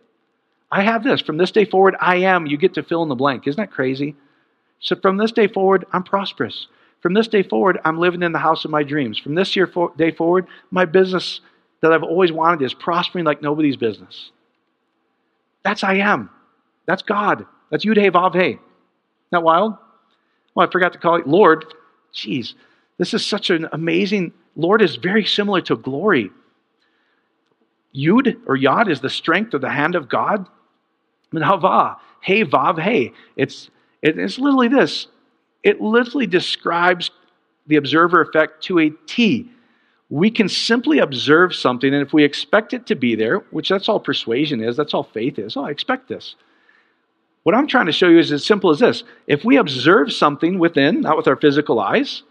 I 0.71 0.83
have 0.83 1.03
this. 1.03 1.21
From 1.21 1.37
this 1.37 1.51
day 1.51 1.65
forward, 1.65 1.97
I 2.01 2.17
am. 2.17 2.47
You 2.47 2.57
get 2.57 2.75
to 2.75 2.83
fill 2.83 3.03
in 3.03 3.09
the 3.09 3.15
blank. 3.15 3.47
Isn't 3.47 3.61
that 3.61 3.73
crazy? 3.73 4.15
So 4.79 4.97
from 4.97 5.17
this 5.17 5.33
day 5.33 5.49
forward, 5.49 5.85
I'm 5.93 6.03
prosperous. 6.03 6.69
From 7.01 7.15
this 7.15 7.29
day 7.29 7.43
forward, 7.43 7.79
I'm 7.85 7.99
living 7.99 8.23
in 8.23 8.33
the 8.33 8.39
house 8.39 8.65
of 8.65 8.71
my 8.71 8.83
dreams. 8.83 9.19
From 9.19 9.35
this 9.35 9.57
year 9.57 9.67
for, 9.67 9.93
day 9.97 10.11
forward, 10.11 10.47
my 10.71 10.85
business 10.85 11.41
that 11.81 11.93
I've 11.93 12.03
always 12.03 12.31
wanted 12.31 12.65
is 12.65 12.75
prospering 12.75 13.25
like 13.25 13.43
nobody's 13.43 13.77
business. 13.77 14.31
That's 15.65 15.83
I 15.83 15.95
am. 15.95 16.31
That's 16.87 17.03
God. 17.03 17.47
That's 17.71 17.85
Yud 17.85 17.99
Hey 17.99 18.11
Vav 18.11 18.35
Hey. 18.35 18.59
That 19.31 19.43
wild? 19.43 19.77
Well, 20.55 20.67
I 20.67 20.71
forgot 20.71 20.93
to 20.93 20.99
call 20.99 21.17
it 21.17 21.27
Lord. 21.27 21.65
Jeez, 22.15 22.55
this 22.99 23.15
is 23.15 23.25
such 23.25 23.51
an 23.51 23.69
amazing. 23.73 24.33
Lord 24.57 24.83
is 24.83 24.97
very 24.97 25.25
similar 25.25 25.61
to 25.63 25.77
glory. 25.77 26.31
Yud 27.95 28.37
or 28.47 28.57
Yod 28.57 28.91
is 28.91 29.01
the 29.01 29.11
strength 29.11 29.55
of 29.55 29.61
the 29.61 29.71
hand 29.71 29.95
of 29.95 30.09
God. 30.09 30.47
Hava, 31.33 31.97
Hey 32.21 32.45
Vav 32.45 32.79
Hey. 32.79 33.12
It's 33.37 33.71
it's 34.03 34.38
literally 34.38 34.69
this. 34.69 35.09
It 35.62 35.81
literally 35.81 36.27
describes 36.27 37.11
the 37.66 37.77
observer 37.77 38.23
effect 38.23 38.64
to 38.64 38.79
a 38.79 38.90
T. 39.07 39.51
We 40.09 40.31
can 40.31 40.49
simply 40.49 40.99
observe 40.99 41.55
something, 41.55 41.93
and 41.93 42.05
if 42.05 42.12
we 42.12 42.25
expect 42.25 42.73
it 42.73 42.87
to 42.87 42.95
be 42.97 43.14
there, 43.14 43.38
which 43.51 43.69
that's 43.69 43.88
all 43.88 44.01
persuasion 44.01 44.61
is, 44.61 44.77
that's 44.77 44.95
all 44.95 45.05
faith 45.05 45.38
is. 45.38 45.57
Oh, 45.57 45.64
I 45.64 45.71
expect 45.71 46.09
this. 46.09 46.35
What 47.45 47.55
I'm 47.55 47.66
trying 47.66 47.87
to 47.87 47.93
show 47.93 48.09
you 48.09 48.19
is 48.19 48.33
as 48.33 48.45
simple 48.45 48.71
as 48.71 48.81
this. 48.81 49.05
If 49.27 49.45
we 49.45 49.57
observe 49.57 50.12
something 50.12 50.59
within, 50.59 51.03
not 51.03 51.16
with 51.16 51.29
our 51.29 51.37
physical 51.37 51.79
eyes, 51.79 52.23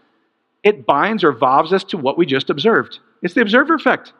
it 0.62 0.86
binds 0.86 1.24
or 1.24 1.32
vobs 1.32 1.72
us 1.72 1.84
to 1.84 1.96
what 1.96 2.18
we 2.18 2.26
just 2.26 2.50
observed. 2.50 2.98
It's 3.22 3.34
the 3.34 3.40
observer 3.40 3.74
effect. 3.74 4.12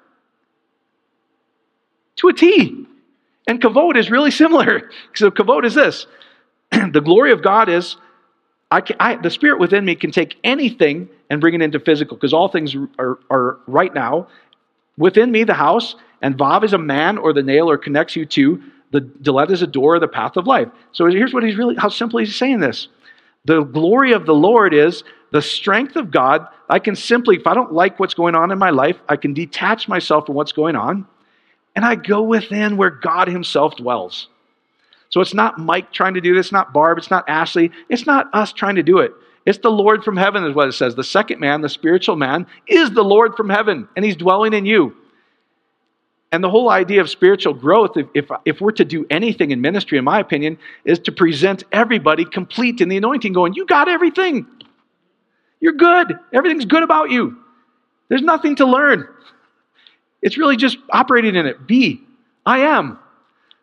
To 2.16 2.28
a 2.28 2.32
T. 2.32 2.86
And 3.50 3.60
kavod 3.60 3.96
is 3.96 4.12
really 4.12 4.30
similar. 4.42 4.90
So 5.14 5.30
kavod 5.30 5.64
is 5.64 5.74
this. 5.74 6.06
the 6.70 7.00
glory 7.00 7.32
of 7.32 7.42
God 7.42 7.68
is 7.68 7.96
I 8.70 8.80
can, 8.80 8.96
I, 9.00 9.16
the 9.16 9.30
spirit 9.30 9.58
within 9.58 9.84
me 9.84 9.96
can 9.96 10.12
take 10.12 10.38
anything 10.44 11.08
and 11.28 11.40
bring 11.40 11.54
it 11.54 11.60
into 11.60 11.80
physical 11.80 12.16
because 12.16 12.32
all 12.32 12.46
things 12.46 12.76
are, 12.76 13.18
are 13.28 13.58
right 13.66 13.92
now 13.92 14.28
within 14.96 15.32
me, 15.32 15.42
the 15.42 15.54
house, 15.54 15.96
and 16.22 16.38
Vav 16.38 16.62
is 16.62 16.72
a 16.72 16.78
man 16.78 17.18
or 17.18 17.32
the 17.32 17.42
nail 17.42 17.68
or 17.68 17.76
connects 17.76 18.14
you 18.14 18.24
to 18.26 18.62
the 18.92 19.00
Dalet 19.00 19.50
is 19.50 19.62
a 19.62 19.66
door, 19.66 19.98
the 19.98 20.08
path 20.08 20.36
of 20.36 20.46
life. 20.46 20.68
So 20.92 21.06
here's 21.06 21.32
what 21.32 21.42
he's 21.42 21.56
really, 21.56 21.74
how 21.76 21.88
simply 21.88 22.24
he's 22.24 22.36
saying 22.36 22.60
this. 22.60 22.88
The 23.46 23.62
glory 23.62 24.12
of 24.12 24.26
the 24.26 24.34
Lord 24.34 24.74
is 24.74 25.02
the 25.32 25.42
strength 25.42 25.96
of 25.96 26.10
God. 26.12 26.46
I 26.68 26.78
can 26.78 26.94
simply, 26.94 27.36
if 27.36 27.46
I 27.46 27.54
don't 27.54 27.72
like 27.72 27.98
what's 27.98 28.14
going 28.14 28.36
on 28.36 28.52
in 28.52 28.58
my 28.58 28.70
life, 28.70 28.96
I 29.08 29.16
can 29.16 29.34
detach 29.34 29.88
myself 29.88 30.26
from 30.26 30.36
what's 30.36 30.52
going 30.52 30.76
on 30.76 31.06
and 31.76 31.84
I 31.84 31.94
go 31.94 32.22
within 32.22 32.76
where 32.76 32.90
God 32.90 33.28
Himself 33.28 33.76
dwells. 33.76 34.28
So 35.10 35.20
it's 35.20 35.34
not 35.34 35.58
Mike 35.58 35.92
trying 35.92 36.14
to 36.14 36.20
do 36.20 36.34
this, 36.34 36.52
not 36.52 36.72
Barb, 36.72 36.98
it's 36.98 37.10
not 37.10 37.28
Ashley, 37.28 37.70
it's 37.88 38.06
not 38.06 38.28
us 38.32 38.52
trying 38.52 38.76
to 38.76 38.82
do 38.82 38.98
it. 38.98 39.12
It's 39.46 39.58
the 39.58 39.70
Lord 39.70 40.04
from 40.04 40.16
heaven, 40.16 40.44
is 40.44 40.54
what 40.54 40.68
it 40.68 40.72
says. 40.72 40.94
The 40.94 41.04
second 41.04 41.40
man, 41.40 41.62
the 41.62 41.68
spiritual 41.68 42.16
man, 42.16 42.46
is 42.66 42.90
the 42.90 43.02
Lord 43.02 43.34
from 43.34 43.48
heaven, 43.48 43.88
and 43.96 44.04
he's 44.04 44.16
dwelling 44.16 44.52
in 44.52 44.66
you. 44.66 44.94
And 46.32 46.44
the 46.44 46.50
whole 46.50 46.70
idea 46.70 47.00
of 47.00 47.10
spiritual 47.10 47.54
growth, 47.54 47.96
if, 47.96 48.06
if, 48.14 48.30
if, 48.44 48.60
we're 48.60 48.70
to 48.72 48.84
do 48.84 49.04
anything 49.10 49.50
in 49.50 49.60
ministry, 49.60 49.98
in 49.98 50.04
my 50.04 50.20
opinion, 50.20 50.58
is 50.84 51.00
to 51.00 51.12
present 51.12 51.64
everybody 51.72 52.24
complete 52.24 52.80
in 52.80 52.88
the 52.88 52.96
anointing, 52.96 53.32
going, 53.32 53.54
You 53.54 53.66
got 53.66 53.88
everything. 53.88 54.46
You're 55.58 55.72
good. 55.72 56.18
Everything's 56.32 56.66
good 56.66 56.84
about 56.84 57.10
you. 57.10 57.36
There's 58.08 58.22
nothing 58.22 58.56
to 58.56 58.66
learn. 58.66 59.08
It's 60.22 60.36
really 60.38 60.56
just 60.56 60.78
operating 60.90 61.34
in 61.36 61.46
it. 61.46 61.66
Be. 61.66 62.02
I 62.44 62.60
am. 62.60 62.98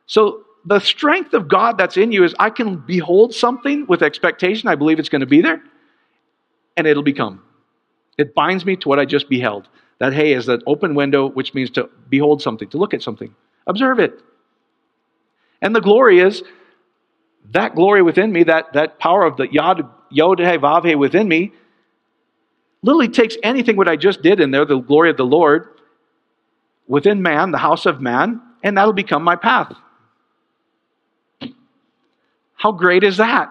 So 0.06 0.43
the 0.65 0.80
strength 0.80 1.34
of 1.34 1.48
God 1.48 1.78
that's 1.78 1.98
in 1.98 2.12
you 2.12 2.24
is 2.24 2.36
I 2.39 2.50
can 2.50 2.78
behold 2.78 3.34
something 3.34 3.86
with 3.88 4.02
expectation. 4.02 4.67
I 4.67 4.76
believe 4.76 5.00
it's 5.00 5.10
going 5.10 5.22
to 5.22 5.28
be 5.28 5.41
there, 5.41 5.62
and 6.76 6.88
it'll 6.88 7.04
become. 7.04 7.41
It 8.17 8.34
binds 8.34 8.65
me 8.65 8.76
to 8.78 8.89
what 8.89 9.00
I 9.00 9.06
just 9.06 9.30
beheld. 9.30 9.67
That 10.00 10.13
hey 10.13 10.34
is 10.34 10.46
that 10.46 10.62
open 10.67 10.93
window, 10.93 11.28
which 11.28 11.54
means 11.54 11.70
to 11.72 11.89
behold 12.10 12.41
something, 12.41 12.70
to 12.70 12.78
look 12.78 12.93
at 12.93 13.02
something, 13.02 13.34
observe 13.65 14.00
it. 14.00 14.20
And 15.62 15.76
the 15.76 15.82
glory 15.82 16.20
is 16.20 16.43
that 17.52 17.76
glory 17.76 18.02
within 18.02 18.32
me, 18.32 18.43
that, 18.43 18.74
that 18.74 19.00
power 19.00 19.24
of 19.24 19.38
the 19.38 19.48
Yod, 19.52 19.89
Yod 20.10 20.39
He 20.39 20.46
Vav 20.46 20.86
He 20.86 20.96
within 20.96 21.28
me, 21.28 21.54
literally 22.82 23.08
takes 23.08 23.36
anything 23.43 23.78
what 23.78 23.88
I 23.88 23.96
just 23.96 24.22
did 24.22 24.39
in 24.39 24.52
there, 24.52 24.65
the 24.65 24.80
glory 24.80 25.10
of 25.10 25.17
the 25.17 25.26
Lord, 25.26 25.70
within 26.88 27.21
man, 27.21 27.52
the 27.52 27.58
house 27.58 27.86
of 27.86 28.02
man, 28.02 28.41
and 28.63 28.78
that'll 28.78 28.93
become 28.93 29.23
my 29.23 29.36
path. 29.36 29.73
How 32.56 32.71
great 32.71 33.04
is 33.04 33.17
that? 33.17 33.50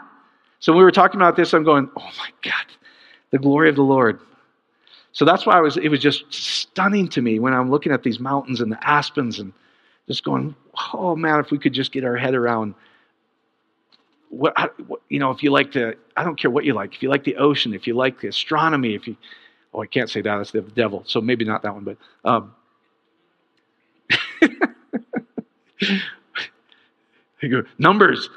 So 0.58 0.72
when 0.72 0.78
we 0.78 0.84
were 0.84 0.90
talking 0.90 1.20
about 1.20 1.36
this, 1.36 1.52
I'm 1.54 1.64
going, 1.64 1.88
oh 1.96 2.10
my 2.18 2.30
God, 2.42 2.66
the 3.30 3.38
glory 3.38 3.68
of 3.68 3.76
the 3.76 3.82
Lord. 3.82 4.20
So 5.12 5.24
that's 5.24 5.46
why 5.46 5.56
I 5.56 5.60
was, 5.60 5.76
it 5.76 5.88
was 5.88 6.00
just 6.00 6.24
stunning 6.32 7.08
to 7.08 7.22
me 7.22 7.38
when 7.38 7.54
I'm 7.54 7.70
looking 7.70 7.92
at 7.92 8.02
these 8.02 8.18
mountains 8.18 8.60
and 8.60 8.70
the 8.70 8.86
aspens 8.86 9.38
and 9.38 9.52
just 10.08 10.24
going, 10.24 10.54
oh 10.92 11.16
man, 11.16 11.40
if 11.40 11.50
we 11.50 11.58
could 11.58 11.72
just 11.72 11.92
get 11.92 12.04
our 12.04 12.16
head 12.16 12.34
around 12.34 12.74
what, 14.28 14.54
what, 14.86 15.00
you 15.08 15.18
know, 15.18 15.30
if 15.30 15.42
you 15.42 15.50
like 15.50 15.72
the, 15.72 15.96
I 16.16 16.24
don't 16.24 16.38
care 16.38 16.50
what 16.50 16.64
you 16.64 16.74
like. 16.74 16.94
If 16.94 17.02
you 17.02 17.08
like 17.08 17.24
the 17.24 17.36
ocean, 17.36 17.72
if 17.74 17.86
you 17.86 17.94
like 17.94 18.20
the 18.20 18.28
astronomy, 18.28 18.94
if 18.94 19.06
you, 19.06 19.16
oh, 19.72 19.82
I 19.82 19.86
can't 19.86 20.10
say 20.10 20.20
that, 20.20 20.36
that's 20.36 20.50
the 20.50 20.62
devil. 20.62 21.02
So 21.06 21.20
maybe 21.20 21.44
not 21.44 21.62
that 21.62 21.72
one, 21.72 21.84
but, 21.84 21.96
um, 22.24 22.54
numbers 27.78 28.28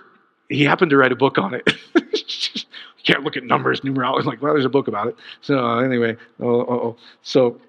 he 0.49 0.63
happened 0.63 0.89
to 0.89 0.97
write 0.97 1.11
a 1.11 1.15
book 1.15 1.37
on 1.37 1.53
it. 1.53 1.69
you 1.95 2.61
can't 3.03 3.23
look 3.23 3.37
at 3.37 3.43
numbers, 3.43 3.81
numerology. 3.81 4.25
Like, 4.25 4.41
well, 4.41 4.53
there's 4.53 4.65
a 4.65 4.69
book 4.69 4.87
about 4.87 5.07
it. 5.07 5.15
So 5.41 5.65
uh, 5.65 5.81
anyway, 5.81 6.17
oh, 6.39 6.61
oh, 6.61 6.67
oh. 6.69 6.97
so 7.21 7.61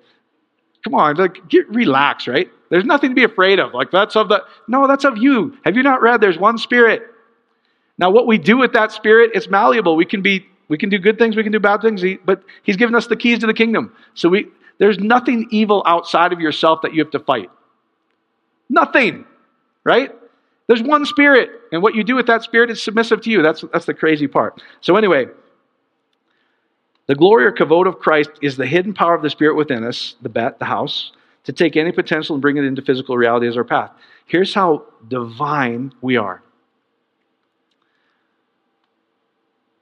come 0.82 0.94
on, 0.94 1.14
like, 1.16 1.46
get 1.48 1.68
relax, 1.68 2.26
right? 2.26 2.50
There's 2.70 2.84
nothing 2.84 3.10
to 3.10 3.14
be 3.14 3.24
afraid 3.24 3.58
of. 3.58 3.74
Like 3.74 3.90
that's 3.90 4.16
of 4.16 4.28
the 4.28 4.44
no, 4.66 4.86
that's 4.86 5.04
of 5.04 5.18
you. 5.18 5.56
Have 5.64 5.76
you 5.76 5.82
not 5.82 6.02
read? 6.02 6.20
There's 6.20 6.38
one 6.38 6.56
spirit. 6.56 7.02
Now, 7.98 8.10
what 8.10 8.26
we 8.26 8.38
do 8.38 8.56
with 8.56 8.72
that 8.72 8.92
spirit, 8.92 9.32
it's 9.34 9.48
malleable. 9.48 9.94
We 9.94 10.06
can 10.06 10.22
be, 10.22 10.46
we 10.68 10.78
can 10.78 10.88
do 10.88 10.98
good 10.98 11.18
things, 11.18 11.36
we 11.36 11.42
can 11.42 11.52
do 11.52 11.60
bad 11.60 11.82
things, 11.82 12.02
but 12.24 12.42
He's 12.62 12.76
given 12.76 12.94
us 12.94 13.06
the 13.08 13.16
keys 13.16 13.40
to 13.40 13.46
the 13.46 13.52
kingdom. 13.52 13.94
So 14.14 14.30
we, 14.30 14.46
there's 14.78 14.98
nothing 14.98 15.46
evil 15.50 15.82
outside 15.84 16.32
of 16.32 16.40
yourself 16.40 16.80
that 16.82 16.94
you 16.94 17.02
have 17.02 17.10
to 17.10 17.18
fight. 17.18 17.50
Nothing, 18.70 19.26
right? 19.84 20.12
There's 20.68 20.82
one 20.82 21.06
spirit, 21.06 21.50
and 21.72 21.82
what 21.82 21.96
you 21.96 22.04
do 22.04 22.16
with 22.16 22.26
that 22.28 22.44
spirit 22.44 22.70
is 22.70 22.82
submissive 22.82 23.20
to 23.22 23.30
you. 23.30 23.42
That's, 23.42 23.62
that's 23.74 23.86
the 23.86 23.94
crazy 23.94 24.28
part. 24.28 24.62
So, 24.80 24.96
anyway, 24.96 25.26
The 27.06 27.16
glory 27.16 27.44
or 27.44 27.52
kavod 27.52 27.88
of 27.88 27.98
Christ 27.98 28.30
is 28.40 28.56
the 28.56 28.66
hidden 28.66 28.94
power 28.94 29.14
of 29.14 29.22
the 29.22 29.30
Spirit 29.30 29.56
within 29.56 29.84
us, 29.84 30.16
the 30.22 30.28
bet, 30.30 30.58
the 30.60 30.64
house, 30.64 31.12
to 31.44 31.52
take 31.52 31.76
any 31.76 31.92
potential 31.92 32.34
and 32.36 32.42
bring 32.42 32.56
it 32.56 32.64
into 32.64 32.82
physical 32.82 33.16
reality 33.18 33.48
as 33.48 33.56
our 33.56 33.64
path. 33.64 33.90
Here's 34.26 34.54
how 34.54 34.84
divine 35.08 35.92
we 36.02 36.16
are. 36.16 36.42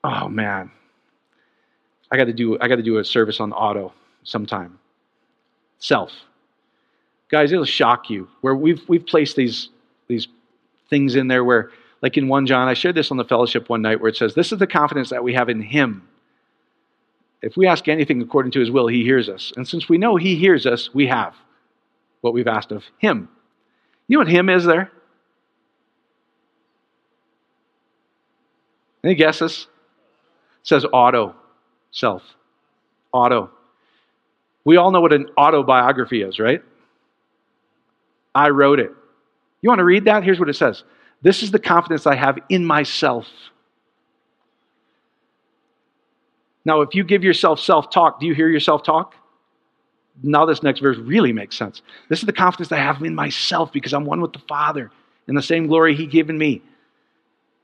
Oh 0.05 0.28
man. 0.28 0.70
I 2.11 2.16
got 2.16 2.26
to 2.26 2.32
do 2.32 2.59
I 2.61 2.68
got 2.68 2.76
to 2.76 2.82
do 2.82 2.99
a 2.99 3.05
service 3.05 3.41
on 3.41 3.53
auto 3.53 3.93
sometime. 4.24 4.78
Self. 5.80 6.12
Guys, 7.31 7.53
it'll 7.53 7.64
shock 7.64 8.11
you. 8.11 8.29
Where 8.41 8.55
we've 8.55 8.83
we've 8.89 9.07
placed 9.07 9.37
these 9.37 9.68
these 10.09 10.29
things 10.89 11.16
in 11.16 11.29
there 11.29 11.45
where 11.45 11.70
like 12.01 12.16
in 12.16 12.29
1 12.29 12.47
John, 12.47 12.68
I 12.68 12.74
shared 12.74 12.95
this 12.95 13.11
on 13.11 13.16
the 13.16 13.24
fellowship 13.24 13.68
one 13.68 13.83
night 13.83 14.01
where 14.01 14.09
it 14.09 14.16
says, 14.16 14.35
This 14.35 14.53
is 14.53 14.59
the 14.59 14.66
confidence 14.66 15.11
that 15.11 15.24
we 15.24 15.35
have 15.35 15.49
in 15.49 15.61
him. 15.61 16.07
If 17.43 17.57
we 17.57 17.66
ask 17.66 17.89
anything 17.89 18.20
according 18.22 18.53
to 18.53 18.61
his 18.61 18.70
will, 18.70 18.89
he 18.89 19.03
hears 19.03 19.29
us. 19.29 19.53
And 19.57 19.66
since 19.66 19.89
we 19.89 19.99
know 19.99 20.16
he 20.16 20.37
hears 20.37 20.66
us, 20.66 20.93
we 20.93 21.07
have 21.07 21.35
what 22.20 22.35
we've 22.35 22.49
asked 22.49 22.72
of 22.72 22.85
him. 22.99 23.29
You 24.07 24.16
know 24.16 24.20
what 24.24 24.29
him 24.29 24.49
is 24.49 24.64
there? 24.64 24.91
Any 29.05 29.14
guesses? 29.14 29.68
It 30.62 30.66
says 30.66 30.85
auto, 30.93 31.35
self. 31.93 32.22
Auto. 33.12 33.51
We 34.64 34.76
all 34.76 34.91
know 34.91 35.01
what 35.01 35.12
an 35.12 35.31
autobiography 35.39 36.22
is, 36.22 36.39
right? 36.39 36.62
I 38.39 38.51
wrote 38.51 38.78
it. 38.78 38.93
You 39.62 39.68
want 39.68 39.80
to 39.80 39.84
read 39.84 40.05
that? 40.05 40.22
Here's 40.22 40.39
what 40.39 40.49
it 40.49 40.55
says 40.55 40.84
This 41.22 41.43
is 41.43 41.51
the 41.51 41.59
confidence 41.59 42.07
I 42.07 42.14
have 42.14 42.39
in 42.49 42.64
myself. 42.64 43.26
Now, 46.64 46.82
if 46.82 46.95
you 46.95 47.03
give 47.03 47.24
yourself 47.24 47.59
self 47.59 47.91
talk, 47.91 48.20
do 48.20 48.26
you 48.26 48.34
hear 48.34 48.49
yourself 48.49 48.84
talk? 48.84 49.16
Now, 50.22 50.47
this 50.47 50.62
next 50.62 50.80
verse 50.80 50.99
really 50.99 51.32
makes 51.32 51.57
sense. 51.57 51.82
This 52.09 52.20
is 52.20 52.26
the 52.26 52.32
confidence 52.32 52.70
I 52.70 52.78
have 52.78 53.03
in 53.03 53.14
myself 53.14 53.72
because 53.72 53.93
I'm 53.93 54.05
one 54.05 54.20
with 54.20 54.32
the 54.32 54.43
Father 54.49 54.91
in 55.26 55.34
the 55.34 55.43
same 55.43 55.66
glory 55.66 55.97
He 55.97 56.07
given 56.07 56.39
me. 56.39 56.62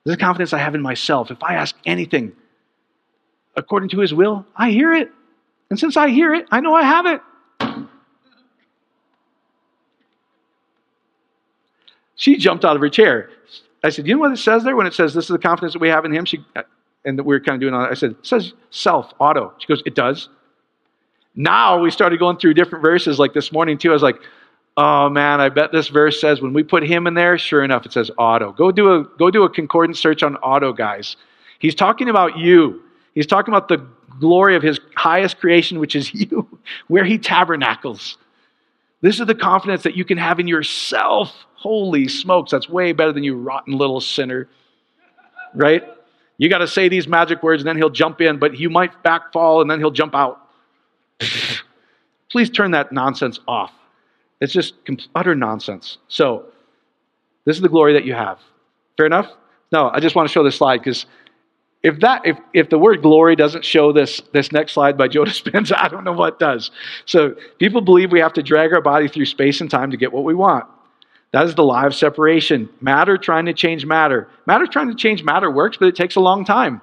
This 0.05 0.13
is 0.13 0.17
the 0.17 0.25
confidence 0.25 0.53
I 0.53 0.59
have 0.59 0.75
in 0.75 0.83
myself. 0.83 1.31
If 1.31 1.43
I 1.43 1.55
ask 1.55 1.77
anything 1.87 2.33
according 3.57 3.91
to 3.91 4.01
His 4.01 4.13
will, 4.13 4.45
I 4.57 4.73
hear 4.73 4.93
it. 4.93 5.11
And 5.71 5.79
since 5.79 5.97
I 5.97 6.09
hear 6.09 6.35
it, 6.35 6.47
I 6.51 6.59
know 6.59 6.75
I 6.75 6.83
have 6.83 7.07
it. 7.07 7.21
She 12.17 12.37
jumped 12.37 12.65
out 12.65 12.77
of 12.77 12.83
her 12.83 12.89
chair. 12.89 13.31
I 13.83 13.91
said, 13.91 14.07
You 14.07 14.15
know 14.15 14.21
what 14.21 14.33
it 14.33 14.39
says 14.39 14.65
there 14.65 14.77
when 14.77 14.87
it 14.87 14.95
says 14.95 15.15
this 15.15 15.25
is 15.25 15.29
the 15.29 15.39
confidence 15.39 15.75
that 15.75 15.81
we 15.81 15.89
have 15.89 16.05
in 16.05 16.13
Him? 16.13 16.25
She, 16.25 16.45
uh, 16.57 16.63
and 17.05 17.21
we 17.21 17.35
were 17.35 17.41
kind 17.41 17.55
of 17.57 17.61
doing 17.61 17.75
all 17.75 17.83
that. 17.83 17.91
I 17.91 17.95
said, 17.95 18.13
It 18.13 18.27
says 18.27 18.53
self, 18.71 19.13
auto. 19.19 19.53
She 19.59 19.67
goes, 19.67 19.83
It 19.85 19.95
does. 19.95 20.29
Now 21.35 21.81
we 21.81 21.91
started 21.91 22.19
going 22.19 22.39
through 22.39 22.55
different 22.55 22.83
verses 22.83 23.19
like 23.19 23.35
this 23.35 23.53
morning 23.53 23.77
too. 23.77 23.91
I 23.91 23.93
was 23.93 24.03
like, 24.03 24.21
Oh 24.77 25.09
man, 25.09 25.41
I 25.41 25.51
bet 25.51 25.71
this 25.71 25.89
verse 25.89 26.21
says 26.21 26.41
when 26.41 26.53
we 26.53 26.63
put 26.63 26.83
him 26.83 27.07
in 27.07 27.15
there, 27.15 27.39
sure 27.39 27.63
enough, 27.63 27.87
it 27.87 27.93
says 27.93 28.11
auto. 28.19 28.53
Go 28.53 28.73
do 28.73 28.95
a 28.95 29.05
go 29.05 29.31
do 29.31 29.45
a 29.45 29.51
concordance 29.51 30.01
search 30.01 30.23
on 30.23 30.37
auto, 30.37 30.73
guys. 30.73 31.17
He's 31.59 31.75
talking 31.75 32.09
about 32.09 32.39
you. 32.39 32.83
He's 33.15 33.27
talking 33.27 33.55
about 33.55 33.69
the 33.69 33.87
glory 34.19 34.57
of 34.57 34.63
his 34.63 34.81
highest 34.97 35.39
creation, 35.39 35.79
which 35.79 35.95
is 35.95 36.13
you, 36.15 36.59
where 36.89 37.05
he 37.05 37.19
tabernacles. 37.19 38.19
This 39.01 39.21
is 39.21 39.27
the 39.27 39.35
confidence 39.35 39.83
that 39.83 39.97
you 39.97 40.05
can 40.05 40.19
have 40.19 40.41
in 40.41 40.49
yourself. 40.49 41.44
Holy 41.65 42.09
smokes, 42.09 42.51
that's 42.51 42.69
way 42.69 42.93
better 42.93 43.11
than 43.11 43.25
you 43.25 43.37
rotten 43.37 43.73
little 43.73 43.99
sinner. 43.99 44.51
Right? 45.55 45.83
You 46.37 46.51
got 46.51 46.59
to 46.59 46.69
say 46.69 46.91
these 46.91 47.09
magic 47.09 47.43
words 47.43 47.63
and 47.63 47.67
then 47.67 47.79
he'll 47.79 47.89
jump 47.89 48.21
in, 48.21 48.39
but 48.39 48.59
you 48.59 48.69
might 48.69 49.03
backfall 49.03 49.63
and 49.63 49.71
then 49.71 49.79
he'll 49.79 49.91
jump 49.91 50.15
out. 50.15 50.47
Please 52.31 52.51
turn 52.51 52.73
that 52.73 52.93
nonsense 52.93 53.41
off. 53.49 53.73
It's 54.43 54.53
just 54.53 54.75
utter 55.15 55.35
nonsense. 55.35 55.97
So, 56.09 56.45
this 57.47 57.57
is 57.57 57.63
the 57.63 57.71
glory 57.71 57.95
that 57.95 58.05
you 58.05 58.13
have. 58.13 58.41
Fair 58.99 59.07
enough? 59.07 59.31
No, 59.73 59.89
I 59.89 60.01
just 60.01 60.15
want 60.15 60.29
to 60.29 60.33
show 60.33 60.45
this 60.45 60.57
slide 60.57 60.79
because 60.79 61.07
if 61.83 61.99
that 62.01 62.27
if, 62.27 62.37
if 62.53 62.69
the 62.69 62.79
word 62.79 63.01
glory 63.01 63.37
doesn't 63.37 63.65
show 63.65 63.91
this 63.91 64.21
this 64.35 64.53
next 64.53 64.73
slide 64.73 64.99
by 64.99 65.09
Joe 65.09 65.25
Dispenza, 65.25 65.77
I 65.79 65.89
don't 65.89 66.05
know 66.05 66.13
what 66.13 66.39
does. 66.39 66.71
So 67.07 67.37
people 67.59 67.81
believe 67.81 68.13
we 68.13 68.21
have 68.21 68.35
to 68.35 68.43
drag 68.43 68.75
our 68.75 68.83
body 68.83 69.09
through 69.09 69.25
space 69.25 69.63
and 69.63 69.71
time 69.71 69.91
to 69.93 69.97
get 69.97 70.13
what 70.13 70.25
we 70.25 70.35
want. 70.35 70.67
That 71.35 71.47
is 71.47 71.57
the 71.57 71.65
lie 71.65 71.85
of 71.85 71.97
separation. 71.97 72.69
Matter 72.81 73.19
trying 73.19 73.47
to 73.47 73.53
change 73.53 73.85
matter. 73.85 74.29
Matter 74.47 74.69
trying 74.69 74.87
to 74.87 74.95
change 74.95 75.25
matter 75.25 75.51
works, 75.51 75.77
but 75.77 75.89
it 75.89 75.97
takes 75.97 76.15
a 76.15 76.21
long 76.21 76.45
time. 76.45 76.81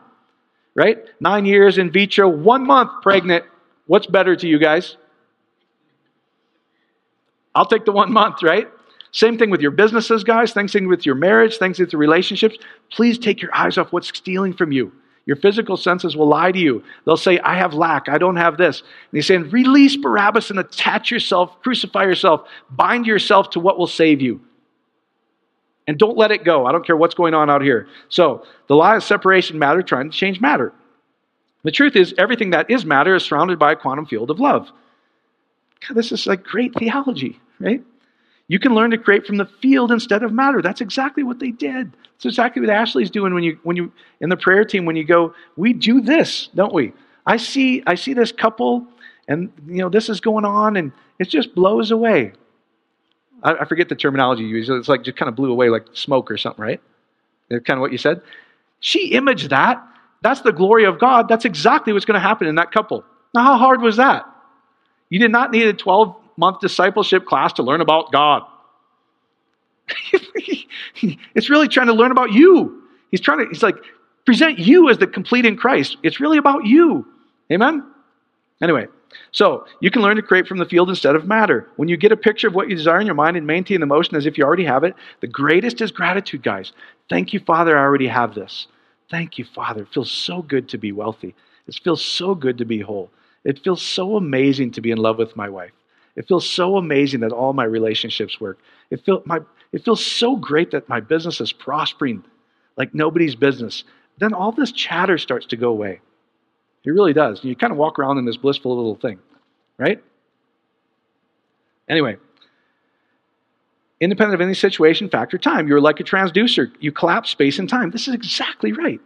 Right? 0.75 0.97
Nine 1.21 1.45
years 1.45 1.77
in 1.77 1.89
vitro, 1.89 2.27
one 2.27 2.67
month 2.67 2.91
pregnant. 3.01 3.45
What's 3.87 4.07
better 4.07 4.35
to 4.35 4.45
you 4.45 4.59
guys? 4.59 4.97
I'll 7.55 7.65
take 7.65 7.85
the 7.85 7.93
one 7.93 8.11
month, 8.11 8.43
right? 8.43 8.67
Same 9.13 9.37
thing 9.37 9.51
with 9.51 9.61
your 9.61 9.71
businesses, 9.71 10.25
guys. 10.25 10.51
Same 10.51 10.67
thing 10.67 10.89
with 10.89 11.05
your 11.05 11.15
marriage, 11.15 11.55
things 11.55 11.79
with 11.79 11.93
your 11.93 12.01
relationships. 12.01 12.57
Please 12.91 13.17
take 13.17 13.41
your 13.41 13.55
eyes 13.55 13.77
off 13.77 13.93
what's 13.93 14.09
stealing 14.09 14.51
from 14.51 14.73
you. 14.73 14.91
Your 15.25 15.35
physical 15.35 15.77
senses 15.77 16.15
will 16.15 16.27
lie 16.27 16.51
to 16.51 16.59
you. 16.59 16.83
They'll 17.05 17.17
say, 17.17 17.39
I 17.39 17.55
have 17.55 17.73
lack, 17.73 18.09
I 18.09 18.17
don't 18.17 18.37
have 18.37 18.57
this. 18.57 18.81
And 18.81 18.87
he's 19.17 19.27
saying, 19.27 19.49
release 19.49 19.95
Barabbas 19.95 20.49
and 20.49 20.59
attach 20.59 21.11
yourself, 21.11 21.61
crucify 21.61 22.03
yourself, 22.03 22.47
bind 22.71 23.05
yourself 23.05 23.51
to 23.51 23.59
what 23.59 23.77
will 23.77 23.87
save 23.87 24.21
you. 24.21 24.41
And 25.87 25.97
don't 25.97 26.17
let 26.17 26.31
it 26.31 26.43
go. 26.43 26.65
I 26.65 26.71
don't 26.71 26.85
care 26.85 26.97
what's 26.97 27.15
going 27.15 27.33
on 27.33 27.49
out 27.49 27.61
here. 27.61 27.87
So, 28.09 28.45
the 28.67 28.75
lie 28.75 28.95
of 28.95 29.03
separation 29.03 29.59
matter 29.59 29.81
trying 29.81 30.09
to 30.09 30.17
change 30.17 30.39
matter. 30.39 30.73
The 31.63 31.71
truth 31.71 31.95
is, 31.95 32.13
everything 32.17 32.51
that 32.51 32.69
is 32.69 32.85
matter 32.85 33.15
is 33.15 33.23
surrounded 33.23 33.59
by 33.59 33.73
a 33.73 33.75
quantum 33.75 34.05
field 34.05 34.31
of 34.31 34.39
love. 34.39 34.71
God, 35.87 35.95
this 35.95 36.11
is 36.11 36.27
like 36.27 36.43
great 36.43 36.73
theology, 36.75 37.39
right? 37.59 37.83
You 38.51 38.59
can 38.59 38.75
learn 38.75 38.91
to 38.91 38.97
create 38.97 39.25
from 39.25 39.37
the 39.37 39.45
field 39.45 39.93
instead 39.93 40.23
of 40.23 40.33
matter. 40.33 40.61
That's 40.61 40.81
exactly 40.81 41.23
what 41.23 41.39
they 41.39 41.51
did. 41.51 41.89
That's 41.93 42.25
exactly 42.25 42.61
what 42.61 42.69
Ashley's 42.69 43.09
doing 43.09 43.33
when 43.33 43.43
you 43.43 43.57
when 43.63 43.77
you 43.77 43.93
in 44.19 44.27
the 44.27 44.35
prayer 44.35 44.65
team 44.65 44.83
when 44.83 44.97
you 44.97 45.05
go, 45.05 45.33
we 45.55 45.71
do 45.71 46.01
this, 46.01 46.49
don't 46.53 46.73
we? 46.73 46.91
I 47.25 47.37
see 47.37 47.81
I 47.87 47.95
see 47.95 48.13
this 48.13 48.33
couple 48.33 48.85
and 49.25 49.53
you 49.67 49.77
know 49.77 49.87
this 49.87 50.09
is 50.09 50.19
going 50.19 50.43
on 50.43 50.75
and 50.75 50.91
it 51.17 51.29
just 51.29 51.55
blows 51.55 51.91
away. 51.91 52.33
I, 53.41 53.53
I 53.53 53.63
forget 53.63 53.87
the 53.87 53.95
terminology 53.95 54.43
you 54.43 54.57
use. 54.57 54.69
It's 54.69 54.89
like 54.89 55.03
just 55.03 55.15
kind 55.15 55.29
of 55.29 55.37
blew 55.37 55.49
away 55.49 55.69
like 55.69 55.85
smoke 55.93 56.29
or 56.29 56.35
something, 56.35 56.61
right? 56.61 56.81
That's 57.49 57.63
kind 57.63 57.77
of 57.77 57.81
what 57.81 57.93
you 57.93 57.97
said. 57.97 58.21
She 58.81 59.11
imaged 59.11 59.51
that. 59.51 59.81
That's 60.23 60.41
the 60.41 60.51
glory 60.51 60.83
of 60.83 60.99
God. 60.99 61.29
That's 61.29 61.45
exactly 61.45 61.93
what's 61.93 62.03
going 62.03 62.15
to 62.15 62.27
happen 62.27 62.47
in 62.47 62.55
that 62.55 62.73
couple. 62.73 63.05
Now, 63.33 63.43
how 63.43 63.57
hard 63.57 63.81
was 63.81 63.95
that? 63.95 64.25
You 65.09 65.19
did 65.19 65.31
not 65.31 65.51
need 65.51 65.67
a 65.67 65.73
12 65.73 66.20
month 66.41 66.59
discipleship 66.59 67.25
class 67.25 67.53
to 67.53 67.63
learn 67.63 67.79
about 67.79 68.11
God. 68.11 68.41
it's 71.35 71.49
really 71.49 71.67
trying 71.67 71.87
to 71.87 71.93
learn 71.93 72.11
about 72.11 72.31
you. 72.33 72.83
He's 73.11 73.21
trying 73.21 73.39
to, 73.39 73.45
he's 73.45 73.63
like, 73.63 73.75
present 74.25 74.57
you 74.59 74.89
as 74.89 74.97
the 74.97 75.07
complete 75.07 75.45
in 75.45 75.55
Christ. 75.55 75.97
It's 76.03 76.19
really 76.19 76.39
about 76.39 76.65
you. 76.65 77.05
Amen? 77.51 77.85
Anyway, 78.61 78.87
so 79.31 79.65
you 79.81 79.91
can 79.91 80.01
learn 80.01 80.15
to 80.15 80.21
create 80.21 80.47
from 80.47 80.57
the 80.57 80.65
field 80.65 80.89
instead 80.89 81.15
of 81.15 81.27
matter. 81.27 81.67
When 81.75 81.87
you 81.87 81.95
get 81.95 82.11
a 82.11 82.17
picture 82.17 82.47
of 82.47 82.55
what 82.55 82.69
you 82.69 82.75
desire 82.75 82.99
in 82.99 83.05
your 83.05 83.15
mind 83.15 83.37
and 83.37 83.45
maintain 83.45 83.79
the 83.79 83.85
motion 83.85 84.15
as 84.15 84.25
if 84.25 84.37
you 84.37 84.43
already 84.43 84.65
have 84.65 84.83
it, 84.83 84.95
the 85.19 85.27
greatest 85.27 85.79
is 85.81 85.91
gratitude, 85.91 86.41
guys. 86.41 86.71
Thank 87.09 87.33
you, 87.33 87.39
Father, 87.39 87.77
I 87.77 87.81
already 87.81 88.07
have 88.07 88.33
this. 88.33 88.67
Thank 89.09 89.37
you, 89.37 89.45
Father. 89.45 89.83
It 89.83 89.93
feels 89.93 90.11
so 90.11 90.41
good 90.41 90.69
to 90.69 90.77
be 90.77 90.91
wealthy. 90.91 91.35
It 91.67 91.79
feels 91.83 92.03
so 92.03 92.33
good 92.33 92.57
to 92.57 92.65
be 92.65 92.79
whole. 92.79 93.11
It 93.43 93.59
feels 93.63 93.81
so 93.81 94.15
amazing 94.15 94.71
to 94.71 94.81
be 94.81 94.91
in 94.91 94.97
love 94.97 95.17
with 95.17 95.35
my 95.35 95.49
wife. 95.49 95.71
It 96.15 96.27
feels 96.27 96.49
so 96.49 96.77
amazing 96.77 97.21
that 97.21 97.31
all 97.31 97.53
my 97.53 97.63
relationships 97.63 98.39
work. 98.39 98.59
It, 98.89 99.03
feel, 99.05 99.23
my, 99.25 99.39
it 99.71 99.83
feels 99.85 100.05
so 100.05 100.35
great 100.35 100.71
that 100.71 100.89
my 100.89 100.99
business 100.99 101.39
is 101.39 101.53
prospering 101.53 102.23
like 102.77 102.93
nobody's 102.93 103.35
business. 103.35 103.83
Then 104.17 104.33
all 104.33 104.51
this 104.51 104.71
chatter 104.71 105.17
starts 105.17 105.45
to 105.47 105.57
go 105.57 105.69
away. 105.69 106.01
It 106.83 106.89
really 106.89 107.13
does. 107.13 107.43
You 107.43 107.55
kind 107.55 107.71
of 107.71 107.77
walk 107.77 107.99
around 107.99 108.17
in 108.17 108.25
this 108.25 108.37
blissful 108.37 108.75
little 108.75 108.95
thing, 108.95 109.19
right? 109.77 110.03
Anyway, 111.87 112.17
independent 113.99 114.33
of 114.33 114.41
any 114.41 114.53
situation, 114.53 115.09
factor, 115.09 115.37
time. 115.37 115.67
You're 115.67 115.81
like 115.81 115.99
a 115.99 116.03
transducer. 116.03 116.71
You 116.79 116.91
collapse 116.91 117.29
space 117.29 117.59
and 117.59 117.69
time. 117.69 117.91
This 117.91 118.07
is 118.07 118.13
exactly 118.13 118.73
right. 118.73 118.99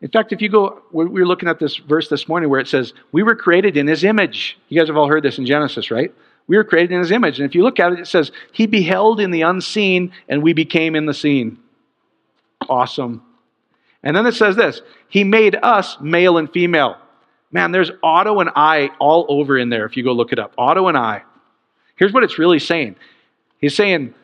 In 0.00 0.08
fact, 0.10 0.32
if 0.32 0.40
you 0.40 0.48
go, 0.48 0.80
we 0.92 1.06
were 1.06 1.26
looking 1.26 1.48
at 1.48 1.58
this 1.58 1.76
verse 1.76 2.08
this 2.08 2.28
morning 2.28 2.48
where 2.48 2.60
it 2.60 2.68
says, 2.68 2.94
We 3.12 3.22
were 3.22 3.34
created 3.34 3.76
in 3.76 3.86
his 3.86 4.04
image. 4.04 4.56
You 4.68 4.78
guys 4.78 4.88
have 4.88 4.96
all 4.96 5.08
heard 5.08 5.24
this 5.24 5.38
in 5.38 5.46
Genesis, 5.46 5.90
right? 5.90 6.14
We 6.48 6.56
were 6.56 6.64
created 6.64 6.92
in 6.92 7.00
his 7.00 7.12
image. 7.12 7.38
And 7.38 7.48
if 7.48 7.54
you 7.54 7.62
look 7.62 7.78
at 7.78 7.92
it, 7.92 8.00
it 8.00 8.06
says, 8.06 8.32
He 8.52 8.66
beheld 8.66 9.20
in 9.20 9.30
the 9.30 9.42
unseen, 9.42 10.12
and 10.28 10.42
we 10.42 10.54
became 10.54 10.96
in 10.96 11.06
the 11.06 11.14
seen. 11.14 11.58
Awesome. 12.68 13.22
And 14.02 14.16
then 14.16 14.26
it 14.26 14.32
says 14.32 14.56
this 14.56 14.80
He 15.08 15.24
made 15.24 15.56
us 15.62 16.00
male 16.00 16.38
and 16.38 16.50
female. 16.50 16.96
Man, 17.52 17.70
there's 17.70 17.90
auto 18.02 18.40
and 18.40 18.50
I 18.56 18.90
all 18.98 19.26
over 19.28 19.56
in 19.56 19.68
there 19.68 19.86
if 19.86 19.96
you 19.96 20.04
go 20.04 20.12
look 20.12 20.32
it 20.32 20.38
up. 20.38 20.52
Auto 20.56 20.88
and 20.88 20.98
I. 20.98 21.22
Here's 21.96 22.12
what 22.12 22.24
it's 22.24 22.38
really 22.38 22.58
saying 22.58 22.96
He's 23.58 23.76
saying, 23.76 24.14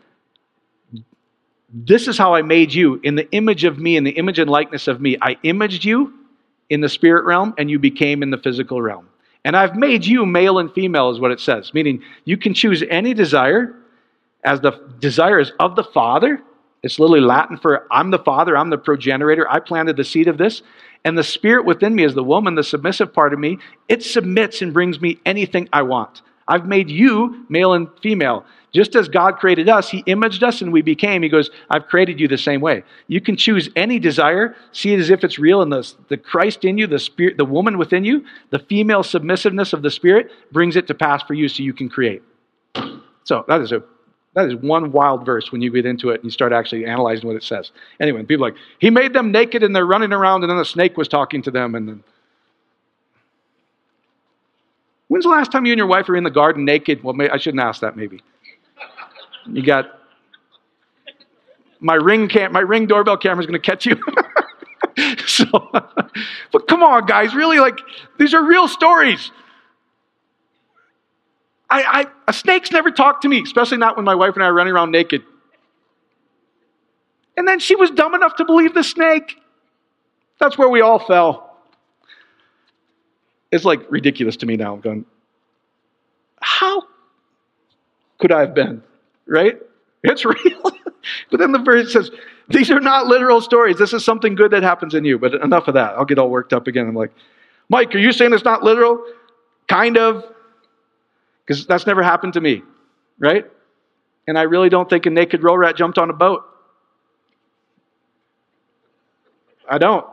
This 1.68 2.08
is 2.08 2.16
how 2.16 2.34
I 2.34 2.42
made 2.42 2.72
you 2.72 3.00
in 3.02 3.16
the 3.16 3.30
image 3.32 3.64
of 3.64 3.78
me, 3.78 3.96
in 3.96 4.04
the 4.04 4.12
image 4.12 4.38
and 4.38 4.48
likeness 4.48 4.88
of 4.88 5.00
me. 5.00 5.18
I 5.20 5.36
imaged 5.42 5.84
you 5.84 6.14
in 6.70 6.80
the 6.80 6.88
spirit 6.88 7.24
realm 7.24 7.54
and 7.58 7.70
you 7.70 7.78
became 7.78 8.22
in 8.22 8.30
the 8.30 8.38
physical 8.38 8.80
realm. 8.80 9.08
And 9.45 9.57
I've 9.57 9.76
made 9.76 10.07
you 10.07 10.24
male 10.24 10.59
and 10.59 10.72
female, 10.72 11.11
is 11.11 11.20
what 11.20 11.30
it 11.30 11.40
says, 11.40 11.74
meaning 11.74 12.03
you 12.24 12.36
can 12.36 12.55
choose 12.55 12.82
any 12.88 13.12
desire 13.12 13.74
as 14.42 14.61
the 14.61 14.72
desire 14.99 15.38
is 15.38 15.53
of 15.59 15.76
the 15.76 15.84
Father. 15.84 16.42
It's 16.82 16.99
literally 16.99 17.20
Latin 17.20 17.57
for 17.57 17.86
I'm 17.90 18.11
the 18.11 18.18
Father, 18.18 18.57
I'm 18.57 18.70
the 18.70 18.78
progenitor, 18.78 19.51
I 19.51 19.61
planted 19.61 19.97
the 19.97 20.05
seed 20.05 20.28
of 20.28 20.38
this. 20.38 20.62
And 21.05 21.18
the 21.18 21.24
spirit 21.24 21.66
within 21.66 21.95
me 21.95 22.05
is 22.05 22.14
the 22.14 22.24
woman, 22.24 22.55
the 22.55 22.64
submissive 22.64 23.12
part 23.12 23.34
of 23.34 23.38
me. 23.38 23.59
It 23.88 24.03
submits 24.03 24.62
and 24.62 24.72
brings 24.72 25.01
me 25.01 25.20
anything 25.26 25.68
I 25.72 25.82
want. 25.82 26.22
I've 26.49 26.66
made 26.66 26.90
you 26.90 27.45
male 27.49 27.72
and 27.72 27.88
female. 28.03 28.45
Just 28.72 28.97
as 28.97 29.09
God 29.09 29.38
created 29.38 29.68
us, 29.68 29.88
He 29.88 29.99
imaged 30.07 30.42
us 30.42 30.61
and 30.61 30.72
we 30.72 30.82
became. 30.82 31.22
He 31.22 31.28
goes, 31.28 31.51
I've 31.70 31.86
created 31.86 32.18
you 32.18 32.26
the 32.26 32.36
same 32.36 32.61
way. 32.61 32.82
You 33.07 33.20
can 33.20 33.36
choose 33.36 33.70
any 33.76 33.99
desire, 33.99 34.57
see 34.72 34.92
it 34.92 35.01
as 35.01 35.11
if 35.11 35.22
it's 35.22 35.38
real, 35.38 35.62
and 35.62 35.72
the, 35.72 35.90
the 36.09 36.16
Christ 36.16 36.64
in 36.64 36.76
you, 36.76 36.86
the 36.86 36.99
spirit, 36.99 37.36
the 37.36 37.45
woman 37.45 37.78
within 37.78 38.05
you, 38.05 38.24
the 38.51 38.59
female 38.59 39.03
submissiveness 39.03 39.72
of 39.72 39.82
the 39.82 39.90
Spirit 39.90 40.30
brings 40.51 40.74
it 40.76 40.88
to 40.88 40.95
pass 40.95 41.22
for 41.22 41.34
you 41.34 41.49
so 41.49 41.62
you 41.62 41.72
can 41.72 41.88
create. 41.88 42.22
So 43.22 43.45
that 43.49 43.61
is 43.61 43.72
a 43.72 43.82
that 44.34 44.49
is 44.49 44.57
one 44.57 44.90
wild 44.90 45.24
verse 45.24 45.53
when 45.53 45.62
you 45.62 45.70
get 45.70 45.86
into 45.86 46.11
it 46.11 46.16
and 46.16 46.24
you 46.24 46.30
start 46.30 46.53
actually 46.53 46.84
analyzing 46.86 47.26
what 47.28 47.36
it 47.36 47.45
says. 47.45 47.70
Anyway, 48.01 48.22
people 48.24 48.45
like, 48.45 48.57
he 48.80 48.90
made 48.90 49.12
them 49.12 49.30
naked 49.30 49.62
and 49.62 49.74
they're 49.74 49.86
running 49.86 50.12
around 50.12 50.42
and 50.42 50.51
then 50.51 50.59
the 50.59 50.64
snake 50.64 50.97
was 50.97 51.07
talking 51.07 51.40
to 51.42 51.53
them 51.53 51.76
and 51.76 51.88
then 51.88 52.05
When's 55.09 55.24
the 55.24 55.30
last 55.30 55.52
time 55.52 55.66
you 55.66 55.72
and 55.72 55.78
your 55.78 55.86
wife 55.86 56.09
were 56.09 56.16
in 56.16 56.24
the 56.24 56.30
garden 56.30 56.64
naked? 56.64 57.02
Well, 57.02 57.14
I 57.30 57.36
shouldn't 57.36 57.62
ask 57.62 57.80
that 57.82 57.96
maybe. 57.96 58.22
You 59.46 59.62
got 59.62 60.00
my 61.80 61.94
ring 61.94 62.28
cam- 62.28 62.52
my 62.52 62.61
ring 62.61 62.86
doorbell 62.86 63.18
camera 63.18 63.40
is 63.40 63.46
going 63.46 63.61
to 63.61 63.64
catch 63.64 63.84
you. 63.84 63.96
so, 65.26 65.44
but 66.52 66.66
come 66.66 66.82
on, 66.82 67.05
guys, 67.05 67.34
really, 67.34 67.59
like 67.59 67.78
these 68.18 68.32
are 68.32 68.42
real 68.42 68.66
stories. 68.68 69.30
I, 71.68 71.82
I, 71.82 72.07
a 72.28 72.32
snake's 72.32 72.70
never 72.70 72.90
talked 72.90 73.22
to 73.22 73.28
me, 73.28 73.42
especially 73.42 73.78
not 73.78 73.96
when 73.96 74.05
my 74.05 74.14
wife 74.14 74.34
and 74.34 74.42
I 74.42 74.46
are 74.46 74.55
running 74.55 74.72
around 74.72 74.92
naked. 74.92 75.22
And 77.36 77.48
then 77.48 77.59
she 77.59 77.74
was 77.74 77.90
dumb 77.90 78.14
enough 78.14 78.36
to 78.36 78.44
believe 78.44 78.74
the 78.74 78.84
snake. 78.84 79.36
That's 80.38 80.57
where 80.57 80.68
we 80.68 80.80
all 80.82 80.98
fell. 80.98 81.53
It's 83.55 83.64
like 83.64 83.80
ridiculous 83.88 84.36
to 84.38 84.46
me 84.46 84.57
now. 84.57 84.74
I'm 84.74 84.80
going, 84.80 85.05
how 86.40 86.82
could 88.18 88.32
I 88.32 88.40
have 88.40 88.52
been? 88.52 88.82
right? 89.26 89.57
It's 90.02 90.24
real. 90.24 90.62
but 91.30 91.38
then 91.38 91.52
the 91.52 91.61
verse 91.61 91.92
says, 91.92 92.11
these 92.48 92.68
are 92.72 92.80
not 92.80 93.07
literal 93.07 93.40
stories. 93.40 93.78
This 93.78 93.92
is 93.92 94.05
something 94.05 94.34
good 94.34 94.50
that 94.50 94.64
happens 94.64 94.94
in 94.94 95.05
you. 95.05 95.20
But 95.20 95.34
enough 95.34 95.68
of 95.68 95.74
that. 95.74 95.94
I'll 95.94 96.05
get 96.05 96.18
all 96.18 96.30
worked 96.30 96.52
up 96.52 96.66
again. 96.66 96.88
I'm 96.88 96.96
like, 96.96 97.12
Mike, 97.68 97.94
are 97.94 97.98
you 97.98 98.11
saying 98.11 98.32
it's 98.32 98.44
not 98.44 98.64
literal? 98.64 99.05
Kind 99.68 99.96
of. 99.96 100.24
Because 101.46 101.64
that's 101.64 101.86
never 101.86 102.02
happened 102.02 102.32
to 102.32 102.40
me, 102.40 102.62
right? 103.20 103.46
And 104.26 104.36
I 104.36 104.42
really 104.42 104.68
don't 104.68 104.90
think 104.90 105.07
a 105.07 105.11
naked 105.11 105.44
row 105.44 105.55
rat 105.55 105.76
jumped 105.76 105.98
on 105.98 106.11
a 106.11 106.12
boat. 106.12 106.42
I 109.70 109.78
don't. 109.78 110.07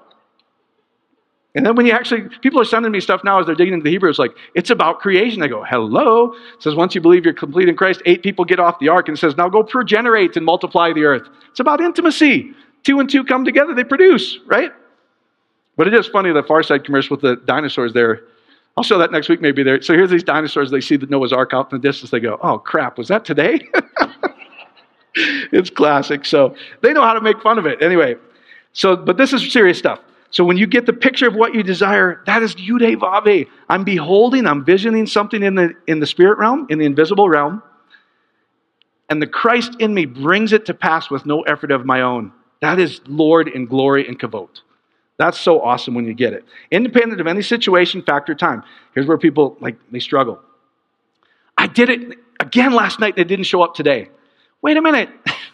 And 1.53 1.65
then 1.65 1.75
when 1.75 1.85
you 1.85 1.91
actually, 1.91 2.29
people 2.41 2.61
are 2.61 2.65
sending 2.65 2.91
me 2.91 3.01
stuff 3.01 3.23
now 3.25 3.39
as 3.39 3.45
they're 3.45 3.55
digging 3.55 3.73
into 3.73 3.83
the 3.83 3.89
Hebrew, 3.89 4.09
it's 4.09 4.19
like, 4.19 4.31
it's 4.55 4.69
about 4.69 4.99
creation. 4.99 5.43
I 5.43 5.47
go, 5.47 5.63
hello. 5.63 6.31
It 6.31 6.63
says, 6.63 6.75
once 6.75 6.95
you 6.95 7.01
believe 7.01 7.25
you're 7.25 7.33
complete 7.33 7.67
in 7.67 7.75
Christ, 7.75 8.01
eight 8.05 8.23
people 8.23 8.45
get 8.45 8.59
off 8.59 8.79
the 8.79 8.87
ark 8.87 9.09
and 9.09 9.19
says, 9.19 9.35
now 9.35 9.49
go 9.49 9.61
progenerate 9.61 10.37
and 10.37 10.45
multiply 10.45 10.93
the 10.93 11.03
earth. 11.03 11.27
It's 11.49 11.59
about 11.59 11.81
intimacy. 11.81 12.53
Two 12.83 12.99
and 12.99 13.09
two 13.09 13.25
come 13.25 13.43
together, 13.43 13.75
they 13.75 13.83
produce, 13.83 14.39
right? 14.45 14.71
But 15.75 15.87
it 15.87 15.93
is 15.93 16.07
funny, 16.07 16.31
the 16.31 16.43
Far 16.43 16.63
Side 16.63 16.85
commercial 16.85 17.15
with 17.15 17.21
the 17.21 17.35
dinosaurs 17.45 17.93
there. 17.93 18.21
I'll 18.77 18.83
show 18.83 18.97
that 18.97 19.11
next 19.11 19.27
week, 19.27 19.41
maybe 19.41 19.63
there. 19.63 19.81
So 19.81 19.93
here's 19.93 20.09
these 20.09 20.23
dinosaurs. 20.23 20.71
They 20.71 20.79
see 20.79 20.95
the 20.95 21.05
Noah's 21.07 21.33
Ark 21.33 21.53
out 21.53 21.71
in 21.71 21.81
the 21.81 21.87
distance. 21.87 22.11
They 22.11 22.21
go, 22.21 22.39
oh, 22.41 22.57
crap, 22.57 22.97
was 22.97 23.09
that 23.09 23.25
today? 23.25 23.67
it's 25.15 25.69
classic. 25.69 26.25
So 26.25 26.55
they 26.81 26.93
know 26.93 27.01
how 27.01 27.13
to 27.13 27.21
make 27.21 27.41
fun 27.41 27.59
of 27.59 27.65
it. 27.65 27.81
Anyway, 27.81 28.15
so, 28.71 28.95
but 28.95 29.17
this 29.17 29.33
is 29.33 29.51
serious 29.51 29.77
stuff. 29.77 29.99
So 30.31 30.45
when 30.45 30.57
you 30.57 30.65
get 30.65 30.85
the 30.85 30.93
picture 30.93 31.27
of 31.27 31.35
what 31.35 31.53
you 31.53 31.61
desire, 31.61 32.21
that 32.25 32.41
is 32.41 32.55
Yude 32.55 32.99
Vave. 32.99 33.47
I'm 33.69 33.83
beholding, 33.83 34.47
I'm 34.47 34.63
visioning 34.63 35.05
something 35.05 35.43
in 35.43 35.55
the, 35.55 35.73
in 35.87 35.99
the 35.99 36.07
spirit 36.07 36.37
realm, 36.39 36.67
in 36.69 36.79
the 36.79 36.85
invisible 36.85 37.29
realm. 37.29 37.61
And 39.09 39.21
the 39.21 39.27
Christ 39.27 39.75
in 39.79 39.93
me 39.93 40.05
brings 40.05 40.53
it 40.53 40.65
to 40.67 40.73
pass 40.73 41.09
with 41.09 41.25
no 41.25 41.41
effort 41.41 41.71
of 41.71 41.85
my 41.85 42.01
own. 42.01 42.31
That 42.61 42.79
is 42.79 43.01
Lord 43.07 43.49
in 43.49 43.65
glory 43.65 44.07
and 44.07 44.17
kavod. 44.17 44.61
That's 45.17 45.39
so 45.39 45.61
awesome 45.61 45.93
when 45.93 46.05
you 46.05 46.13
get 46.13 46.33
it. 46.33 46.45
Independent 46.71 47.19
of 47.19 47.27
any 47.27 47.41
situation, 47.41 48.01
factor, 48.01 48.33
time. 48.33 48.63
Here's 48.95 49.05
where 49.05 49.17
people 49.17 49.57
like 49.59 49.75
they 49.91 49.99
struggle. 49.99 50.41
I 51.57 51.67
did 51.67 51.89
it 51.89 52.17
again 52.39 52.73
last 52.73 52.99
night 52.99 53.15
it 53.17 53.25
didn't 53.25 53.45
show 53.45 53.61
up 53.61 53.75
today. 53.75 54.09
Wait 54.61 54.77
a 54.77 54.81
minute. 54.81 55.09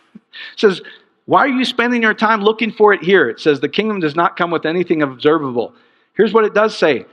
says 0.55 0.82
why 1.28 1.39
are 1.41 1.49
you 1.49 1.65
spending 1.65 2.01
your 2.01 2.13
time 2.13 2.41
looking 2.41 2.71
for 2.71 2.93
it 2.93 3.03
here? 3.03 3.30
It 3.30 3.41
says 3.41 3.59
the 3.59 3.67
kingdom 3.67 3.99
does 3.99 4.15
not 4.15 4.38
come 4.38 4.49
with 4.49 4.65
anything 4.65 5.01
observable. 5.01 5.73
Here's 6.13 6.34
what 6.34 6.45
it 6.45 6.53
does 6.53 6.75
say 6.75 7.05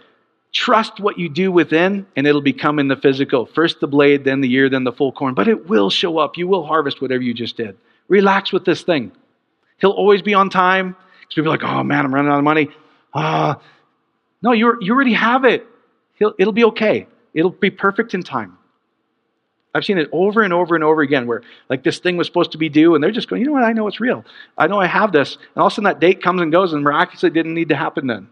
Trust 0.53 1.01
what 1.01 1.19
you 1.19 1.29
do 1.29 1.51
within, 1.51 2.07
and 2.15 2.25
it'll 2.25 2.41
become 2.41 2.79
in 2.79 2.87
the 2.87 2.95
physical. 2.95 3.45
First 3.45 3.81
the 3.81 3.89
blade, 3.89 4.23
then 4.23 4.41
the 4.41 4.53
ear, 4.53 4.69
then 4.69 4.85
the 4.85 4.93
full 4.93 5.11
corn. 5.11 5.35
But 5.35 5.49
it 5.49 5.69
will 5.69 5.91
show 5.91 6.19
up. 6.19 6.37
You 6.37 6.47
will 6.47 6.65
harvest 6.65 7.03
whatever 7.03 7.25
you 7.25 7.35
just 7.35 7.57
did. 7.57 7.77
Relax 8.07 8.53
with 8.53 8.65
this 8.65 8.83
thing. 8.83 9.11
He'll 9.79 9.91
always 9.91 10.23
be 10.23 10.33
on 10.33 10.49
time. 10.49 10.95
Because 11.21 11.35
people 11.35 11.49
are 11.49 11.57
like, 11.57 11.65
oh 11.65 11.83
man, 11.83 12.05
I'm 12.05 12.15
running 12.15 12.31
out 12.31 12.39
of 12.39 12.45
money. 12.45 12.69
Ah, 13.15 13.57
uh, 13.57 13.62
no, 14.43 14.53
you 14.53 14.79
you 14.81 14.95
already 14.95 15.15
have 15.15 15.45
it. 15.45 15.67
He'll, 16.15 16.35
it'll 16.39 16.53
be 16.53 16.65
okay. 16.67 17.09
It'll 17.33 17.51
be 17.51 17.71
perfect 17.71 18.15
in 18.15 18.23
time. 18.23 18.57
I've 19.75 19.85
seen 19.85 19.99
it 19.99 20.09
over 20.12 20.43
and 20.43 20.53
over 20.53 20.77
and 20.77 20.85
over 20.85 21.03
again 21.03 21.27
where 21.27 21.43
like 21.68 21.83
this 21.83 21.99
thing 21.99 22.16
was 22.16 22.29
supposed 22.29 22.53
to 22.53 22.59
be 22.59 22.68
due 22.68 22.95
and 22.95 23.03
they're 23.03 23.11
just 23.11 23.29
going, 23.29 23.41
you 23.41 23.47
know 23.47 23.53
what, 23.53 23.64
I 23.64 23.72
know 23.72 23.89
it's 23.89 24.01
real. 24.01 24.25
I 24.57 24.68
know 24.68 24.81
I 24.81 24.87
have 24.87 25.11
this. 25.11 25.35
And 25.35 25.57
all 25.57 25.66
of 25.66 25.72
a 25.72 25.75
sudden 25.75 25.85
that 25.85 26.01
date 26.01 26.22
comes 26.22 26.41
and 26.41 26.53
goes 26.53 26.72
and 26.72 26.85
miraculously 26.85 27.31
didn't 27.31 27.55
need 27.55 27.70
to 27.70 27.77
happen 27.77 28.07
then. 28.07 28.29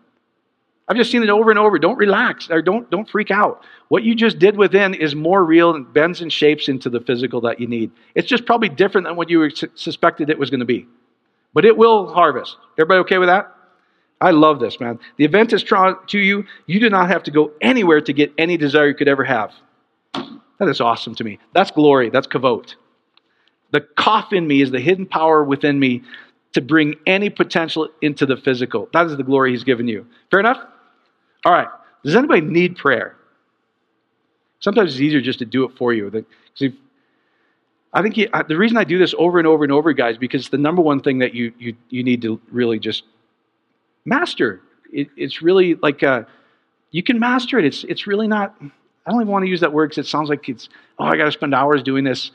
I've 0.89 0.97
just 0.97 1.11
seen 1.11 1.23
it 1.23 1.31
over 1.31 1.51
and 1.51 1.59
over. 1.59 1.79
Don't 1.79 1.97
relax 1.97 2.49
or 2.51 2.63
don't, 2.63 2.89
don't 2.91 3.09
freak 3.09 3.31
out. 3.31 3.65
What 3.89 4.05
you 4.05 4.15
just 4.15 4.39
did 4.39 4.57
within 4.57 4.95
is 4.95 5.15
more 5.15 5.45
real 5.45 5.75
and 5.75 5.93
bends 5.93 6.21
and 6.21 6.33
shapes 6.33 6.69
into 6.69 6.91
the 6.91 7.01
physical 7.01 7.41
that 7.43 7.61
you 7.61 7.67
need. 7.67 7.91
It's 8.15 8.29
just 8.29 8.47
probably 8.47 8.69
different 8.69 9.07
than 9.07 9.17
what 9.17 9.29
you 9.29 9.51
suspected 9.75 10.31
it 10.31 10.39
was 10.39 10.51
going 10.51 10.61
to 10.61 10.67
be. 10.67 10.87
But 11.55 11.65
it 11.65 11.77
will 11.77 12.13
harvest. 12.13 12.57
Everybody 12.79 13.01
okay 13.01 13.19
with 13.19 13.29
that? 13.29 13.53
I 14.21 14.31
love 14.31 14.61
this, 14.61 14.79
man. 14.79 15.01
The 15.17 15.25
event 15.25 15.53
is 15.53 15.65
to 15.65 16.19
you. 16.19 16.45
You 16.67 16.81
do 16.81 16.89
not 16.89 17.09
have 17.09 17.25
to 17.25 17.33
go 17.33 17.53
anywhere 17.61 18.01
to 18.01 18.13
get 18.13 18.33
any 18.39 18.57
desire 18.57 18.89
you 18.89 18.95
could 18.95 19.09
ever 19.09 19.25
have. 19.25 19.53
That 20.63 20.69
is 20.69 20.81
awesome 20.81 21.17
to 21.17 21.25
me. 21.25 21.41
That's 21.55 21.73
glory. 21.73 22.09
That's 22.09 22.29
kavod. 22.29 22.77
The 23.73 23.81
kaf 23.99 24.33
in 24.33 24.47
me 24.47 24.63
is 24.63 24.71
the 24.71 24.79
hidden 24.79 25.07
power 25.07 25.43
within 25.43 25.81
me 25.81 26.05
to 26.53 26.61
bring 26.61 26.95
any 27.05 27.31
potential 27.31 27.89
into 28.01 28.27
the 28.27 28.37
physical. 28.37 28.89
That 28.93 29.07
is 29.07 29.17
the 29.17 29.25
glory 29.25 29.51
he's 29.51 29.65
given 29.65 29.89
you. 29.89 30.07
Fair 30.31 30.39
enough? 30.39 30.65
All 31.45 31.51
right. 31.51 31.67
Does 32.05 32.15
anybody 32.15 32.43
need 32.43 32.77
prayer? 32.77 33.17
Sometimes 34.61 34.93
it's 34.93 35.01
easier 35.01 35.21
just 35.21 35.41
to 35.41 35.45
do 35.45 35.65
it 35.65 35.77
for 35.77 35.93
you. 35.93 36.25
I 37.93 38.03
think 38.03 38.15
the 38.15 38.57
reason 38.57 38.77
I 38.77 38.85
do 38.85 39.01
this 39.01 39.17
over 39.19 39.39
and 39.41 39.49
over 39.49 39.65
and 39.65 39.73
over, 39.73 39.93
guys, 39.93 40.17
because 40.17 40.49
the 40.49 40.59
number 40.59 40.81
one 40.81 41.01
thing 41.01 41.19
that 41.19 41.35
you, 41.35 41.53
you, 41.59 41.75
you 41.89 42.05
need 42.05 42.23
to 42.23 42.41
really 42.53 42.79
just 42.79 43.03
master. 44.05 44.61
It, 44.93 45.09
it's 45.17 45.43
really 45.43 45.75
like 45.75 46.05
uh, 46.05 46.23
you 46.93 47.03
can 47.03 47.19
master 47.19 47.59
it. 47.59 47.65
It's, 47.65 47.83
it's 47.83 48.07
really 48.07 48.29
not 48.29 48.55
I 49.07 49.11
don't 49.11 49.21
even 49.21 49.33
want 49.33 49.45
to 49.45 49.51
use 49.51 49.61
that 49.61 49.73
word 49.73 49.91
because 49.91 50.07
it 50.07 50.11
sounds 50.11 50.29
like 50.29 50.49
it's, 50.49 50.69
oh, 50.99 51.05
I 51.05 51.17
got 51.17 51.25
to 51.25 51.33
spend 51.33 51.55
hours 51.55 51.83
doing 51.83 52.05
this. 52.05 52.31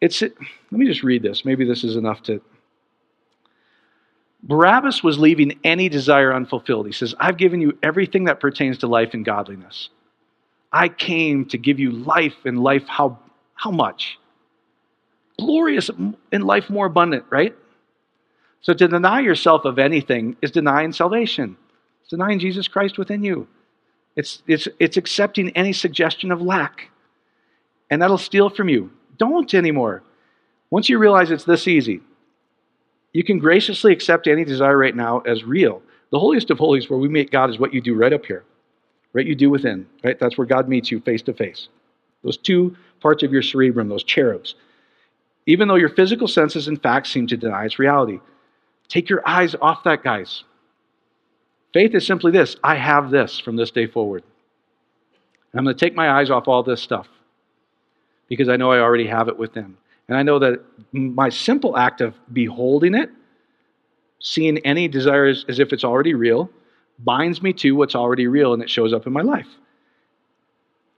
It's, 0.00 0.22
let 0.22 0.32
me 0.70 0.86
just 0.86 1.02
read 1.02 1.22
this. 1.22 1.44
Maybe 1.44 1.64
this 1.64 1.82
is 1.82 1.96
enough 1.96 2.22
to. 2.24 2.40
Barabbas 4.44 5.02
was 5.02 5.18
leaving 5.18 5.58
any 5.64 5.88
desire 5.88 6.32
unfulfilled. 6.32 6.86
He 6.86 6.92
says, 6.92 7.14
I've 7.18 7.36
given 7.36 7.60
you 7.60 7.76
everything 7.82 8.24
that 8.24 8.38
pertains 8.38 8.78
to 8.78 8.86
life 8.86 9.12
and 9.12 9.24
godliness. 9.24 9.88
I 10.72 10.88
came 10.88 11.46
to 11.46 11.58
give 11.58 11.80
you 11.80 11.90
life 11.90 12.36
and 12.44 12.62
life 12.62 12.84
how, 12.86 13.18
how 13.54 13.72
much? 13.72 14.18
Glorious 15.38 15.88
and 15.88 16.44
life 16.44 16.70
more 16.70 16.86
abundant, 16.86 17.24
right? 17.30 17.56
So 18.60 18.74
to 18.74 18.88
deny 18.88 19.20
yourself 19.20 19.64
of 19.64 19.78
anything 19.78 20.36
is 20.42 20.50
denying 20.52 20.92
salvation. 20.92 21.56
It's 22.02 22.10
denying 22.10 22.38
Jesus 22.38 22.68
Christ 22.68 22.98
within 22.98 23.24
you. 23.24 23.48
It's, 24.18 24.42
it's, 24.48 24.66
it's 24.80 24.96
accepting 24.96 25.50
any 25.50 25.72
suggestion 25.72 26.32
of 26.32 26.42
lack. 26.42 26.90
And 27.88 28.02
that'll 28.02 28.18
steal 28.18 28.50
from 28.50 28.68
you. 28.68 28.90
Don't 29.16 29.54
anymore. 29.54 30.02
Once 30.70 30.88
you 30.88 30.98
realize 30.98 31.30
it's 31.30 31.44
this 31.44 31.68
easy, 31.68 32.00
you 33.12 33.22
can 33.22 33.38
graciously 33.38 33.92
accept 33.92 34.26
any 34.26 34.44
desire 34.44 34.76
right 34.76 34.96
now 34.96 35.20
as 35.20 35.44
real. 35.44 35.82
The 36.10 36.18
holiest 36.18 36.50
of 36.50 36.58
holies, 36.58 36.90
where 36.90 36.98
we 36.98 37.08
meet 37.08 37.30
God, 37.30 37.48
is 37.48 37.60
what 37.60 37.72
you 37.72 37.80
do 37.80 37.94
right 37.94 38.12
up 38.12 38.26
here. 38.26 38.42
Right? 39.12 39.24
You 39.24 39.36
do 39.36 39.50
within. 39.50 39.86
Right? 40.02 40.18
That's 40.18 40.36
where 40.36 40.48
God 40.48 40.68
meets 40.68 40.90
you 40.90 40.98
face 40.98 41.22
to 41.22 41.32
face. 41.32 41.68
Those 42.24 42.36
two 42.36 42.76
parts 43.00 43.22
of 43.22 43.32
your 43.32 43.42
cerebrum, 43.42 43.88
those 43.88 44.02
cherubs. 44.02 44.56
Even 45.46 45.68
though 45.68 45.76
your 45.76 45.90
physical 45.90 46.26
senses, 46.26 46.66
and 46.66 46.82
facts 46.82 47.12
seem 47.12 47.28
to 47.28 47.36
deny 47.36 47.66
its 47.66 47.78
reality. 47.78 48.18
Take 48.88 49.08
your 49.08 49.22
eyes 49.24 49.54
off 49.62 49.84
that, 49.84 50.02
guys. 50.02 50.42
Faith 51.72 51.94
is 51.94 52.06
simply 52.06 52.32
this 52.32 52.56
I 52.62 52.76
have 52.76 53.10
this 53.10 53.38
from 53.38 53.56
this 53.56 53.70
day 53.70 53.86
forward. 53.86 54.22
And 55.52 55.58
I'm 55.58 55.64
going 55.64 55.76
to 55.76 55.80
take 55.80 55.94
my 55.94 56.10
eyes 56.10 56.30
off 56.30 56.48
all 56.48 56.62
this 56.62 56.82
stuff 56.82 57.08
because 58.28 58.48
I 58.48 58.56
know 58.56 58.70
I 58.70 58.80
already 58.80 59.06
have 59.06 59.28
it 59.28 59.38
within. 59.38 59.76
And 60.08 60.16
I 60.16 60.22
know 60.22 60.38
that 60.38 60.64
my 60.92 61.28
simple 61.28 61.76
act 61.76 62.00
of 62.00 62.14
beholding 62.32 62.94
it, 62.94 63.10
seeing 64.20 64.58
any 64.58 64.88
desires 64.88 65.44
as 65.48 65.58
if 65.58 65.72
it's 65.72 65.84
already 65.84 66.14
real, 66.14 66.50
binds 66.98 67.42
me 67.42 67.52
to 67.54 67.72
what's 67.72 67.94
already 67.94 68.26
real 68.26 68.54
and 68.54 68.62
it 68.62 68.70
shows 68.70 68.92
up 68.92 69.06
in 69.06 69.12
my 69.12 69.22
life. 69.22 69.48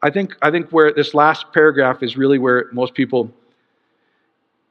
I 0.03 0.11
think, 0.11 0.37
I 0.41 0.51
think 0.51 0.71
where 0.71 0.93
this 0.93 1.13
last 1.13 1.53
paragraph 1.53 2.03
is 2.03 2.17
really 2.17 2.39
where 2.39 2.67
most 2.73 2.95
people, 2.95 3.31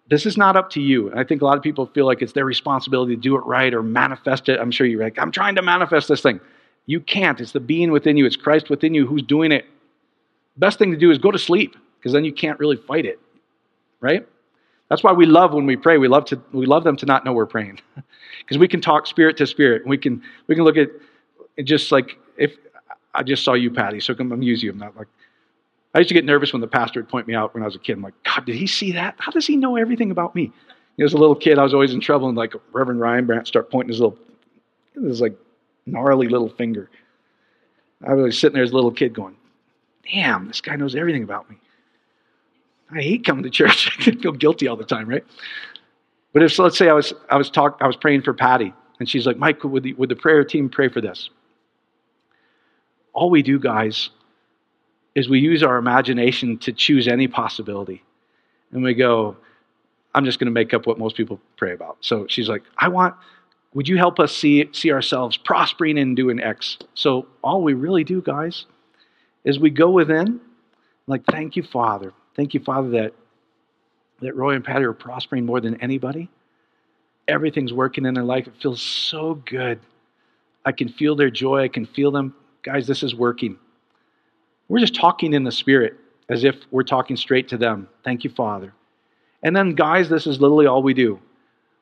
this 0.10 0.26
is 0.26 0.38
not 0.38 0.56
up 0.56 0.70
to 0.72 0.82
you. 0.82 1.10
And 1.10 1.20
I 1.20 1.24
think 1.24 1.42
a 1.42 1.46
lot 1.46 1.58
of 1.58 1.64
people 1.64 1.86
feel 1.88 2.06
like 2.06 2.22
it's 2.22 2.34
their 2.34 2.46
responsibility 2.46 3.16
to 3.16 3.22
do 3.22 3.36
it 3.36 3.46
right 3.46 3.74
or 3.74 3.84
manifest 3.84 4.50
it. 4.50 4.60
I'm 4.60 4.72
sure 4.72 4.88
you're 4.88 5.04
like, 5.04 5.20
I'm 5.20 5.32
trying 5.32 5.56
to 5.56 5.62
manifest 5.62 6.08
this 6.08 6.22
thing. 6.22 6.40
You 6.88 7.00
can't. 7.00 7.40
It's 7.40 7.52
the 7.52 7.60
being 7.60 7.92
within 7.92 8.18
you, 8.18 8.26
it's 8.26 8.36
Christ 8.36 8.70
within 8.70 8.94
you 8.94 9.06
who's 9.06 9.22
doing 9.22 9.52
it. 9.52 9.66
Best 10.58 10.80
thing 10.80 10.92
to 10.92 10.98
do 10.98 11.12
is 11.12 11.20
go 11.20 11.32
to 11.32 11.38
sleep 11.40 11.76
because 11.98 12.14
then 12.14 12.26
you 12.26 12.34
can't 12.34 12.60
really 12.60 12.76
fight 12.76 13.06
it, 13.06 13.20
right? 14.02 14.28
That's 14.90 15.04
why 15.04 15.12
we 15.12 15.28
love 15.28 15.54
when 15.54 15.68
we 15.68 15.76
pray. 15.76 15.98
We 16.00 16.08
love 16.08 16.26
to 16.26 16.42
we 16.52 16.66
love 16.66 16.84
them 16.84 16.98
to 16.98 17.06
not 17.06 17.24
know 17.24 17.32
we're 17.32 17.46
praying, 17.46 17.80
because 18.40 18.58
we 18.58 18.68
can 18.68 18.82
talk 18.82 19.06
spirit 19.06 19.38
to 19.38 19.46
spirit. 19.46 19.86
We 19.86 19.98
can 19.98 20.24
we 20.48 20.56
can 20.56 20.64
look 20.64 20.78
at 20.78 20.90
just 21.64 21.92
like 21.92 22.18
if 22.38 22.56
I 23.14 23.22
just 23.22 23.44
saw 23.44 23.54
you, 23.54 23.70
Patty, 23.70 24.00
so 24.00 24.16
I'm 24.18 24.30
gonna 24.30 24.44
use 24.44 24.64
you. 24.64 24.72
I'm 24.72 24.80
not 24.80 24.98
like 24.98 25.08
I 25.94 26.00
used 26.00 26.10
to 26.10 26.14
get 26.14 26.26
nervous 26.26 26.54
when 26.54 26.62
the 26.62 26.68
pastor 26.68 27.02
would 27.02 27.10
point 27.10 27.28
me 27.28 27.34
out 27.34 27.54
when 27.54 27.64
I 27.64 27.66
was 27.66 27.76
a 27.76 27.80
kid. 27.80 27.94
I'm 27.94 28.04
like, 28.04 28.14
God, 28.24 28.46
did 28.46 28.56
he 28.56 28.68
see 28.68 28.92
that? 28.92 29.16
How 29.18 29.32
does 29.32 29.48
he 29.48 29.56
know 29.56 29.76
everything 29.76 30.12
about 30.12 30.36
me? 30.36 30.52
As 31.00 31.14
a 31.14 31.18
little 31.18 31.36
kid, 31.36 31.58
I 31.58 31.64
was 31.64 31.74
always 31.74 31.94
in 31.94 32.02
trouble, 32.02 32.28
and 32.28 32.38
like 32.38 32.54
Reverend 32.74 33.00
Ryan 33.00 33.26
Brandt 33.26 33.48
start 33.48 33.72
pointing 33.72 33.90
his 33.90 34.02
little, 34.02 34.18
his 34.94 35.22
like 35.22 35.36
gnarly 35.86 36.28
little 36.28 36.50
finger. 36.50 36.90
I 38.06 38.14
was 38.14 38.38
sitting 38.38 38.54
there 38.54 38.64
as 38.64 38.72
a 38.72 38.76
little 38.76 38.92
kid 38.92 39.14
going, 39.14 39.36
damn, 40.12 40.48
this 40.48 40.62
guy 40.62 40.76
knows 40.76 40.96
everything 40.96 41.24
about 41.24 41.50
me. 41.50 41.58
I 42.92 43.02
hate 43.02 43.26
coming 43.26 43.44
to 43.44 43.50
church. 43.50 43.90
I 44.08 44.12
feel 44.12 44.32
guilty 44.32 44.68
all 44.68 44.76
the 44.76 44.84
time, 44.84 45.08
right? 45.08 45.24
But 46.34 46.44
if 46.44 46.54
so, 46.54 46.64
let's 46.64 46.78
say 46.78 46.90
I 46.90 46.94
was 46.94 47.14
I 47.30 47.38
was 47.38 47.50
talk 47.50 47.78
I 47.82 47.88
was 47.88 47.96
praying 47.96 48.22
for 48.24 48.34
Patty, 48.34 48.74
and 49.00 49.10
she's 49.10 49.26
like, 49.26 49.38
Mike, 49.38 49.64
would 49.64 49.84
the, 49.84 49.94
would 49.94 50.10
the 50.10 50.16
prayer 50.16 50.44
team 50.44 50.70
pray 50.70 50.90
for 50.90 51.02
this? 51.02 51.30
All 53.14 53.30
we 53.30 53.42
do, 53.42 53.58
guys, 53.58 54.10
is 55.16 55.30
we 55.30 55.40
use 55.40 55.64
our 55.64 55.78
imagination 55.78 56.58
to 56.60 56.72
choose 56.72 57.08
any 57.08 57.28
possibility, 57.28 58.04
and 58.72 58.84
we 58.84 58.94
go, 58.94 59.36
I'm 60.16 60.26
just 60.26 60.40
going 60.40 60.48
to 60.48 60.52
make 60.52 60.74
up 60.74 60.88
what 60.88 60.98
most 60.98 61.16
people 61.16 61.40
pray 61.58 61.74
about. 61.74 61.98
So 62.02 62.28
she's 62.28 62.50
like, 62.50 62.64
I 62.78 62.88
want. 62.88 63.16
Would 63.76 63.88
you 63.88 63.98
help 63.98 64.20
us 64.20 64.36
see 64.36 64.68
see 64.72 64.92
ourselves 64.92 65.38
prospering 65.38 66.00
and 66.00 66.16
doing 66.16 66.40
X? 66.40 66.80
So 66.96 67.28
all 67.44 67.62
we 67.62 67.74
really 67.74 68.04
do, 68.04 68.20
guys, 68.20 68.66
is 69.44 69.60
we 69.60 69.70
go 69.70 69.92
within, 69.92 70.40
like, 71.06 71.24
thank 71.26 71.56
you, 71.56 71.62
Father 71.62 72.12
Thank 72.40 72.54
you, 72.54 72.62
Father, 72.62 72.90
that, 72.92 73.14
that 74.22 74.34
Roy 74.34 74.56
and 74.56 74.64
Patty 74.64 74.86
are 74.86 74.94
prospering 74.94 75.46
more 75.46 75.60
than 75.60 75.76
anybody. 75.82 76.30
Everything's 77.28 77.74
working 77.74 78.06
in 78.06 78.14
their 78.14 78.24
life. 78.24 78.48
It 78.48 78.54
feels 78.62 78.82
so 78.82 79.36
good. 79.46 79.82
I 80.66 80.72
can 80.72 80.88
feel 80.88 81.18
their 81.18 81.30
joy. 81.30 81.64
I 81.64 81.68
can 81.68 81.86
feel 81.86 82.12
them. 82.12 82.34
Guys, 82.64 82.88
this 82.88 83.04
is 83.04 83.14
working. 83.14 83.58
We're 84.70 84.80
just 84.80 84.96
talking 84.96 85.34
in 85.34 85.44
the 85.44 85.52
Spirit 85.52 85.98
as 86.30 86.44
if 86.44 86.56
we're 86.72 86.84
talking 86.84 87.18
straight 87.18 87.50
to 87.50 87.58
them. 87.58 87.90
Thank 88.04 88.24
you, 88.24 88.30
Father. 88.30 88.74
And 89.42 89.56
then, 89.56 89.74
guys, 89.74 90.10
this 90.10 90.28
is 90.28 90.40
literally 90.40 90.68
all 90.68 90.84
we 90.84 90.94
do. 90.94 91.20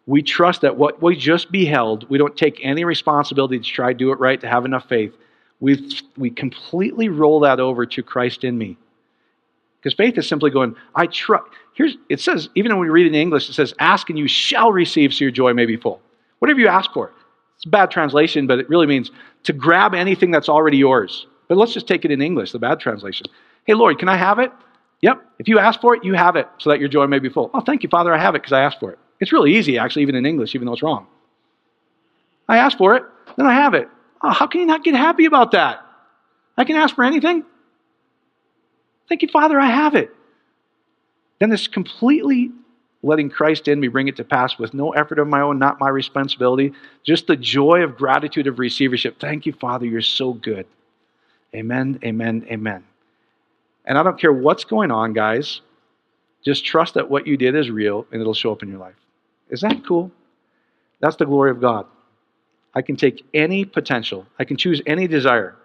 We 0.06 0.24
trust 0.24 0.62
that 0.62 0.78
what 0.78 1.02
we 1.02 1.18
just 1.18 1.52
beheld, 1.52 2.10
we 2.10 2.18
don't 2.18 2.36
take 2.38 2.60
any 2.64 2.86
responsibility 2.86 3.60
to 3.60 3.66
try 3.66 3.92
to 3.92 3.98
do 3.98 4.12
it 4.14 4.20
right, 4.20 4.40
to 4.40 4.48
have 4.48 4.64
enough 4.64 4.88
faith. 4.88 5.14
We, 5.60 5.90
we 6.16 6.30
completely 6.30 7.10
roll 7.10 7.42
that 7.42 7.60
over 7.60 7.86
to 7.86 8.04
Christ 8.04 8.46
in 8.46 8.58
me. 8.58 8.78
Because 9.82 9.94
faith 9.94 10.18
is 10.18 10.28
simply 10.28 10.50
going, 10.50 10.76
I 10.96 11.08
trust. 11.08 11.46
Here's 11.74 11.98
it 12.10 12.22
says, 12.22 12.50
even 12.56 12.72
when 12.72 12.82
we 12.82 12.90
read 12.90 13.06
it 13.06 13.10
in 13.10 13.16
English, 13.16 13.50
it 13.50 13.54
says, 13.54 13.74
ask 13.80 14.10
and 14.10 14.18
you 14.18 14.28
shall 14.28 14.72
receive 14.72 15.14
so 15.14 15.26
your 15.26 15.32
joy 15.32 15.54
may 15.54 15.66
be 15.66 15.76
full. 15.76 16.02
Whatever 16.40 16.60
you 16.60 16.68
ask 16.68 16.92
for. 16.94 17.12
It's 17.58 17.66
a 17.66 17.70
bad 17.70 17.92
translation, 17.92 18.48
but 18.48 18.60
it 18.60 18.70
really 18.70 18.88
means 18.88 19.12
to 19.44 19.54
grab 19.54 19.94
anything 19.94 20.32
that's 20.32 20.48
already 20.48 20.78
yours. 20.78 21.28
But 21.48 21.58
let's 21.58 21.74
just 21.74 21.88
take 21.88 22.06
it 22.06 22.12
in 22.12 22.22
English, 22.22 22.52
the 22.52 22.60
bad 22.60 22.80
translation. 22.80 23.28
Hey, 23.66 23.74
Lord, 23.74 24.00
can 24.00 24.10
I 24.10 24.18
have 24.18 24.40
it? 24.40 24.52
Yep. 25.02 25.22
If 25.40 25.48
you 25.48 25.60
ask 25.60 25.80
for 25.80 25.96
it, 25.96 26.04
you 26.04 26.14
have 26.14 26.36
it 26.36 26.48
so 26.58 26.70
that 26.70 26.80
your 26.80 26.90
joy 26.90 27.08
may 27.08 27.20
be 27.20 27.30
full. 27.30 27.52
Oh, 27.54 27.62
thank 27.62 27.84
you, 27.84 27.90
Father, 27.90 28.14
I 28.14 28.18
have 28.18 28.36
it 28.36 28.42
because 28.42 28.54
I 28.54 28.62
asked 28.62 28.80
for 28.80 28.92
it. 28.92 29.00
It's 29.20 29.32
really 29.32 29.56
easy, 29.56 29.78
actually, 29.78 30.02
even 30.04 30.16
in 30.16 30.26
English, 30.26 30.56
even 30.56 30.66
though 30.66 30.74
it's 30.74 30.84
wrong. 30.84 31.08
I 32.48 32.58
asked 32.58 32.78
for 32.78 32.96
it, 32.96 33.04
then 33.36 33.46
I 33.46 33.54
have 33.54 33.74
it. 33.74 33.90
Oh, 34.22 34.32
how 34.32 34.48
can 34.48 34.62
you 34.62 34.68
not 34.68 34.84
get 34.84 34.96
happy 34.96 35.26
about 35.26 35.52
that? 35.52 35.86
I 36.58 36.64
can 36.64 36.76
ask 36.76 36.96
for 36.96 37.04
anything. 37.04 37.44
Thank 39.10 39.22
you, 39.22 39.28
Father, 39.28 39.60
I 39.60 39.68
have 39.68 39.96
it. 39.96 40.14
Then 41.40 41.50
this 41.50 41.68
completely 41.68 42.52
letting 43.04 43.30
Christ 43.30 43.68
in 43.68 43.80
me 43.80 43.88
bring 43.88 44.08
it 44.08 44.16
to 44.18 44.24
pass 44.24 44.58
with 44.58 44.74
no 44.74 44.92
effort 44.92 45.20
of 45.20 45.28
my 45.28 45.42
own, 45.42 45.60
not 45.60 45.80
my 45.80 45.90
responsibility, 45.90 46.74
just 47.04 47.28
the 47.28 47.36
joy 47.36 47.84
of 47.84 47.96
gratitude 47.96 48.48
of 48.48 48.60
receivership. 48.60 49.20
Thank 49.20 49.46
you, 49.46 49.54
Father, 49.54 49.86
you're 49.86 50.02
so 50.02 50.34
good. 50.34 50.66
Amen, 51.56 52.00
amen, 52.04 52.46
amen. 52.50 52.84
And 53.86 53.98
I 53.98 54.04
don't 54.04 54.20
care 54.20 54.34
what's 54.34 54.66
going 54.66 54.92
on, 54.92 55.14
guys. 55.14 55.62
Just 56.46 56.66
trust 56.66 56.94
that 56.96 57.10
what 57.10 57.26
you 57.26 57.38
did 57.38 57.56
is 57.56 57.70
real 57.70 58.06
and 58.12 58.22
it'll 58.22 58.34
show 58.34 58.52
up 58.52 58.64
in 58.64 58.70
your 58.70 58.80
life. 58.80 58.96
Is 59.50 59.62
that 59.62 59.86
cool? 59.86 60.12
That's 61.00 61.16
the 61.16 61.26
glory 61.26 61.52
of 61.52 61.62
God. 61.62 61.86
I 62.74 62.82
can 62.82 62.96
take 62.96 63.26
any 63.34 63.66
potential, 63.66 64.28
I 64.38 64.44
can 64.46 64.58
choose 64.58 64.82
any 64.86 65.08
desire. 65.08 65.56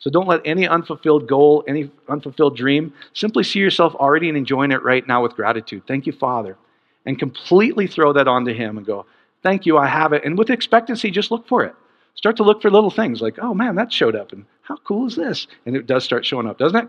So 0.00 0.10
don't 0.10 0.28
let 0.28 0.42
any 0.44 0.66
unfulfilled 0.66 1.26
goal, 1.26 1.64
any 1.66 1.90
unfulfilled 2.08 2.56
dream, 2.56 2.94
simply 3.14 3.42
see 3.42 3.58
yourself 3.58 3.94
already 3.96 4.28
and 4.28 4.38
enjoying 4.38 4.70
it 4.70 4.82
right 4.84 5.06
now 5.06 5.22
with 5.22 5.34
gratitude. 5.34 5.82
Thank 5.88 6.06
you, 6.06 6.12
Father. 6.12 6.56
And 7.04 7.18
completely 7.18 7.88
throw 7.88 8.12
that 8.12 8.28
onto 8.28 8.54
Him 8.54 8.78
and 8.78 8.86
go, 8.86 9.06
Thank 9.42 9.66
you, 9.66 9.78
I 9.78 9.86
have 9.86 10.12
it. 10.12 10.24
And 10.24 10.36
with 10.36 10.50
expectancy, 10.50 11.10
just 11.10 11.30
look 11.30 11.46
for 11.46 11.64
it. 11.64 11.74
Start 12.18 12.36
to 12.38 12.42
look 12.42 12.60
for 12.60 12.68
little 12.68 12.90
things 12.90 13.20
like, 13.20 13.38
oh 13.40 13.54
man, 13.54 13.76
that 13.76 13.92
showed 13.92 14.16
up. 14.16 14.32
And 14.32 14.44
how 14.62 14.74
cool 14.78 15.06
is 15.06 15.14
this? 15.14 15.46
And 15.66 15.76
it 15.76 15.86
does 15.86 16.02
start 16.02 16.26
showing 16.26 16.48
up, 16.48 16.58
doesn't 16.58 16.76
it? 16.76 16.88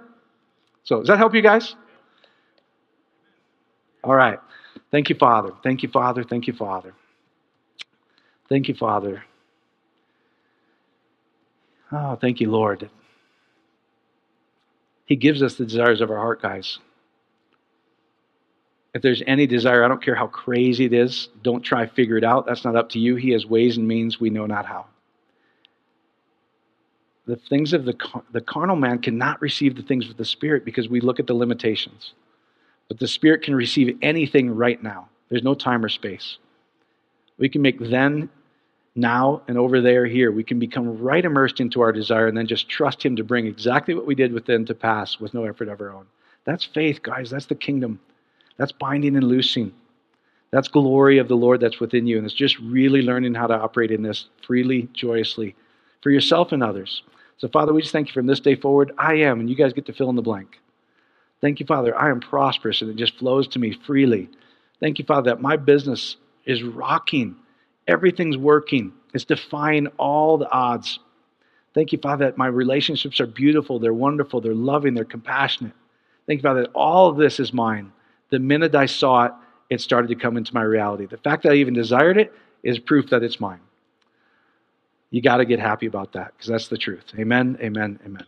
So, 0.85 0.97
does 0.97 1.07
that 1.07 1.19
help 1.19 1.35
you 1.35 1.43
guys? 1.43 1.75
All 4.03 4.15
right. 4.15 4.39
Thank 4.89 5.07
you, 5.07 5.15
Father. 5.15 5.51
Thank 5.61 5.83
you, 5.83 5.89
Father. 5.89 6.23
Thank 6.23 6.47
you, 6.47 6.53
Father. 6.53 6.95
Thank 8.49 8.69
you, 8.69 8.73
Father. 8.73 9.23
Oh, 11.91 12.15
thank 12.15 12.41
you, 12.41 12.49
Lord. 12.49 12.89
He 15.05 15.15
gives 15.15 15.43
us 15.43 15.53
the 15.55 15.65
desires 15.65 16.01
of 16.01 16.09
our 16.09 16.17
heart, 16.17 16.41
guys. 16.41 16.79
If 18.95 19.03
there's 19.03 19.21
any 19.27 19.45
desire, 19.45 19.83
I 19.85 19.87
don't 19.87 20.03
care 20.03 20.15
how 20.15 20.25
crazy 20.25 20.85
it 20.85 20.93
is, 20.93 21.29
don't 21.43 21.61
try 21.61 21.85
figure 21.85 22.17
it 22.17 22.23
out. 22.23 22.47
That's 22.47 22.65
not 22.65 22.75
up 22.75 22.89
to 22.89 22.99
you. 22.99 23.15
He 23.15 23.29
has 23.29 23.45
ways 23.45 23.77
and 23.77 23.87
means 23.87 24.19
we 24.19 24.31
know 24.31 24.47
not 24.47 24.65
how. 24.65 24.87
The 27.29 27.35
things 27.35 27.73
of 27.73 27.85
the, 27.85 27.95
the 28.31 28.41
carnal 28.41 28.75
man 28.75 28.97
cannot 28.97 29.39
receive 29.39 29.75
the 29.75 29.83
things 29.83 30.09
of 30.09 30.17
the 30.17 30.25
Spirit 30.25 30.65
because 30.65 30.89
we 30.89 30.99
look 30.99 31.19
at 31.19 31.27
the 31.27 31.35
limitations. 31.35 32.13
But 32.87 32.97
the 32.97 33.07
Spirit 33.07 33.43
can 33.43 33.53
receive 33.53 33.95
anything 34.01 34.49
right 34.55 34.81
now. 34.81 35.09
There's 35.29 35.43
no 35.43 35.53
time 35.53 35.85
or 35.85 35.89
space. 35.89 36.39
We 37.37 37.47
can 37.47 37.61
make 37.61 37.77
then 37.79 38.29
now 38.95 39.43
and 39.47 39.59
over 39.59 39.79
there, 39.79 40.07
here. 40.07 40.31
We 40.31 40.43
can 40.43 40.57
become 40.57 40.97
right 40.97 41.23
immersed 41.23 41.59
into 41.59 41.81
our 41.81 41.91
desire 41.91 42.25
and 42.25 42.35
then 42.35 42.47
just 42.47 42.67
trust 42.67 43.05
Him 43.05 43.15
to 43.17 43.23
bring 43.23 43.45
exactly 43.45 43.93
what 43.93 44.07
we 44.07 44.15
did 44.15 44.33
within 44.33 44.65
to 44.65 44.73
pass 44.73 45.19
with 45.19 45.35
no 45.35 45.43
effort 45.43 45.67
of 45.67 45.79
our 45.81 45.93
own. 45.93 46.07
That's 46.45 46.65
faith, 46.65 47.03
guys. 47.03 47.29
That's 47.29 47.45
the 47.45 47.53
kingdom. 47.53 47.99
That's 48.57 48.71
binding 48.71 49.15
and 49.15 49.27
loosing. 49.27 49.71
That's 50.49 50.67
glory 50.67 51.19
of 51.19 51.27
the 51.27 51.37
Lord 51.37 51.59
that's 51.59 51.79
within 51.79 52.07
you. 52.07 52.17
And 52.17 52.25
it's 52.25 52.33
just 52.33 52.57
really 52.57 53.03
learning 53.03 53.35
how 53.35 53.45
to 53.45 53.53
operate 53.53 53.91
in 53.91 54.01
this 54.01 54.25
freely, 54.41 54.89
joyously, 54.93 55.55
for 56.01 56.09
yourself 56.09 56.53
and 56.53 56.63
others. 56.63 57.03
So, 57.39 57.47
Father, 57.47 57.73
we 57.73 57.81
just 57.81 57.91
thank 57.91 58.07
you 58.07 58.13
from 58.13 58.27
this 58.27 58.39
day 58.39 58.55
forward. 58.55 58.91
I 58.97 59.15
am, 59.15 59.39
and 59.39 59.49
you 59.49 59.55
guys 59.55 59.73
get 59.73 59.85
to 59.87 59.93
fill 59.93 60.09
in 60.09 60.15
the 60.15 60.21
blank. 60.21 60.59
Thank 61.41 61.59
you, 61.59 61.65
Father. 61.65 61.97
I 61.97 62.09
am 62.09 62.19
prosperous, 62.19 62.81
and 62.81 62.91
it 62.91 62.97
just 62.97 63.17
flows 63.17 63.47
to 63.49 63.59
me 63.59 63.77
freely. 63.85 64.29
Thank 64.79 64.99
you, 64.99 65.05
Father, 65.05 65.31
that 65.31 65.41
my 65.41 65.57
business 65.57 66.17
is 66.45 66.63
rocking 66.63 67.35
Everything's 67.89 68.37
working. 68.37 68.93
It's 69.15 69.25
defying 69.25 69.87
all 69.97 70.37
the 70.37 70.49
odds. 70.51 70.99
Thank 71.73 71.91
you, 71.91 71.97
Father, 71.97 72.25
that 72.25 72.37
my 72.37 72.45
relationships 72.45 73.19
are 73.19 73.25
beautiful, 73.25 73.79
they're 73.79 73.93
wonderful, 73.93 74.41
they're 74.41 74.53
loving, 74.53 74.93
they're 74.93 75.05
compassionate. 75.05 75.73
Thank 76.27 76.37
you, 76.37 76.43
Father, 76.43 76.61
that 76.61 76.71
all 76.75 77.09
of 77.09 77.17
this 77.17 77.39
is 77.39 77.51
mine. 77.51 77.91
The 78.29 78.37
minute 78.37 78.75
I 78.75 78.85
saw 78.85 79.25
it, 79.25 79.31
it 79.71 79.81
started 79.81 80.09
to 80.09 80.15
come 80.15 80.37
into 80.37 80.53
my 80.53 80.61
reality. 80.61 81.07
The 81.07 81.17
fact 81.17 81.43
that 81.43 81.53
I 81.53 81.55
even 81.55 81.73
desired 81.73 82.19
it 82.19 82.31
is 82.61 82.77
proof 82.77 83.09
that 83.09 83.23
it's 83.23 83.39
mine. 83.39 83.59
You 85.11 85.21
got 85.21 85.37
to 85.37 85.45
get 85.45 85.59
happy 85.59 85.87
about 85.87 86.13
that 86.13 86.33
because 86.33 86.49
that's 86.49 86.67
the 86.67 86.77
truth. 86.77 87.05
Amen, 87.17 87.57
amen, 87.61 87.99
amen. 88.05 88.25